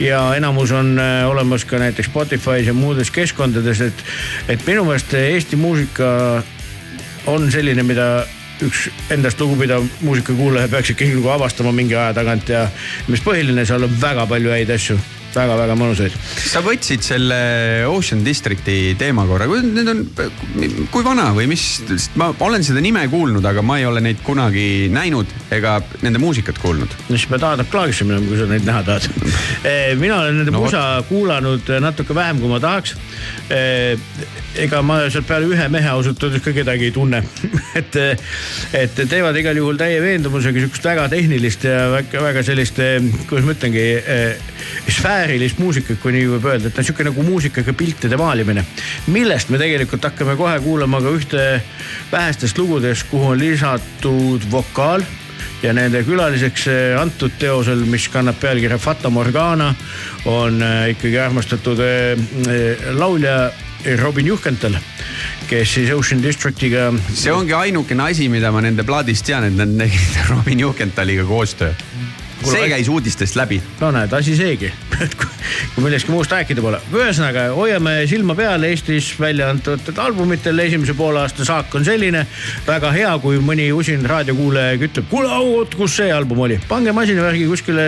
[0.00, 4.04] ja enamus on eh, olemas ka näiteks Spotify's ja muudes keskkondades, et,
[4.48, 6.42] et minu meelest Eesti muusika
[7.26, 8.26] on selline, mida
[8.62, 12.68] üks endast lugupidav muusikakuulaja peaks ikkagi nagu avastama mingi aja tagant ja
[13.08, 15.00] mis põhiline, seal on väga palju häid asju
[15.36, 16.16] väga-väga mõnusaid.
[16.44, 17.38] sa võtsid selle
[17.90, 20.02] Ocean Districti teema korra, need on,
[20.92, 21.64] kui vana või mis,
[22.20, 26.60] ma olen seda nime kuulnud, aga ma ei ole neid kunagi näinud ega nende muusikat
[26.62, 26.98] kuulnud.
[27.08, 29.08] no siis pead Adam Klaagisse minema, kui sa neid näha tahad
[30.02, 31.08] mina olen nende no, musa võt.
[31.10, 32.96] kuulanud natuke vähem, kui ma tahaks.
[34.62, 37.22] ega ma sealt peale ühe mehe ausalt öeldes ka kedagi ei tunne
[37.80, 37.96] et,
[38.76, 42.80] et teevad igal juhul täie veendumusega sihukest väga tehnilist ja väga, väga sellist,
[43.30, 43.86] kuidas ma ütlengi,
[44.88, 48.64] sfäärilist muusikat, kui nii võib öelda, et ta on sihuke nagu muusikaga piltide maalimine.
[49.06, 51.48] millest me tegelikult hakkame kohe kuulama ka ühte
[52.12, 55.04] vähestest lugudest, kuhu on lisatud vokaal
[55.62, 59.72] ja nende külaliseks eh, antud teosel, mis kannab pealkirja Fata Morgana,
[60.30, 63.36] on eh, ikkagi armastatud eh, laulja
[63.98, 64.76] Robin Juhkental,
[65.50, 66.92] kes siis Ocean Districtiga.
[67.14, 71.74] see ongi ainukene asi, mida ma nende plaadist tean, et nad tegid Robin Juhkentaliga koostöö
[72.50, 73.62] see käis uudistest läbi.
[73.80, 74.72] no näed, asi seegi
[75.74, 76.80] kui millestki muust rääkida pole.
[76.92, 82.24] ühesõnaga hoiame silma peal Eestis välja antud albumitel, esimese poole aasta saak on selline.
[82.66, 87.46] väga hea, kui mõni usin raadiokuulaja ütleb, kuule oot, kus see album oli, pange masinavärgi
[87.50, 87.86] kuskile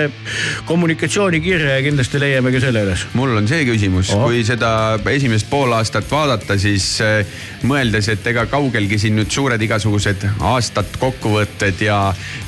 [0.68, 3.06] kommunikatsioonikirja ja kindlasti leiame ka selle üles.
[3.14, 4.72] mul on see küsimus, kui seda
[5.14, 7.36] esimest poolaastat vaadata, siis äh,
[7.66, 11.98] mõeldes, et ega kaugelgi siin nüüd suured igasugused aastat kokkuvõtted ja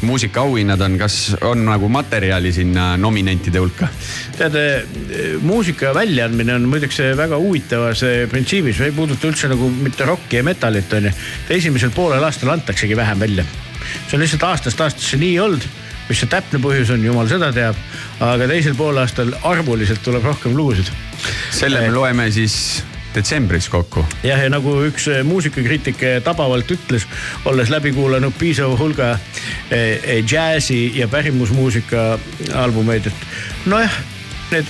[0.07, 3.89] muusikaauhinnad on, kas on nagu materjali sinna nominentide hulka?
[4.37, 4.59] tead,
[5.45, 10.93] muusika väljaandmine on muideks väga huvitavas printsiibis, ei puuduta üldse nagu mitte rokki ja metalit
[10.93, 11.15] onju.
[11.59, 13.45] esimesel poolel aastal antaksegi vähem välja.
[14.07, 15.69] see on lihtsalt aastast aastasse nii olnud
[16.09, 17.79] mis see täpne põhjus on, jumal seda teab.
[18.23, 20.91] aga teisel poolaastal arvuliselt tuleb rohkem lugusid.
[21.51, 22.85] selle me loeme siis
[23.17, 24.05] detsembris kokku.
[24.25, 27.07] jah, ja nagu üks eh, muusikakriitik eh, tabavalt ütles,
[27.49, 29.15] olles läbi kuulanud piisava hulga
[29.71, 32.09] eh, džässi ja pärimusmuusika
[32.65, 34.03] albumeid, et nojah
[34.47, 34.69] need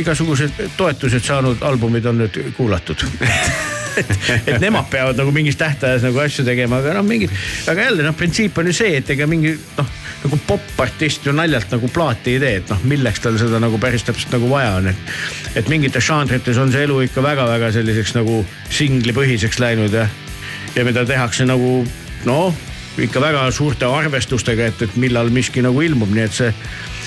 [0.00, 3.02] igasugused toetused saanud albumid on nüüd kuulatud
[4.00, 4.14] et,
[4.46, 7.34] et nemad peavad nagu mingis tähtajas nagu asju tegema, aga noh, mingid,
[7.68, 11.70] aga jälle noh, printsiip on ju see, et ega mingi noh nagu popartist ju naljalt
[11.72, 14.90] nagu plaati ei tee, et noh, milleks tal seda nagu päris täpselt nagu vaja on,
[14.92, 15.12] et.
[15.56, 18.42] et mingites žanrites on see elu ikka väga-väga selliseks nagu
[18.76, 20.08] singlipõhiseks läinud ja,
[20.76, 21.80] ja mida tehakse nagu
[22.28, 22.66] noh,
[23.00, 26.52] ikka väga suurte arvestustega, et, et millal miski nagu ilmub, nii et see,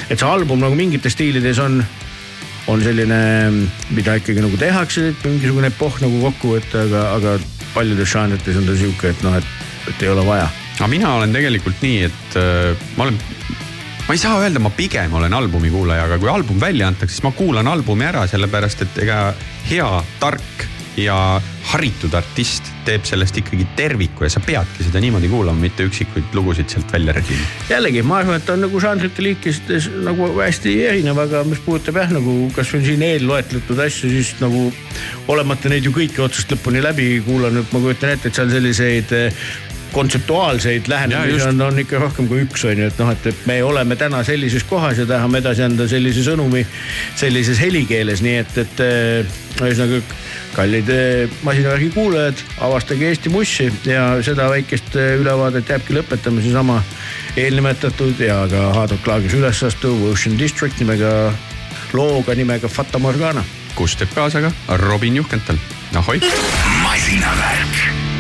[0.09, 1.83] et see album nagu mingites stiilides on
[2.71, 3.17] on selline,
[3.91, 7.37] mida ikkagi nagu tehakse, mingisugune epohh nagu kokku võtta, aga, aga
[7.75, 9.55] paljudes žanrites on ta sihuke, et noh, et,
[9.91, 10.47] et ei ole vaja
[10.79, 13.17] aga mina olen tegelikult nii, et äh, ma olen,
[14.07, 17.25] ma ei saa öelda, ma pigem olen albumi kuulaja, aga kui album välja antakse, siis
[17.25, 19.25] ma kuulan albumi ära, sellepärast et ega
[19.69, 19.89] hea,
[20.21, 21.41] tark ja
[21.71, 26.69] haritud artist teeb sellest ikkagi terviku ja sa peadki seda niimoodi kuulama, mitte üksikuid lugusid
[26.69, 27.47] sealt välja rebima.
[27.69, 31.97] jällegi, ma arvan, et ta on nagu žanrite liikides nagu hästi erinev, aga mis puudutab
[32.03, 34.67] jah, nagu kasvõi siin eelloetletud asju, siis nagu
[35.33, 39.15] olemata neid ju kõiki otsast lõpuni läbi kuulanud, ma kujutan ette, et seal selliseid
[39.93, 43.57] kontseptuaalseid lähenemisi on, on ikka rohkem kui üks on ju, et noh, et, et me
[43.63, 46.65] oleme täna sellises kohas ja tahame edasi anda sellise sõnumi
[47.19, 50.01] sellises helikeeles, nii et, et äh, ühesõnaga
[50.55, 56.79] kallid äh, masinavärgi kuulajad, avastage Eesti mussi ja seda väikest äh, ülevaadet jääbki lõpetama seesama
[57.37, 61.33] eelnimetatud ja ka Hard Rock Laagris üles astuv Ocean District nimega,
[61.93, 63.45] looga nimega Fata Morgana.
[63.73, 65.57] kus teeb kaasa ka Robin Juhkental,
[65.97, 66.19] ahoi.
[66.83, 68.12] masinavärk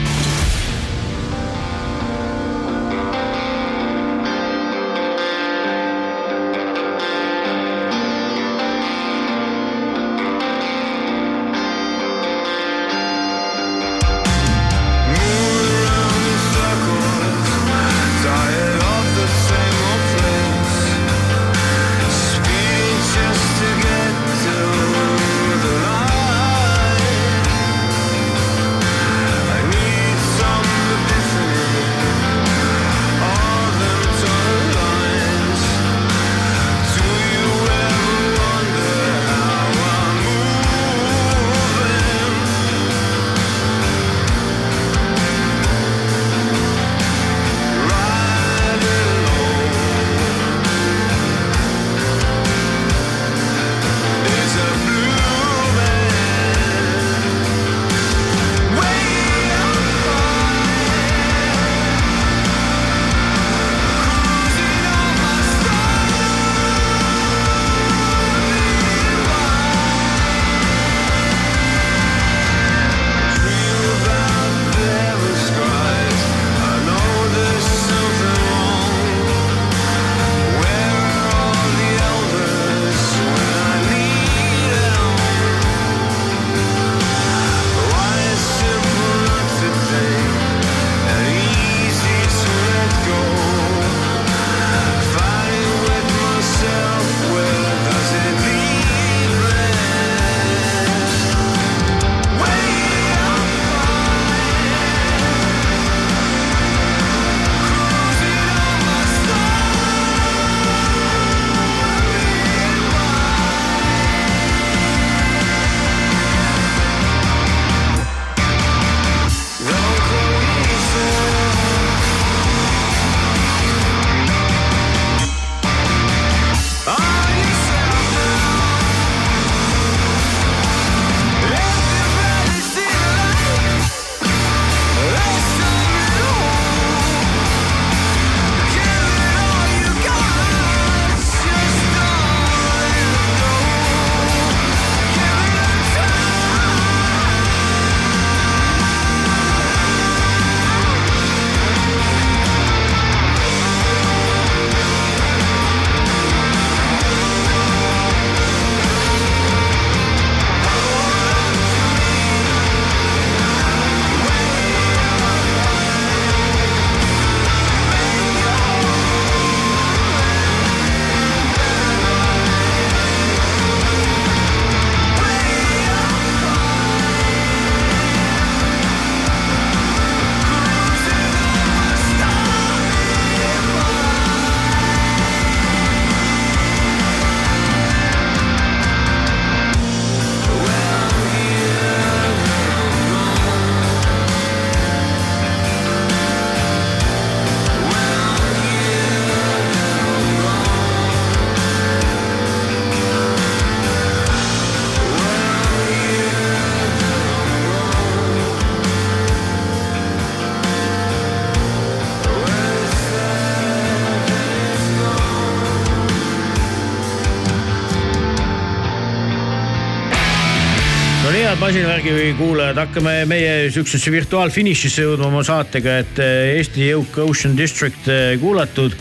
[221.63, 228.09] masinavärgi kuulajad, hakkame meie siuksesse virtuaalfinišisse jõudma oma saatega, et eh, Eesti jõuk Ocean District
[228.11, 228.91] eh, kuulatud.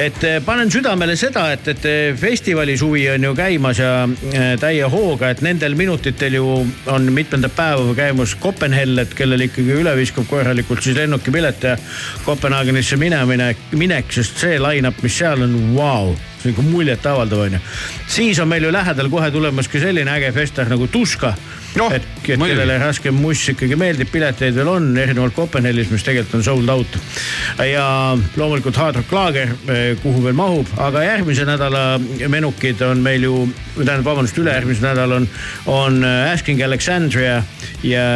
[0.00, 4.08] et eh, panen südamele seda, et, et festivali suvi on ju käimas ja
[4.62, 6.48] täie hooga, et nendel minutitel ju
[6.88, 11.76] on mitmendat päeva käimas Kopenhellet, kellel ikkagi üle viskab korralikult siis lennukipilet ja
[12.24, 16.16] Kopenhaagenisse minemine, minek, sest see line-up, mis seal on, vau
[16.48, 17.58] ikka muljetavaldav onju.
[18.08, 21.34] siis on meil ju lähedal kohe tulemas ka selline äge festival nagu Tuska
[21.78, 26.40] Noh, et, et kellele raske muss ikkagi meeldib, pileteid veel on, erinevalt Kopenhaagenis, mis tegelikult
[26.40, 26.98] on sold out.
[27.62, 27.84] ja
[28.40, 29.54] loomulikult Hard Rock Lager,
[30.02, 31.84] kuhu veel mahub, aga järgmise nädala
[32.32, 33.36] menukid on meil ju,
[33.78, 35.28] tähendab, vabandust, ülejärgmisel nädalal on,
[35.70, 37.40] on Asking Alexandria
[37.86, 38.06] ja,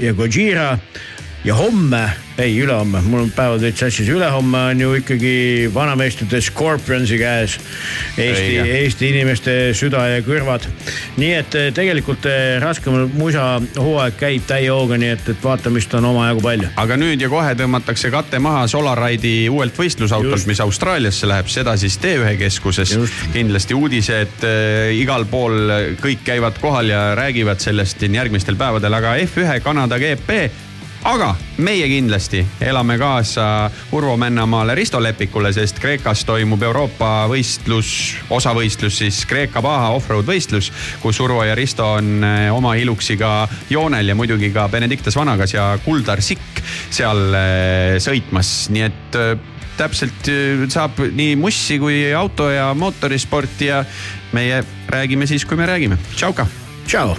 [0.00, 0.72] ja Gojira
[1.44, 7.18] ja homme, ei ülehomme, mul on päevad veits sassis, ülehomme on ju ikkagi vanameestrite Scorpionsi
[7.18, 7.56] käes.
[8.18, 8.54] Eesti.
[8.62, 10.68] Eesti inimeste süda ja kõrvad.
[11.16, 16.06] nii et eh, tegelikult eh, raskem musahooaeg käib täie hooga, nii et, et vaatamist on
[16.12, 16.72] omajagu palju.
[16.76, 21.98] aga nüüd ja kohe tõmmatakse kate maha Solaride'i uuelt võistlusautolt, mis Austraaliasse läheb, seda siis
[22.02, 22.96] T1 keskuses.
[23.34, 25.58] kindlasti uudised äh, igal pool,
[26.02, 30.46] kõik käivad kohal ja räägivad sellest siin järgmistel päevadel, aga F1 Kanada GP
[31.04, 37.90] aga meie kindlasti elame kaasa Urvo Männamaale Risto Lepikule, sest Kreekas toimub Euroopa võistlus,
[38.30, 40.70] osavõistlus siis Kreeka Baha offroad võistlus,
[41.02, 45.72] kus Urvo ja Risto on eh, oma iluksiga joonel ja muidugi ka Benedictus Vanagas ja
[45.84, 49.34] Kuldar Sikk seal eh, sõitmas, nii et eh,
[49.76, 50.28] täpselt
[50.70, 53.82] saab nii mussi kui auto ja mootorisporti ja
[54.36, 54.62] meie
[54.92, 55.98] räägime siis, kui me räägime.
[56.14, 56.46] tšauka.
[56.86, 57.16] tšau.